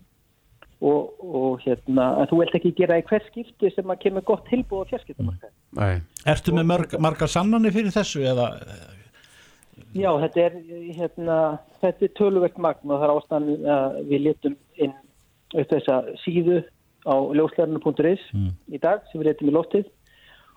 og, 0.78 1.16
og 1.24 1.58
hérna, 1.64 2.12
en 2.20 2.28
þú 2.30 2.38
vilt 2.42 2.54
ekki 2.58 2.74
gera 2.78 3.00
í 3.00 3.04
hver 3.08 3.24
skipti 3.26 3.70
sem 3.74 3.90
að 3.90 4.04
kemur 4.04 4.26
gott 4.28 4.46
tilbúið 4.50 4.86
á 4.86 4.90
fjarskiptamarkaði. 4.92 5.54
Mm. 5.74 6.06
Ertu 6.34 6.54
með 6.54 6.70
marg, 6.70 6.94
margar 7.02 7.32
sannanir 7.32 7.74
fyrir 7.74 7.94
þessu 7.94 8.22
eða? 8.30 8.52
Já, 9.96 10.10
þetta 10.22 10.42
er, 10.44 10.56
hérna, 10.94 11.36
þetta 11.82 12.06
er 12.06 12.16
töluvert 12.18 12.58
magn 12.62 12.90
og 12.90 13.00
það 13.00 13.06
er 13.08 13.14
ástæðan 13.16 13.70
að 13.74 14.00
við 14.10 14.24
letum 14.26 14.58
inn 14.78 14.96
upp 15.56 15.70
þessa 15.72 16.00
síðu 16.22 16.60
á 17.08 17.14
ljóslegarnu.is 17.16 18.26
mm. 18.36 18.50
í 18.74 18.82
dag 18.82 19.06
sem 19.08 19.22
við 19.22 19.30
letum 19.30 19.50
í 19.50 19.56
lóttið 19.56 19.90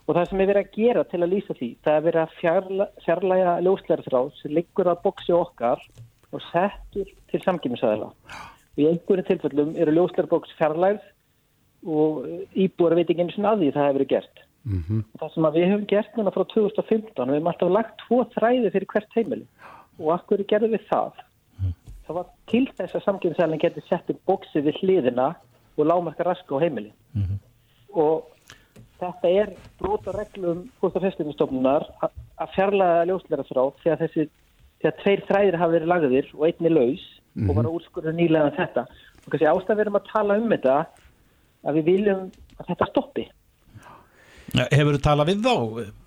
og 0.07 0.15
það 0.17 0.29
sem 0.29 0.41
er 0.41 0.49
verið 0.51 0.65
að 0.65 0.77
gera 0.77 1.03
til 1.07 1.21
að 1.21 1.33
lýsa 1.33 1.57
því 1.57 1.69
það 1.85 1.97
er 1.97 2.07
verið 2.07 2.21
að 2.21 2.37
fjarla, 2.39 2.87
fjarlæga 3.05 3.57
ljóslegarþráð 3.65 4.31
sem 4.41 4.55
liggur 4.57 4.89
að 4.91 5.03
boksi 5.05 5.35
okkar 5.37 5.85
og 6.31 6.43
settur 6.49 7.13
til 7.31 7.43
samkynnsæðila 7.45 8.11
í 8.79 8.87
einhverju 8.87 9.27
tilfellum 9.27 9.73
eru 9.75 9.95
ljóslerbóks 9.95 10.53
fjarlægð 10.59 11.03
og 11.87 12.25
íbúar 12.53 12.95
veit 12.95 13.09
ekki 13.09 13.25
eins 13.25 13.37
og 13.39 13.49
að 13.49 13.63
því 13.63 13.71
það 13.75 13.87
hefur 13.87 13.99
verið 13.99 14.11
gert 14.13 14.43
mm 14.63 14.83
-hmm. 14.87 15.03
það 15.19 15.33
sem 15.33 15.43
við 15.43 15.67
hefum 15.69 15.85
gert 15.93 16.17
núna 16.17 16.31
frá 16.31 16.43
2015 16.53 17.29
við 17.29 17.35
hefum 17.35 17.51
alltaf 17.51 17.69
lagt 17.69 17.97
tvo 18.05 18.23
þræði 18.35 18.71
fyrir 18.71 18.91
hvert 18.93 19.15
heimili 19.15 19.47
og 19.99 20.13
akkur 20.13 20.43
gerðum 20.43 20.75
við 20.75 20.83
það 20.89 21.13
mm. 21.59 21.73
það 22.07 22.15
var 22.15 22.27
til 22.47 22.65
þess 22.77 22.95
að 22.95 23.05
samkynnsælinn 23.05 23.63
getur 23.63 23.87
sett 23.89 24.09
í 24.09 24.19
bóksi 24.25 24.61
við 24.61 24.77
hliðina 24.81 25.35
og 25.77 25.85
lágmarka 25.85 26.23
raska 26.23 26.55
á 26.55 26.63
heimili 26.63 26.91
mm 27.13 27.23
-hmm. 27.23 27.39
og 27.93 28.23
þetta 28.99 29.27
er 29.27 29.49
bróta 29.79 30.11
reglum 30.11 30.69
fórstafestinustofnunar 30.79 31.87
að 32.37 32.53
fjarlæga 32.55 33.05
ljóslerafrá 33.09 33.63
þegar 33.83 33.99
þessi 34.03 34.29
þegar 34.81 34.95
tveir 35.01 35.21
þræðir 35.29 35.57
hafa 35.57 35.71
verið 35.71 35.87
lagðir 35.93 36.27
og 36.37 36.45
einni 36.45 36.69
laus 36.69 37.20
mm 37.33 37.43
-hmm. 37.43 37.49
og 37.49 37.55
var 37.55 37.65
að 37.65 37.75
úrskurða 37.77 38.11
nýlega 38.15 38.49
um 38.49 38.57
þetta 38.57 38.81
og 39.25 39.29
kannski 39.29 39.51
ástæð 39.53 39.77
verðum 39.77 39.99
að 39.99 40.09
tala 40.13 40.37
um 40.37 40.49
þetta 40.49 40.85
að 41.63 41.73
við 41.75 41.83
viljum 41.83 42.31
að 42.59 42.67
þetta 42.67 42.89
stoppi 42.89 43.27
Hefur 44.51 44.97
þú 44.97 45.01
talað 45.01 45.29
við 45.31 45.45
þá? 45.47 45.55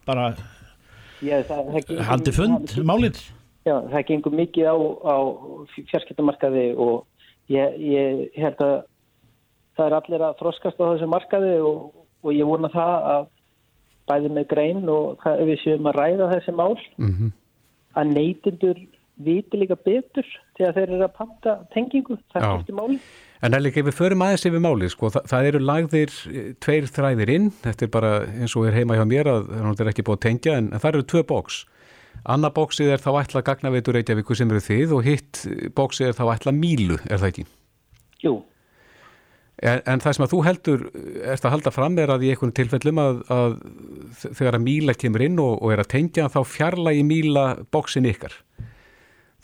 Bara 0.04 0.34
haldi 2.04 2.32
fund 2.32 2.74
málið? 2.84 3.20
Já, 3.64 3.80
það 3.88 4.06
gengur 4.08 4.34
mikið 4.36 4.66
á, 4.68 4.76
á 5.08 5.16
fjarskiptamarkaði 5.88 6.66
og 6.76 7.06
ég, 7.48 7.78
ég 7.80 8.34
held 8.36 8.60
að 8.60 8.74
það 9.74 9.86
er 9.86 9.96
allir 9.98 10.24
að 10.26 10.36
þroskast 10.42 10.82
á 10.82 10.84
þessu 10.84 11.08
markaði 11.08 11.54
og, 11.64 11.86
og 12.24 12.36
ég 12.36 12.48
vona 12.48 12.70
það 12.72 13.08
að 13.14 13.30
bæði 14.10 14.32
með 14.36 14.46
grein 14.50 14.84
og 14.92 15.16
það, 15.22 15.40
við 15.48 15.62
séum 15.62 15.88
að 15.88 15.98
ræða 15.98 16.30
þessi 16.34 16.54
mál 16.58 16.74
mm 16.74 17.14
-hmm. 17.14 17.32
að 17.96 18.12
neytindur 18.18 18.82
viti 19.22 19.58
líka 19.60 19.76
betur 19.78 20.26
þegar 20.56 20.74
þeir 20.76 20.88
eru 20.88 21.04
að 21.06 21.12
panta 21.18 21.54
tengingu, 21.74 22.16
það 22.32 22.46
skiptir 22.48 22.78
máli. 22.78 22.96
En 23.44 23.56
Ellik, 23.58 23.76
ef 23.78 23.86
við 23.88 23.98
förum 23.98 24.24
aðeins 24.24 24.46
yfir 24.48 24.62
máli, 24.64 24.88
sko, 24.90 25.10
það, 25.14 25.28
það 25.30 25.50
eru 25.50 25.60
lagðir 25.62 26.16
eh, 26.30 26.48
tveir 26.64 26.88
þræðir 26.90 27.34
inn, 27.34 27.50
þetta 27.64 27.86
er 27.86 27.92
bara 27.94 28.14
eins 28.30 28.56
og 28.58 28.66
er 28.68 28.78
heima 28.78 28.98
hjá 28.98 29.04
mér 29.08 29.30
að 29.30 29.52
það 29.52 29.84
er 29.84 29.92
ekki 29.92 30.06
búið 30.08 30.18
að 30.18 30.24
tengja, 30.26 30.56
en, 30.58 30.72
en 30.72 30.82
það 30.82 30.90
eru 30.94 31.06
tvö 31.12 31.24
bóks. 31.30 31.60
Anna 32.24 32.48
bóksið 32.54 32.94
er 32.94 33.02
þá 33.02 33.10
ætla 33.20 33.44
gagnaveitur 33.44 33.98
Reykjavíku 33.98 34.36
sem 34.38 34.50
eru 34.50 34.62
þið 34.64 34.96
og 34.96 35.06
hitt 35.06 35.44
bóksið 35.76 36.10
er 36.10 36.18
þá 36.18 36.24
ætla 36.32 36.54
mílu, 36.56 36.98
er 37.04 37.20
það 37.20 37.30
ekki? 37.32 37.46
Jú. 38.24 38.34
En, 39.62 39.82
en 39.86 40.00
það 40.02 40.16
sem 40.16 40.24
að 40.24 40.32
þú 40.32 40.40
heldur, 40.44 40.86
erst 41.22 41.44
að 41.46 41.54
halda 41.54 41.72
fram 41.74 41.98
er 42.02 42.10
að 42.10 42.24
í 42.26 42.30
einhvern 42.32 42.54
tilfellum 42.56 43.00
að, 43.02 43.20
að 43.30 43.58
þegar 44.24 44.58
að 44.58 44.64
míla 44.64 44.96
kemur 44.98 45.24
inn 45.26 45.38
og, 45.42 45.52
og 45.60 45.74
er 45.74 45.82
að 45.84 45.92
tengja 45.94 46.30
þá 46.32 46.40
fjarlægi 46.48 47.04
míla 47.06 47.44
bóksin 47.74 48.08
ykkar. 48.10 48.34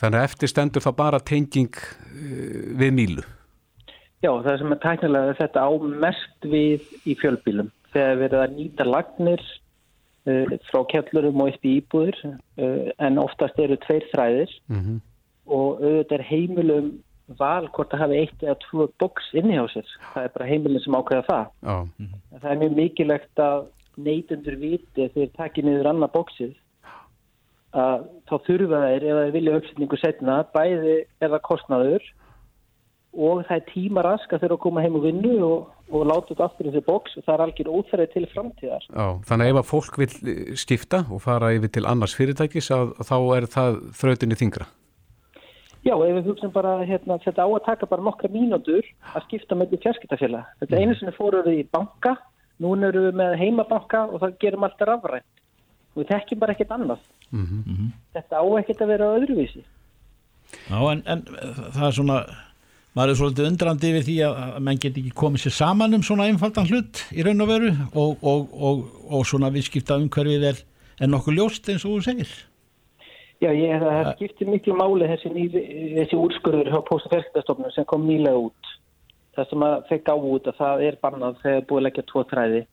Þannig 0.01 0.21
að 0.21 0.29
eftir 0.31 0.51
stendur 0.51 0.85
þá 0.85 0.91
bara 0.97 1.21
tenging 1.21 1.77
uh, 1.77 2.77
við 2.81 2.95
mílu. 2.97 3.25
Já, 4.21 4.31
það 4.45 4.57
sem 4.61 4.75
er 4.75 4.81
tæknilega 4.83 5.37
þetta 5.39 5.65
á 5.65 5.71
mest 6.05 6.49
við 6.53 6.89
í 7.09 7.17
fjölbílum. 7.21 7.71
Þegar 7.95 8.25
erum 8.27 8.45
að 8.45 8.57
nýta 8.57 8.87
lagnir 8.87 9.45
uh, 10.29 10.57
frá 10.71 10.81
kellurum 10.93 11.45
og 11.45 11.53
í 11.57 11.77
íbúður 11.79 12.19
uh, 12.25 12.91
en 13.01 13.21
oftast 13.21 13.61
eru 13.61 13.79
tveir 13.87 14.09
þræðir 14.15 14.57
Mm 14.71 14.81
-hmm. 14.81 14.99
og 15.47 15.81
auðvitað 15.81 16.19
er 16.19 16.29
heimilum 16.31 16.91
val 17.39 17.69
hvort 17.71 17.93
að 17.95 18.03
hafa 18.05 18.15
eitt 18.19 18.43
eða 18.43 18.57
tvo 18.65 18.89
boks 18.99 19.29
inni 19.39 19.55
hjá 19.57 19.67
sér. 19.73 19.93
Það 20.15 20.25
er 20.25 20.33
bara 20.35 20.49
heimilin 20.51 20.83
sem 20.83 20.95
ákveða 20.95 21.27
það. 21.29 21.47
Já. 21.63 21.77
En 22.33 22.41
það 22.41 22.51
er 22.51 22.61
mjög 22.63 22.77
mikilvægt 22.77 23.39
að 23.39 23.69
neytundur 23.97 24.57
viti 24.57 25.09
þegar 25.15 25.37
takir 25.37 25.65
niður 25.65 25.91
annað 25.93 26.15
bóksið 26.17 26.55
að 27.77 28.07
þá 28.27 28.35
þurfa 28.47 28.81
þeir 28.87 29.05
ef 29.07 29.21
þeir 29.21 29.37
vilja 29.37 29.59
uppsetningu 29.61 29.99
setna 30.01 30.41
bæði 30.55 30.97
eða 31.23 31.43
kostnaður 31.47 32.09
og 33.11 33.45
það 33.47 33.57
er 33.57 33.69
tíma 33.71 34.03
rask 34.07 34.33
að 34.33 34.45
þeirra 34.45 34.57
að 34.57 34.63
koma 34.63 34.83
heim 34.85 34.99
og 34.99 35.07
vinnu 35.07 35.37
og, 35.43 35.71
og 35.91 36.05
láta 36.07 36.31
þetta 36.31 36.47
aftur 36.47 36.69
í 36.69 36.71
þessi 36.71 36.87
bóks 36.87 37.17
og 37.19 37.25
það 37.27 37.35
er 37.35 37.45
algjör 37.45 37.71
óþærið 37.75 38.13
til 38.13 38.27
framtíðar. 38.31 38.85
Já, 38.87 39.07
þannig 39.27 39.51
ef 39.51 39.61
að 39.61 39.71
fólk 39.71 39.99
vil 39.99 40.11
skipta 40.63 41.01
og 41.11 41.23
fara 41.25 41.51
yfir 41.57 41.73
til 41.75 41.87
annars 41.91 42.15
fyrirtækis 42.19 42.71
að, 42.75 42.93
þá 43.03 43.17
er 43.37 43.49
það 43.51 43.81
þrautinni 43.99 44.39
þingra. 44.39 44.69
Já, 45.81 45.95
ef 45.97 46.13
við 46.13 46.27
hugsaum 46.29 46.53
bara 46.53 46.75
hérna, 46.85 47.17
þetta 47.25 47.47
á 47.47 47.49
að 47.49 47.63
taka 47.67 47.89
bara 47.91 48.05
nokkra 48.05 48.31
mínútur 48.31 48.85
að 49.15 49.27
skipta 49.27 49.57
með 49.57 49.73
því 49.73 49.83
fjarskiptafélag. 49.87 50.51
Þetta 50.61 50.81
einu 50.83 50.97
sinni 50.99 51.15
fóruð 51.17 51.49
við 51.49 51.63
í 51.63 51.69
banka, 51.73 52.19
núna 52.61 52.91
eru 52.91 53.07
við 53.09 53.17
með 53.17 53.39
heimabanka 53.41 54.05
og 54.11 54.21
það 54.21 54.37
gerum 54.45 54.67
alltaf 54.69 54.91
rafrænt. 54.91 55.43
Við 55.97 56.13
þekkjum 56.13 56.43
bara 56.43 56.55
ekkert 56.55 56.75
annað. 56.77 57.07
Mm 57.31 57.47
-hmm. 57.47 57.91
Þetta 58.15 58.43
á 58.43 58.45
ekkert 58.59 58.81
að 58.81 58.93
vera 58.93 59.15
öðruvísi. 59.17 59.63
Já, 60.71 60.79
en, 60.93 61.03
en 61.07 61.23
það 61.75 61.87
er 61.87 61.95
svona, 61.95 62.19
maður 62.97 63.13
er 63.13 63.19
svolítið 63.21 63.49
undrandi 63.51 63.91
yfir 63.91 64.07
því 64.09 64.17
að, 64.27 64.61
menn 64.67 64.83
get 64.83 64.99
ekki 64.99 65.13
komið 65.15 65.45
sér 65.45 65.55
saman 65.59 65.95
um 65.95 66.03
svona 66.03 66.27
einfaldan 66.27 66.67
hlut 66.67 67.05
í 67.15 67.23
raun 67.23 67.45
og 67.45 67.49
veru 67.49 67.71
og, 67.95 68.17
og, 68.23 68.55
og, 68.69 68.85
og 69.11 69.27
svona 69.27 69.53
viðskipta 69.55 69.99
umhverfið 70.01 70.49
er, 70.51 70.63
er 71.01 71.09
nokkuð 71.13 71.39
ljóst 71.39 71.69
eins 71.69 71.85
og 71.85 71.99
þú 71.99 72.03
segir. 72.09 72.33
Já, 73.41 73.55
ég, 73.57 73.79
það 73.81 74.13
skiptir 74.19 74.51
miklu 74.53 74.75
máli 74.77 75.07
þessi, 75.09 75.31
þessi 75.97 76.19
úrskurður 76.19 76.69
hjá 76.69 76.81
Póst- 76.91 77.07
og 77.07 77.15
fjarskiptastofnun 77.15 77.73
sem 77.73 77.87
kom 77.89 78.05
nýlega 78.05 78.37
út. 78.37 78.75
Það 79.37 79.49
sem 79.49 79.63
að 79.63 79.77
fekk 79.89 80.13
á 80.13 80.17
út 80.19 80.51
að 80.51 80.59
það 80.59 80.83
er 80.89 80.99
bannað 81.01 81.39
þegar 81.45 81.67
búið 81.71 81.81
að 81.81 81.87
leggja 81.87 82.07
tvo 82.11 82.25
þræði 82.29 82.67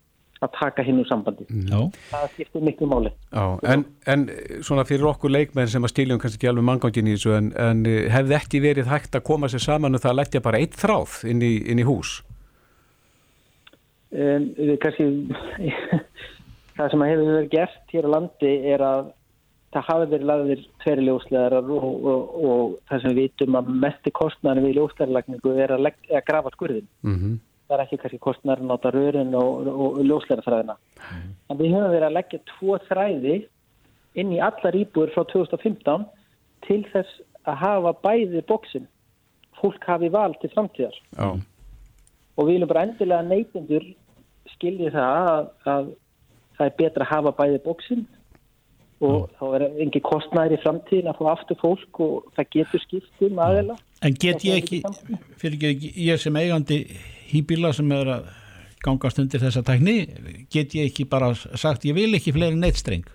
að 0.44 0.54
taka 0.58 0.86
hinn 0.86 1.02
úr 1.02 1.08
sambandi. 1.10 1.48
Já. 1.70 1.80
Það 2.12 2.28
skiptir 2.36 2.66
miklu 2.66 2.90
máli. 2.92 3.12
Já, 3.32 3.46
en, 3.74 3.86
en 4.10 4.28
svona 4.66 4.86
fyrir 4.88 5.10
okkur 5.12 5.34
leikmenn 5.34 5.72
sem 5.72 5.86
að 5.86 5.94
skiljum 5.94 6.22
kannski 6.22 6.42
ekki 6.42 6.52
alveg 6.52 6.68
manngangin 6.70 7.10
í 7.10 7.18
þessu 7.18 7.36
en, 7.38 7.52
en 7.58 7.84
eh, 7.90 8.08
hefði 8.14 8.38
ekki 8.40 8.64
verið 8.64 8.92
hægt 8.92 9.18
að 9.18 9.26
koma 9.30 9.50
sér 9.52 9.64
saman 9.66 9.98
og 9.98 10.04
það 10.04 10.14
að 10.14 10.20
leggja 10.22 10.44
bara 10.46 10.62
eitt 10.62 10.78
þráð 10.78 11.20
inn 11.32 11.44
í, 11.46 11.54
inn 11.66 11.82
í 11.82 11.88
hús? 11.88 12.20
Um, 14.14 14.52
við 14.56 14.78
kannski, 14.84 15.10
það 16.78 16.94
sem 16.94 17.06
að 17.06 17.14
hefur 17.14 17.32
verið 17.34 17.54
gert 17.54 17.96
hér 17.96 18.08
á 18.08 18.16
landi 18.16 18.54
er 18.74 18.86
að 18.86 19.14
það 19.76 19.90
hafi 19.90 20.08
verið 20.14 20.30
lagðir 20.30 20.62
tveri 20.84 21.04
ljóslegarar 21.04 21.74
og, 21.76 21.88
og, 22.08 22.38
og 22.48 22.78
það 22.88 23.04
sem 23.04 23.18
við 23.18 23.26
vitum 23.26 23.58
að 23.60 23.74
mesti 23.84 24.14
kostnæðan 24.16 24.64
við 24.64 24.80
ljóslegarlagningu 24.80 25.54
er 25.60 25.74
að, 25.76 25.84
legg, 25.90 26.00
að 26.08 26.26
grafa 26.30 26.54
skurðin. 26.56 26.90
Mm 27.04 27.38
Það 27.68 27.76
er 27.76 27.84
ekki 27.84 28.00
kannski 28.02 28.20
kostnæðan 28.24 28.64
að 28.64 28.72
nota 28.72 28.92
rörin 28.96 29.34
og, 29.36 29.68
og 29.68 29.98
ljóslegarþræðina. 30.08 30.78
En 31.52 31.60
við 31.60 31.74
höfum 31.76 31.92
verið 31.92 32.08
að 32.08 32.16
leggja 32.16 32.40
tvo 32.54 32.78
þræði 32.88 33.38
inn 34.18 34.34
í 34.34 34.40
allar 34.44 34.78
íbúður 34.80 35.12
frá 35.16 35.26
2015 35.34 36.06
til 36.68 36.80
þess 36.94 37.20
að 37.48 37.60
hafa 37.64 37.94
bæði 38.06 38.44
bóksin. 38.48 38.88
Fólk 39.60 39.84
hafi 39.90 40.10
val 40.14 40.36
til 40.42 40.52
framtíðar 40.54 40.96
Já, 41.18 41.30
og 42.38 42.46
við 42.46 42.54
viljum 42.54 42.70
bara 42.70 42.84
endilega 42.86 43.26
neytendur 43.26 43.86
skilji 44.54 44.92
það 44.94 45.30
að, 45.32 45.48
að 45.74 45.88
það 46.58 46.68
er 46.68 46.76
betra 46.78 47.08
að 47.08 47.12
hafa 47.12 47.34
bæði 47.40 47.62
bóksinn 47.66 48.04
og 49.04 49.28
þá 49.38 49.46
er 49.58 49.66
engin 49.84 50.06
kostnæður 50.06 50.56
í 50.56 50.62
framtíðin 50.64 51.12
að 51.12 51.20
fá 51.20 51.28
aftur 51.34 51.60
fólk 51.62 52.00
og 52.02 52.32
það 52.38 52.50
getur 52.56 52.84
skipt 52.84 53.28
um 53.28 53.42
aðeila. 53.46 53.78
En 54.06 54.18
get 54.18 54.46
ég 54.46 54.64
ekki, 54.64 54.82
fyrir 55.38 55.70
ekki, 55.72 55.92
ég 56.08 56.22
sem 56.22 56.40
eigandi 56.40 56.80
hýbíla 57.32 57.74
sem 57.76 57.92
er 57.94 58.12
að 58.16 58.32
gangast 58.86 59.22
undir 59.22 59.42
þessa 59.42 59.64
tækni, 59.66 60.00
get 60.54 60.76
ég 60.78 60.90
ekki 60.90 61.08
bara 61.10 61.34
sagt, 61.36 61.86
ég 61.86 61.98
vil 61.98 62.10
ekki 62.18 62.34
fleiri 62.36 62.58
neitt 62.58 62.80
streng. 62.80 63.06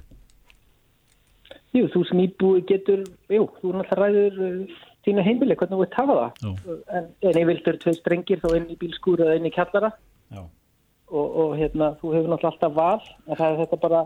Jú, 1.73 1.87
þú 1.89 2.03
sem 2.09 2.25
íbúi 2.27 2.65
getur, 2.69 3.05
jú, 3.33 3.47
þú 3.61 3.77
náttúrulega 3.79 4.01
ræður 4.03 4.41
uh, 4.45 4.81
þínu 5.07 5.23
heimili, 5.25 5.57
hvernig 5.57 5.79
þú 5.79 5.83
vilt 5.83 5.99
hafa 5.99 6.17
það. 6.19 6.51
En, 6.99 7.07
en 7.31 7.39
ég 7.41 7.47
vildur 7.49 7.79
tvei 7.81 7.95
strengir 7.97 8.43
þá 8.43 8.51
inn 8.59 8.67
í 8.75 8.79
bílskúru 8.81 9.25
eða 9.25 9.39
inn 9.39 9.49
í 9.49 9.55
kjallara 9.55 9.95
Já. 10.35 10.43
og, 10.43 11.39
og 11.45 11.55
hérna, 11.59 11.95
þú 12.03 12.13
hefur 12.17 12.35
náttúrulega 12.35 12.53
alltaf 12.53 12.77
val, 12.77 13.15
en 13.27 13.41
það 13.41 13.49
er 13.49 13.63
þetta 13.63 13.81
bara 13.87 14.03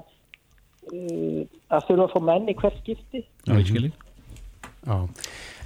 að 0.93 1.87
þurfa 1.89 2.05
að 2.07 2.13
fá 2.15 2.21
menn 2.31 2.51
í 2.51 2.55
hver 2.59 2.77
skipti. 2.81 3.23
Já, 3.47 3.53
ég 3.59 3.67
skilji. 3.71 3.93
já. 4.87 4.97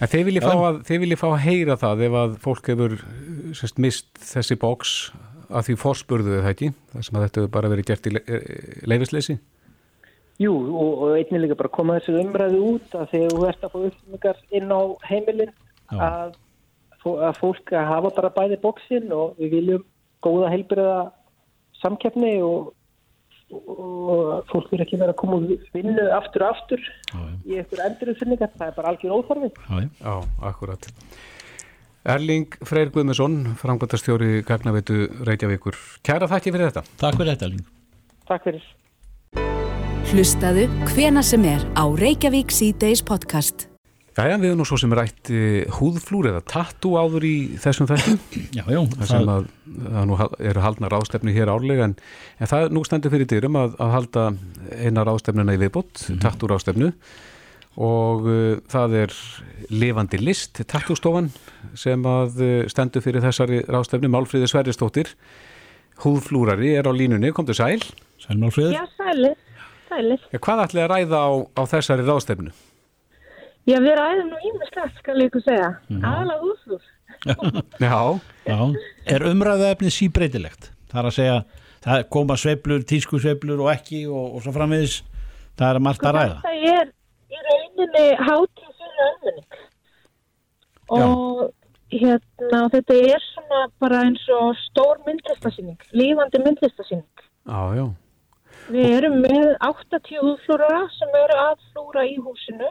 En 0.01 0.09
þeir 0.09 0.25
viljið 0.31 0.47
fá, 0.49 0.55
að- 0.71 0.83
þeir 0.89 1.01
viljið 1.05 1.21
fá 1.21 1.27
að 1.29 1.43
heyra 1.45 1.77
það 1.77 2.03
ef 2.07 2.15
að 2.23 2.37
fólk 2.41 2.71
hefur 2.73 2.93
eh, 2.97 3.53
sérst, 3.59 3.79
mist 3.79 4.09
þessi 4.17 4.57
bóks 4.57 4.93
að 5.51 5.67
því 5.67 5.75
forspurðu 5.83 6.37
það 6.41 6.51
ekki, 6.55 6.69
það 6.93 7.05
sem 7.05 7.17
að 7.19 7.25
þetta 7.27 7.41
hefur 7.43 7.55
bara 7.59 7.69
verið 7.73 7.89
gert 7.91 8.07
í 8.07 8.13
le 8.15 8.23
leifisleysi. 8.95 9.39
Jú, 10.41 10.55
og, 10.57 10.93
og 11.05 11.17
einnig 11.19 11.43
líka 11.43 11.57
bara 11.59 11.69
koma 11.75 11.99
þessu 11.99 12.15
umræðu 12.23 12.61
út 12.77 12.95
að 12.97 13.11
þegar 13.13 13.35
þú 13.35 13.49
ert 13.51 13.65
að 13.67 13.73
fá 13.75 13.81
uppmyngar 13.91 14.39
inn 14.57 14.71
á 14.73 14.81
heimilin 15.11 15.51
að, 15.93 16.37
að 17.05 17.35
fólk 17.43 17.73
að 17.77 17.89
hafa 17.91 18.13
bara 18.17 18.31
bæði 18.39 18.57
bóksinn 18.63 19.13
og 19.13 19.35
við 19.37 19.53
viljum 19.59 19.85
góða 20.25 20.49
heilbriða 20.55 20.97
samkeppni 21.83 22.39
og, 22.47 22.71
og 23.51 24.47
fólk 24.51 24.71
verður 24.71 24.85
ekki 24.87 25.01
vera 25.01 25.15
að 25.15 25.21
koma 25.21 25.39
og 25.41 25.67
vinna 25.75 26.07
aftur 26.17 26.47
og 26.47 26.55
aftur 26.55 26.83
Já, 26.83 27.21
í 27.47 27.59
einhver 27.61 27.85
endurumfinningar, 27.89 28.53
það 28.57 28.67
er 28.71 28.77
bara 28.79 28.93
algjör 28.95 29.17
óþarfi. 29.19 29.53
Já, 29.57 29.81
já. 29.81 29.89
Já, 30.01 30.15
akkurat. 30.51 30.91
Erling 32.11 32.57
Freyr 32.65 32.93
Guðmusson, 32.95 33.41
frangvöldastjóri 33.61 34.41
Gagnaveitu 34.49 35.05
Reykjavíkur. 35.29 35.77
Kæra 36.07 36.31
þakki 36.31 36.55
fyrir 36.55 36.71
þetta. 36.71 36.85
Takk 37.03 37.21
fyrir 37.21 37.35
þetta, 37.35 37.51
Ling. 37.53 37.67
Takk 38.31 38.47
fyrir. 38.49 38.69
Hlustaðu 40.11 40.65
hvena 40.91 41.23
sem 41.23 41.45
er 41.47 41.67
á 41.77 41.85
Reykjavík 41.87 42.51
C-Days 42.55 43.05
podcast. 43.07 43.70
Jæja, 44.21 44.37
við 44.43 44.51
erum 44.51 44.61
nú 44.61 44.67
svo 44.69 44.77
sem 44.81 44.93
rætt 44.97 45.31
uh, 45.33 45.79
húðflúr 45.79 46.29
eða 46.31 46.43
tattoo 46.53 46.99
áður 47.01 47.27
í 47.29 47.35
þessum 47.63 47.89
þættum. 47.89 48.19
Já, 48.59 48.63
já, 48.69 48.81
Það 48.93 49.11
sem 49.13 49.33
að, 49.33 49.49
að 49.89 50.09
nú 50.11 50.19
eru 50.53 50.65
haldna 50.65 50.91
ráðstefni 50.93 51.35
hér 51.37 51.53
árlega 51.53 51.89
en, 51.89 51.97
en 52.39 52.51
það 52.51 52.69
nú 52.77 52.85
stendur 52.85 53.15
fyrir 53.15 53.29
dyrum 53.31 53.59
að, 53.61 53.77
að 53.81 53.95
halda 53.97 54.25
eina 54.77 55.05
ráðstefnuna 55.09 55.57
í 55.57 55.61
viðbútt, 55.65 56.07
mm 56.07 56.21
tattoo 56.21 56.51
ráðstefnu 56.51 56.93
og 57.81 58.27
uh, 58.29 58.57
það 58.69 58.97
er 59.05 59.15
lifandi 59.73 60.19
list, 60.21 60.59
tattoo-stofan 60.69 61.31
sem 61.79 62.03
að 62.09 62.43
uh, 62.43 62.57
stendur 62.69 63.05
fyrir 63.05 63.25
þessari 63.25 63.63
ráðstefnu, 63.71 64.11
Málfríði 64.13 64.51
Sverristóttir 64.51 65.15
húðflúrari 66.05 66.75
er 66.79 66.89
á 66.89 66.93
línunni, 66.93 67.33
komdu 67.37 67.55
sæl. 67.57 67.81
Sælmálfríður. 68.21 68.77
Já, 68.77 68.85
sælir, 68.97 69.37
sælir. 69.89 70.27
Ja, 70.33 70.41
hvað 70.43 70.65
ætlaði 70.67 70.85
að 70.85 70.93
ræða 70.95 71.21
á, 71.21 71.31
á 71.57 71.63
þessari 71.75 72.07
ráðstefnu? 72.09 72.53
Já, 73.71 73.77
við 73.85 73.95
ræðum 73.99 74.31
nú 74.33 74.39
ímislegt, 74.49 74.97
skal 74.99 75.17
ég 75.21 75.29
ykkur 75.29 75.43
segja. 75.45 75.69
Aðalega 76.01 76.49
úsúr. 76.49 76.81
Já, 77.85 77.99
Já, 78.49 78.59
er 79.15 79.25
umræðaefnið 79.29 79.95
síbreytilegt? 79.95 80.71
Það 80.91 81.01
er 81.03 81.09
að 81.11 81.17
segja, 81.19 81.37
það 81.85 82.03
koma 82.17 82.37
sveiflur, 82.41 82.83
tískusveiflur 82.91 83.63
og 83.63 83.71
ekki 83.75 84.03
og, 84.09 84.27
og 84.35 84.45
svo 84.45 84.55
framvegis, 84.57 84.97
það 85.61 85.77
er 85.77 85.83
margt 85.87 86.09
að 86.09 86.19
ræða. 86.19 86.41
Þetta 86.49 86.75
er 86.75 86.91
í 87.31 87.43
rauninni 87.47 88.05
hátíð 88.25 88.75
fyrir 88.81 89.07
almenning. 89.07 89.63
Og 90.99 91.47
hérna, 91.95 92.65
þetta 92.75 93.01
er 93.15 93.27
svona 93.29 93.65
bara 93.83 94.05
eins 94.09 94.27
og 94.35 94.53
stór 94.65 95.03
myndlistasýning, 95.07 95.79
lífandi 95.95 96.43
myndlistasýning. 96.43 97.27
já, 97.47 97.63
já. 97.79 97.87
Við 98.71 98.93
erum 98.97 99.17
með 99.23 99.55
80 99.67 100.21
húðflúra 100.21 100.85
sem 100.95 101.15
eru 101.25 101.39
að 101.43 101.63
flúra 101.71 102.03
í 102.07 102.19
húsinu 102.23 102.69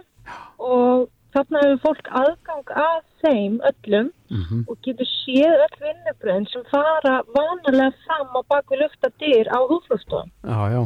og 0.60 1.08
þarna 1.36 1.60
hefur 1.64 1.82
fólk 1.84 2.08
aðgang 2.22 2.72
að 2.84 3.02
þeim 3.24 3.60
öllum 3.70 4.10
Mhm. 4.30 4.66
og 4.70 4.78
getur 4.86 5.08
séð 5.10 5.56
öll 5.66 5.78
vinnubröðin 5.82 6.46
sem 6.52 6.62
fara 6.70 7.16
vanalega 7.34 7.94
fram 8.06 8.28
á 8.38 8.42
baku 8.50 8.76
luftadyr 8.78 9.48
á 9.50 9.58
húðflústofum. 9.66 10.30
Já, 10.46 10.60
já. 10.70 10.84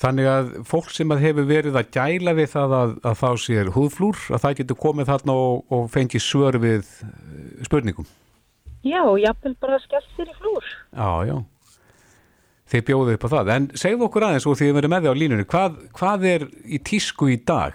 Þannig 0.00 0.26
að 0.30 0.48
fólk 0.64 0.88
sem 0.94 1.08
að 1.12 1.20
hefur 1.26 1.44
verið 1.50 1.76
að 1.76 1.90
gæla 1.92 2.32
við 2.38 2.48
það 2.54 2.72
að, 2.78 2.94
að 3.04 3.14
fá 3.20 3.30
sér 3.36 3.68
húðflúr, 3.74 4.16
að 4.32 4.40
það 4.44 4.56
getur 4.62 4.76
komið 4.86 5.10
þarna 5.10 5.32
og, 5.36 5.64
og 5.70 5.90
fengið 5.90 6.22
svör 6.24 6.58
við 6.62 6.80
eh, 7.04 7.64
spurningum. 7.68 8.06
Já, 8.86 9.02
jafnvel 9.20 9.54
bara 9.60 9.78
skellt 9.84 10.08
sér 10.16 10.30
í 10.32 10.36
flúr. 10.38 10.64
Já, 10.96 11.10
já. 11.28 11.36
Þið 12.68 12.82
bjóðu 12.88 13.14
upp 13.16 13.24
á 13.24 13.28
það. 13.32 13.50
En 13.54 13.68
segðu 13.80 14.04
okkur 14.08 14.24
aðeins 14.28 14.46
og 14.48 14.56
þið 14.60 14.74
verið 14.76 14.92
með 14.92 15.04
því 15.04 15.12
á 15.12 15.20
línunni, 15.20 15.44
hvað, 15.48 15.76
hvað 15.96 16.24
er 16.32 16.42
í 16.68 16.78
tísku 16.84 17.28
í 17.32 17.38
dag? 17.48 17.74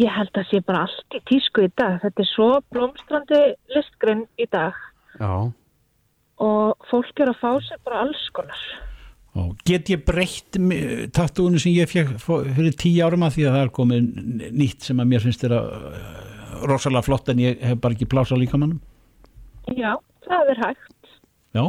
Ég 0.00 0.08
held 0.14 0.36
að 0.38 0.46
sé 0.48 0.60
bara 0.64 0.84
allt 0.86 1.16
í 1.16 1.20
tísku 1.28 1.66
í 1.66 1.72
dag. 1.76 1.98
Þetta 2.00 2.22
er 2.22 2.28
svo 2.30 2.50
blómstrandi 2.72 3.40
listgrinn 3.74 4.22
í 4.40 4.46
dag 4.48 4.76
Já. 5.20 5.50
og 6.40 6.86
fólk 6.88 7.20
er 7.20 7.32
að 7.34 7.42
fá 7.42 7.50
sér 7.66 7.82
bara 7.84 8.04
alls 8.06 8.22
konar. 8.36 8.62
Og 9.38 9.52
get 9.66 9.90
ég 9.92 10.00
breytt 10.06 10.56
tattúinu 11.14 11.60
sem 11.62 11.76
ég 11.76 11.90
fekk 11.90 12.16
fyrir 12.24 12.74
tíu 12.80 13.04
árum 13.06 13.26
að 13.26 13.36
því 13.36 13.44
að 13.46 13.56
það 13.56 13.66
er 13.66 13.74
komið 13.76 14.08
nýtt 14.62 14.88
sem 14.88 15.02
að 15.02 15.10
mér 15.12 15.26
finnst 15.26 15.44
þeirra 15.44 15.60
rosalega 16.66 17.06
flott 17.06 17.28
en 17.30 17.42
ég 17.42 17.60
hef 17.62 17.78
bara 17.82 17.96
ekki 17.96 18.08
plása 18.10 18.38
líka 18.38 18.58
mannum? 18.58 18.80
Já, 19.76 19.94
það 20.26 20.54
er 20.54 20.62
hægt. 20.64 21.12
Já. 21.54 21.64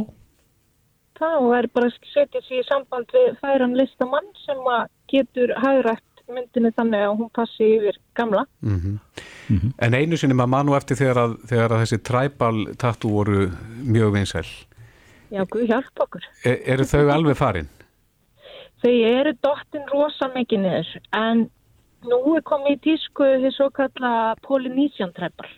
Það 1.20 1.50
er 1.58 1.68
bara 1.76 1.90
að 1.92 2.08
setja 2.10 2.42
sér 2.48 2.62
í 2.62 2.66
samband 2.66 3.12
við 3.14 3.36
færan 3.44 3.76
listamann 3.78 4.32
sem 4.42 4.58
að 4.72 4.88
getur 5.12 5.52
hagrætt 5.62 6.11
myndinni 6.34 6.72
þannig 6.76 7.06
að 7.06 7.14
hún 7.20 7.30
passi 7.36 7.68
yfir 7.78 8.00
gamla. 8.18 8.46
Mm 8.60 8.98
En 9.82 9.94
einu 9.94 10.16
sinni 10.16 10.34
maður 10.38 10.52
mann 10.54 10.68
og 10.70 10.76
eftir 10.78 10.96
þegar 10.96 11.18
að, 11.18 11.32
þegar 11.50 11.72
að 11.74 11.80
þessi 11.82 11.98
træbal 12.08 12.56
tattú 12.80 13.10
voru 13.12 13.50
mjög 13.84 14.12
vinsæl. 14.14 14.46
Já, 15.32 15.42
Guð 15.50 15.66
hjálp 15.68 16.04
okkur. 16.04 16.28
Er, 16.44 16.60
eru 16.74 16.86
þau 16.88 17.10
alveg 17.12 17.36
farin? 17.36 17.68
Þau 18.82 18.92
eru 18.92 19.32
dottin 19.44 19.84
rosa 19.92 20.28
mikið 20.34 20.64
niður 20.64 20.94
en 21.18 21.44
nú 22.08 22.36
er 22.36 22.44
komið 22.48 22.76
í 22.76 22.80
tísku 22.86 23.28
því 23.42 23.52
svo 23.56 23.68
kalla 23.76 24.12
Polynesian 24.46 25.12
træbal. 25.16 25.50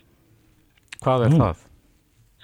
Hvað 1.03 1.27
er 1.27 1.37
það? 1.39 1.63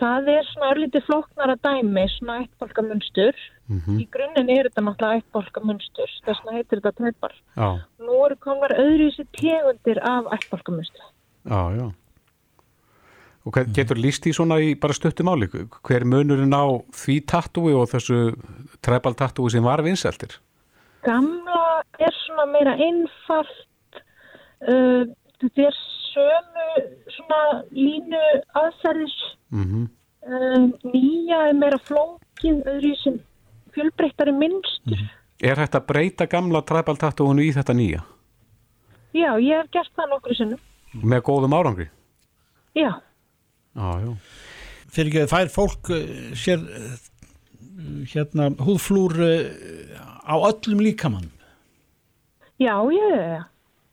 Það 0.02 0.30
er 0.34 0.48
svona 0.50 0.72
örlítið 0.74 1.06
flóknara 1.06 1.56
dæmi, 1.62 2.08
svona 2.16 2.40
eittbólkamunstur. 2.42 3.38
Mm 3.72 4.00
Í 4.04 4.06
grunninn 4.12 4.50
er 4.52 4.68
þetta 4.68 4.84
náttúrulega 4.84 5.22
eittbólkamunstur, 5.22 6.12
þess 6.26 6.44
vegna 6.44 6.58
heitir 6.58 6.82
þetta. 6.84 7.30
Já, 7.56 7.70
Nú 8.04 8.18
eru 8.26 8.36
komar 8.44 8.74
öðruvísi 8.76 9.24
tegundir 9.38 10.02
af 10.04 10.28
eittbólkamunstur. 10.36 11.06
já, 11.48 11.62
já. 11.80 11.88
Og 13.42 13.56
hvað, 13.56 13.72
getur 13.74 13.98
líst 13.98 14.28
í 14.30 14.34
svona 14.36 14.60
í 14.62 14.76
bara 14.78 14.94
stuttum 14.94 15.32
áli? 15.32 15.48
Hver 15.82 16.04
er 16.04 16.06
munurinn 16.06 16.54
á 16.54 16.78
því 16.94 17.16
tattúi 17.26 17.74
og 17.74 17.88
þessu 17.90 18.36
træbal 18.86 19.16
tattúi 19.18 19.50
sem 19.50 19.64
var 19.64 19.82
vinsæltir? 19.82 20.36
Gamla 21.02 21.82
er 21.98 22.14
svona 22.28 22.46
meira 22.52 22.76
einfalt, 22.78 24.02
uh, 24.68 25.10
þetta 25.42 25.66
er 25.72 25.80
sömu 26.12 26.68
svona 27.16 27.42
línu 27.72 28.22
aðferðis, 28.54 29.18
Mm 29.50 29.88
uh, 30.22 30.70
nýja 30.86 31.48
er 31.50 31.58
meira 31.58 31.80
flókið, 31.82 32.62
öðruvísi 32.70 33.16
fjölbreyttari 33.76 34.34
minnstur. 34.36 35.06
Er 35.42 35.58
hægt 35.58 35.76
að 35.78 35.88
breyta 35.90 36.28
gamla 36.30 36.62
træbal 36.68 36.98
tattúinu 37.02 37.44
í 37.46 37.54
þetta 37.56 37.74
nýja? 37.78 38.02
Já, 39.18 39.32
ég 39.42 39.58
hef 39.64 39.72
gert 39.74 39.94
það 39.98 40.12
nokkru 40.14 40.36
sinnum. 40.38 40.60
Með 41.02 41.24
góðum 41.28 41.56
árangri? 41.58 41.88
Já, 42.78 42.92
Já, 43.72 43.88
já. 44.04 44.12
Fyrir 44.92 45.08
ekki 45.08 45.22
að 45.24 45.32
fær 45.32 45.50
fólk 45.54 45.90
uh, 45.96 46.00
sér 46.36 46.64
uh, 46.68 46.96
hérna 48.12 48.50
húðflúr 48.60 49.14
uh, 49.24 50.02
á 50.28 50.36
öllum 50.50 50.82
líkamann. 50.84 51.30
já, 52.60 52.76
já, 52.92 53.06
já, 53.16 53.22
já. 53.38 53.44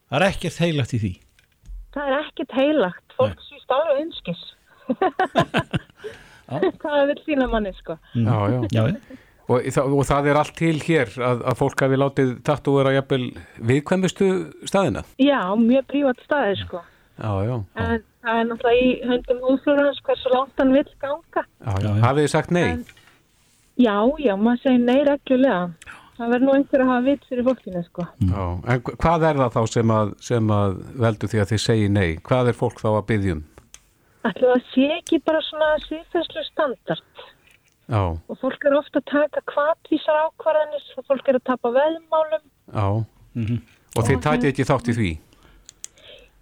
Það 0.09 0.19
er 0.19 0.27
ekkert 0.33 0.59
heilagt 0.65 0.95
í 0.97 1.01
því. 1.03 1.13
Það 1.95 2.11
er 2.11 2.19
ekkert 2.25 2.57
heilagt. 2.59 3.15
Fólk 3.19 3.47
síst 3.47 3.75
alveg 3.77 4.03
einskis. 4.03 4.43
það 6.83 7.01
vil 7.13 7.19
sína 7.27 7.49
manni, 7.53 7.73
sko. 7.79 7.99
Já, 8.15 8.37
já. 8.51 8.61
Já, 8.75 8.83
já. 8.89 9.19
Og, 9.49 9.65
og 9.81 10.03
það 10.05 10.27
er 10.29 10.37
allt 10.43 10.55
til 10.59 10.75
hér 10.85 11.09
að, 11.25 11.39
að 11.49 11.57
fólk 11.57 11.81
hafi 11.81 11.97
látið 11.97 12.33
tattúvera 12.45 12.91
jafnvel 12.99 13.31
viðkvæmustu 13.71 14.27
staðina? 14.69 15.03
Já, 15.17 15.41
mjög 15.57 15.87
prívat 15.89 16.21
staðir, 16.27 16.59
sko. 16.67 16.83
Já, 17.19 17.31
já. 17.49 17.55
En 17.81 18.03
það 18.23 18.41
er 18.43 18.45
náttúrulega 18.51 18.83
í 18.85 18.91
höndum 19.09 19.41
húðflúrans 19.47 20.03
hversu 20.05 20.35
langt 20.35 20.61
hann 20.61 20.75
vil 20.77 20.85
ganga. 21.01 21.45
já, 21.65 21.73
já. 21.87 21.89
Hafið 22.05 22.27
þið 22.27 22.33
sagt 22.37 22.51
nei? 22.59 22.67
En- 22.77 22.85
Já, 23.79 23.95
já, 24.19 24.33
maður 24.35 24.61
segir 24.67 24.81
nei 24.83 25.01
reglulega. 25.07 25.59
Það 26.19 26.31
verður 26.33 26.45
nú 26.49 26.55
einhver 26.59 26.83
að 26.83 26.89
hafa 26.91 27.03
vitt 27.07 27.27
fyrir 27.31 27.45
fólkinu, 27.47 27.83
sko. 27.87 28.07
Já. 28.27 28.45
En 28.75 28.81
hva- 28.83 28.97
hvað 29.05 29.27
er 29.29 29.37
það 29.39 29.53
þá 29.55 29.61
sem 29.71 29.93
að, 29.95 30.09
sem 30.29 30.49
að 30.51 30.73
veldu 31.05 31.29
því 31.31 31.41
að 31.45 31.51
þið 31.53 31.61
segi 31.65 31.89
nei? 31.95 32.09
Hvað 32.27 32.49
er 32.51 32.57
fólk 32.59 32.81
þá 32.83 32.89
að 32.99 33.05
byggjum? 33.13 33.43
Ætlu 34.27 34.49
það 34.51 34.65
sé 34.75 34.89
ekki 34.99 35.21
bara 35.25 35.41
svona 35.47 35.69
síðfærslu 35.87 36.43
standard 36.51 37.23
Já, 37.89 38.03
og 38.13 38.41
fólk 38.43 38.67
er 38.69 38.77
ofta 38.77 39.01
að 39.01 39.07
taka 39.09 39.45
kvartvísar 39.49 40.19
ákvarðanis 40.27 40.91
og 41.01 41.07
fólk 41.09 41.31
er 41.31 41.39
að 41.39 41.47
tapa 41.49 41.73
veðmálum 41.73 42.45
já. 42.45 42.89
Og 43.97 44.05
þið 44.05 44.21
takið 44.23 44.51
ekki 44.53 44.69
þátt 44.69 44.93
í 44.93 44.97
því? 44.99 45.11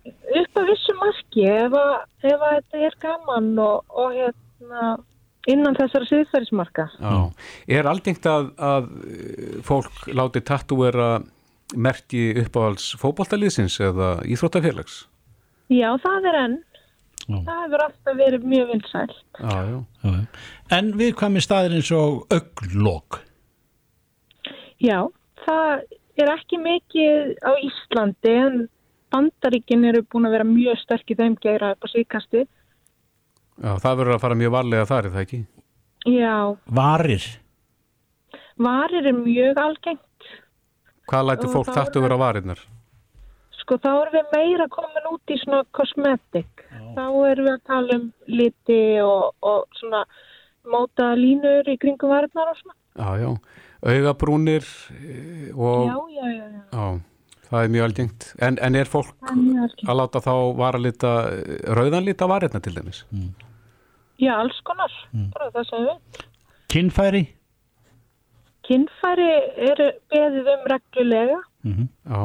upp 0.07 0.61
að 0.61 0.71
vissu 0.71 0.95
marki 1.01 1.45
ef 1.51 1.77
að, 1.77 1.93
ef 2.27 2.45
að 2.49 2.57
þetta 2.57 2.83
er 2.89 2.97
gaman 3.03 3.49
og, 3.63 3.95
og 4.03 4.15
hérna 4.17 4.85
innan 5.51 5.77
þessara 5.79 6.09
síðfærismarka. 6.11 6.89
Já. 6.99 7.17
Er 7.79 7.89
algengt 7.91 8.27
að, 8.31 8.51
að 8.59 8.89
eh, 9.07 9.59
fólk 9.67 10.07
láti 10.11 10.43
tattúera 10.47 11.11
merki 11.75 12.29
uppáhalds 12.43 12.93
fótboltaliðsins 13.01 13.79
eða 13.83 14.17
íþróttafélags? 14.27 15.05
Já, 15.73 15.91
það 16.03 16.31
er 16.31 16.41
enn. 16.45 16.59
Já. 17.27 17.39
Það 17.43 17.63
hefur 17.65 17.83
alltaf 17.87 18.19
verið 18.21 18.45
mjög 18.47 18.69
vinsæl. 18.73 19.15
Já, 19.41 19.57
já. 19.71 20.19
En 20.77 20.91
við 20.99 21.15
hvað 21.19 21.33
með 21.35 21.47
staðir 21.47 21.77
eins 21.79 21.91
og 21.97 22.37
auglokk? 22.37 23.21
Já, 24.83 24.99
það 25.43 25.73
er 26.23 26.33
ekki 26.37 26.61
mikið 26.63 27.33
á 27.43 27.53
Íslandi 27.67 28.37
en 28.45 28.61
bandaríkin 29.15 29.89
eru 29.89 30.05
búin 30.07 30.29
að 30.29 30.37
vera 30.37 30.47
mjög 30.49 30.79
sterk 30.85 31.11
í 31.11 31.19
þeim 31.19 31.35
geira 31.43 31.73
upp 31.75 31.83
á 31.83 31.89
síkasti. 31.91 32.45
Já, 33.57 33.73
það 33.81 33.99
verður 34.03 34.17
að 34.19 34.23
fara 34.27 34.39
mjög 34.39 34.55
varlega 34.55 34.89
þar, 34.89 35.09
er 35.09 35.17
það 35.17 35.27
ekki? 35.27 35.43
Já, 36.07 36.37
Varir? 36.71 37.27
varir 38.57 39.07
er 39.11 39.17
mjög 39.17 39.59
algengt. 39.61 40.31
Hvað 41.11 41.31
Og 41.49 41.55
fólk 41.55 41.69
þá 41.69 41.73
er 41.73 41.79
tattúera 41.79 42.19
varirnar? 42.21 42.61
Sko 43.67 43.81
þá 43.83 43.89
erum 43.91 44.13
við 44.15 44.27
meira 44.31 44.65
komin 44.71 45.07
út 45.11 45.33
í 45.35 45.37
svona 45.41 45.65
kosmetik. 45.75 46.61
Þá 46.95 47.07
erum 47.33 47.49
við 47.49 47.51
að 47.51 47.65
tala 47.67 47.97
um 47.99 48.05
liti 48.31 48.77
og, 49.03 49.33
og 49.43 49.65
svona 49.81 50.05
móta 50.71 51.09
línur 51.19 51.67
í 51.67 51.75
kringum 51.83 52.13
varirnar 52.15 52.53
og 52.53 52.61
svona. 52.61 52.77
Já, 52.95 53.25
já. 53.25 53.33
Augabrúnir 53.91 54.63
eh, 54.95 55.51
og... 55.51 55.91
Já, 55.91 55.99
já, 56.15 56.31
já, 56.31 56.47
já. 56.47 56.63
Já, 56.71 56.87
það 57.51 57.65
er 57.65 57.75
mjög 57.75 57.89
algengt. 57.89 58.29
En, 58.39 58.61
en 58.69 58.79
er 58.79 58.93
fólk 58.95 59.35
að 59.35 59.99
láta 59.99 60.23
þá 60.23 60.33
varalita, 60.63 61.13
rauðanlita 61.67 62.31
varirna 62.31 62.63
til 62.63 62.77
dæmis? 62.79 63.03
Já, 64.23 64.37
alls 64.39 64.63
konar. 64.63 64.95
Bara 65.35 65.51
það 65.59 65.71
sem 65.73 65.91
við. 65.91 66.25
Kinnfæri? 66.71 67.27
Kinnfæri 68.71 69.31
eru 69.75 69.93
beðið 70.15 70.55
um 70.55 70.67
reglulega. 70.71 71.45
Já. 71.67 72.21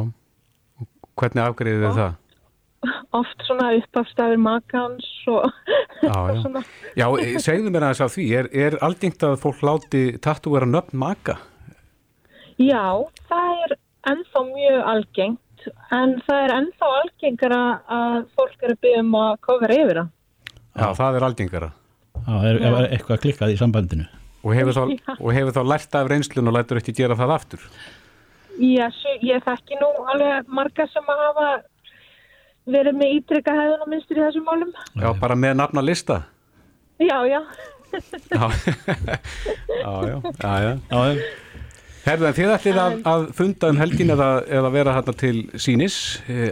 Hvernig 1.21 1.43
afgriðið 1.45 1.85
þið 1.85 1.99
það? 1.99 2.17
Oft 3.13 3.43
svona 3.45 3.67
uppafstafir 3.77 4.39
makans 4.41 5.05
og 5.29 5.43
Já, 6.01 6.09
já. 6.09 6.37
svona. 6.43 6.63
Já, 6.97 7.05
eh, 7.21 7.35
segðu 7.43 7.73
mér 7.73 7.85
aðeins 7.85 8.01
af 8.07 8.15
því. 8.15 8.25
Er, 8.39 8.49
er 8.57 8.77
algengt 8.81 9.25
að 9.27 9.37
fólk 9.43 9.61
láti 9.67 10.01
tattúera 10.23 10.65
nöfn 10.69 10.97
maka? 11.03 11.37
Já, 12.57 13.05
það 13.29 13.61
er 13.67 13.75
ennþá 14.09 14.43
mjög 14.49 14.81
algengt 14.95 15.69
en 15.93 16.15
það 16.25 16.41
er 16.47 16.55
ennþá 16.55 16.89
algengara 17.03 17.61
að 17.85 18.17
fólk 18.33 18.65
er 18.65 18.73
að 18.73 18.81
byggja 18.81 19.05
um 19.05 19.15
að 19.21 19.31
kofra 19.45 19.77
yfir 19.77 20.01
það. 20.01 20.11
Já, 20.71 20.87
það 20.97 21.19
er 21.19 21.27
algengara. 21.29 21.71
Já, 22.21 22.35
er, 22.49 22.61
er 22.65 22.89
eitthvað 22.89 23.23
klikkað 23.27 23.53
í 23.53 23.61
sambandinu? 23.61 24.09
Og 24.41 24.55
hefur 24.57 24.73
þá, 24.73 24.83
og 25.19 25.33
hefur 25.35 25.53
þá 25.53 25.61
lært 25.69 25.97
af 25.99 26.07
reynslun 26.09 26.49
og 26.49 26.55
lætur 26.57 26.79
ekki 26.81 26.95
gera 26.97 27.17
það 27.19 27.33
aftur? 27.35 27.61
Já, 27.61 28.00
svo, 28.59 29.17
ég 29.27 29.43
þekki 29.45 29.79
nú 29.81 29.91
alveg 30.13 30.49
marga 30.51 30.87
sem 30.91 31.11
að 31.11 31.23
hafa 31.25 31.49
verið 32.71 32.97
með 32.97 33.13
ítrykka 33.19 33.53
hefðun 33.57 33.85
og 33.85 33.91
minnstur 33.91 34.19
í 34.19 34.25
þessum 34.25 34.47
málum. 34.47 34.73
Já, 34.95 35.09
bara 35.21 35.35
með 35.35 35.55
nafna 35.61 35.85
lista? 35.85 36.23
Já, 37.01 37.17
já. 37.29 37.41
Já, 37.91 38.47
já, 39.81 40.21
já, 40.39 40.53
já. 40.63 40.77
Já, 40.91 41.15
Herðu 42.01 42.25
en 42.25 42.33
þið 42.33 42.51
ætlið 42.55 42.77
að, 42.81 42.93
að 43.11 43.25
funda 43.37 43.69
um 43.69 43.77
helgin 43.77 44.13
eða, 44.15 44.29
eða 44.49 44.69
vera 44.73 44.93
hérna 44.95 45.13
til 45.19 45.35
sínis, 45.61 45.97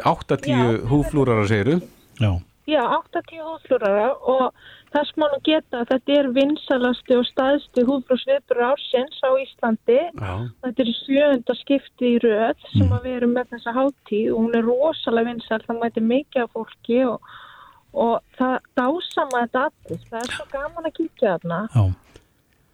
8-10 0.06 0.84
húflúrar 0.92 1.42
að 1.42 1.50
segiru. 1.50 1.78
Já. 2.22 2.32
Já, 2.70 2.84
8-10 3.00 3.48
húflúrar 3.48 4.12
og 4.30 4.52
þess 4.94 5.12
má 5.20 5.26
nú 5.32 5.40
geta 5.46 5.82
að 5.82 5.92
þetta 5.92 6.16
er 6.20 6.30
vinsalasti 6.36 7.18
og 7.18 7.28
staðsti 7.28 7.84
húflúsviðbúr 7.88 8.62
ársins 8.70 9.20
á 9.22 9.30
Íslandi. 9.44 10.00
Já. 10.10 10.34
Þetta 10.66 10.84
er 10.86 10.92
sjöunda 11.00 11.56
skipti 11.60 12.14
í 12.16 12.20
röð 12.24 12.66
sem 12.74 12.92
að 12.96 13.06
við 13.08 13.18
erum 13.20 13.36
með 13.38 13.54
þessa 13.54 13.76
háttíð 13.78 14.34
og 14.34 14.42
hún 14.44 14.58
er 14.60 14.68
rosalega 14.68 15.30
vinsal, 15.32 15.62
það 15.68 15.82
mæti 15.84 16.06
mikið 16.10 16.46
af 16.46 16.54
fólki 16.58 17.00
og, 17.06 17.34
og 17.94 18.16
það 18.40 18.56
dásama 18.82 19.44
þetta 19.46 19.66
allir. 19.70 20.06
Það 20.10 20.22
er 20.22 20.36
svo 20.38 20.48
gaman 20.54 20.90
að 20.90 20.96
kíkja 21.00 21.36
þarna. 21.38 21.62
Já. 21.76 21.84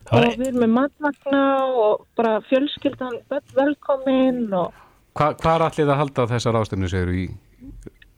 Og 0.05 0.27
við 0.37 0.47
erum 0.51 0.61
með 0.61 0.73
matvagna 0.75 1.43
og 1.65 2.03
bara 2.15 2.37
fjölskyldan 2.45 3.21
velkomin 3.57 4.43
og 4.53 4.81
Hva, 5.15 5.29
hvað 5.39 5.53
er 5.55 5.63
allir 5.63 5.89
að 5.89 5.99
halda 6.01 6.23
þessar 6.27 6.57
ástöfnu 6.59 6.89
segiru 6.91 7.13
í? 7.15 7.25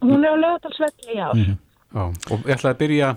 hún 0.02 0.26
er 0.26 0.34
á 0.34 0.38
lögatalsvelli 0.38 1.14
í 1.16 1.20
ár. 1.22 1.36
Mhm. 1.36 1.58
Já, 1.94 2.04
og 2.32 2.40
ég 2.46 2.56
ætlaði 2.58 2.74
að 2.74 2.82
byrja, 2.82 3.10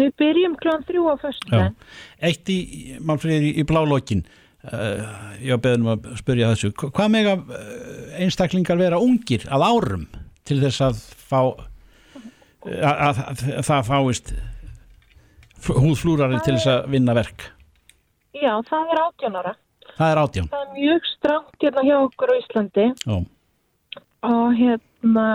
Við 0.00 0.10
byrjum 0.20 0.56
kljóðan 0.60 0.86
þrjú 0.88 1.04
á. 1.10 1.14
Já. 1.52 1.66
Eitt 2.30 2.50
í, 2.52 2.58
málfriðir 3.00 3.60
í, 3.60 3.64
blálókin, 3.68 4.24
uh, 4.66 5.04
ég 5.40 5.54
var 5.54 5.62
beðin 5.66 5.84
um 5.86 5.92
að 5.94 6.08
spyrja 6.20 6.50
þessu, 6.54 6.72
Hva- 6.74 6.90
hvað 6.98 7.12
með 7.14 7.30
að 7.32 7.54
einstaklingar 8.24 8.80
vera 8.80 8.98
ungir 9.02 9.46
að 9.48 9.66
árum 9.70 10.06
til 10.44 10.60
þess 10.62 10.82
að 10.84 11.00
fá, 11.30 11.40
að, 12.64 12.94
að, 12.94 13.22
að, 13.24 13.44
að 13.60 13.68
það 13.70 13.88
fáist 13.90 14.34
húðflúrari 15.64 16.40
til 16.44 16.56
þess 16.58 16.70
að 16.74 16.88
vinna 16.92 17.14
verk? 17.16 17.46
Já, 18.34 18.52
það 18.68 18.90
er 18.92 19.00
átjónara. 19.06 19.54
Það 19.94 20.10
er 20.10 20.18
átján. 20.24 20.48
Það 20.50 20.62
er 20.64 20.72
mjög 20.74 21.08
stránt 21.12 21.62
hérna 21.62 21.84
hjá 21.86 21.96
okkur 22.02 22.32
á 22.32 22.34
Íslandi 22.40 22.86
Já. 23.06 23.16
og 24.26 24.56
hérna 24.58 25.26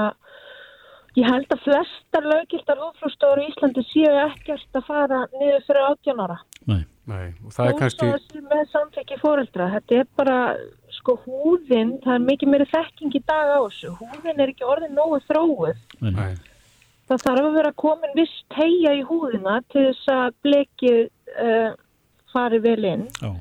ég 1.20 1.28
held 1.28 1.54
að 1.54 1.64
flestar 1.66 2.28
lögildar 2.28 2.80
húflústofur 2.84 3.42
í 3.44 3.48
Íslandi 3.50 3.84
séu 3.90 4.14
ekkert 4.26 4.80
að 4.80 4.88
fara 4.88 5.24
niður 5.36 5.66
fyrir 5.68 5.88
átjónara. 5.90 6.38
Nei. 6.70 6.84
nei, 7.10 7.26
og 7.46 7.56
það 7.56 7.72
er 7.72 7.78
kannski, 7.80 8.44
með 8.46 8.64
samþekki 8.74 9.18
fóreldra. 9.22 9.70
Þetta 9.78 9.98
er 10.00 10.08
bara, 10.20 10.38
sko, 11.00 11.18
húðin, 11.26 11.98
það 12.06 12.16
er 12.16 12.24
mikið 12.28 12.54
meiri 12.54 12.70
þekking 12.74 13.18
í 13.20 13.24
dag 13.32 13.54
á 13.56 13.60
þessu. 13.66 13.96
Húðin 14.00 14.40
er 14.46 14.54
ekki 14.54 14.70
orðin 14.70 14.96
nógu 14.98 15.20
þróið. 15.28 15.84
nei, 16.06 16.32
Það 17.10 17.24
þarf 17.26 17.46
að 17.48 17.56
vera 17.58 17.76
komin 17.82 18.12
viss 18.14 18.42
tegja 18.54 18.92
í 18.94 19.06
húðina 19.10 19.56
til 19.74 19.88
þess 19.88 20.10
að 20.14 20.36
blekið 20.46 21.00
uh, 21.42 21.72
fari 22.30 22.60
vel 22.62 22.84
inn. 22.86 23.08
Já. 23.18 23.32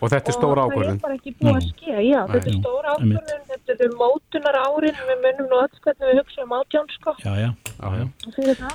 Og 0.00 0.10
þetta 0.12 0.28
er 0.32 0.36
stór 0.36 0.58
og 0.60 0.70
ákvörðun. 0.72 0.98
það 0.98 0.98
er 0.98 1.04
bara 1.06 1.16
ekki 1.18 1.32
búið 1.38 1.50
að 1.52 1.58
Nú. 1.58 1.68
ske 1.72 1.94
já, 2.08 2.20
þetta 2.28 2.38
er 2.38 2.52
Nei. 2.52 2.60
stór 2.62 2.88
Einmitt. 2.92 3.18
ákvörðun 3.18 3.62
þetta 3.68 3.84
er 3.88 3.94
mótunar 4.02 4.58
árin 4.64 4.98
við 5.08 5.22
munum 5.24 5.46
nú 5.52 5.60
öll 5.64 5.78
hvernig 5.84 6.08
við 6.10 6.18
hugsaum 6.22 6.56
átján 6.58 6.90
sko 6.96 7.14
Já, 7.24 7.32
já. 7.42 7.48
Já, 7.78 7.88
já. 7.98 8.04
fyrir 8.34 8.58
það 8.58 8.74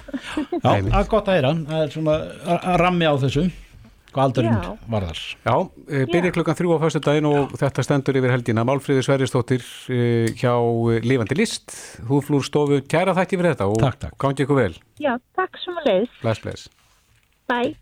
Já, 0.63 0.71
er 1.01 1.11
gott 1.11 1.27
að 1.27 1.37
heyra. 1.37 1.53
Það 1.67 1.83
er 1.83 1.93
svona 1.97 2.15
að 2.53 2.67
að 2.73 2.77
rammi 2.83 3.05
á 3.09 3.13
þessu, 3.23 3.43
hvað 4.13 4.23
aldurinn 4.29 4.57
Já. 4.63 4.71
varðar. 4.93 5.19
Já, 5.43 5.55
e, 5.89 6.05
byrja 6.13 6.31
klukkan 6.37 6.55
þrjú 6.59 6.75
á 6.77 6.77
fyrstu 6.83 7.01
daginn 7.03 7.27
og 7.31 7.55
þetta 7.59 7.83
stendur 7.83 8.19
yfir 8.21 8.31
helgina. 8.35 8.63
Málfríði 8.69 9.03
Sverrisdóttir 9.07 9.63
e, 9.89 9.99
hjá 10.39 10.53
Lifandi 11.03 11.35
List, 11.39 11.73
húflúrstofu, 12.07 12.79
kæra 12.87 13.15
þætti 13.17 13.39
fyrir 13.41 13.55
þetta 13.55 13.67
og 13.73 14.13
gangi 14.21 14.45
ykkur 14.45 14.59
vel. 14.61 14.73
já, 15.01 15.17
takk 15.35 15.57
sem 15.65 15.75
að 15.81 15.89
leiðis, 15.89 16.13
Bless, 16.21 16.39
bless. 16.45 16.69
bye 17.49 17.73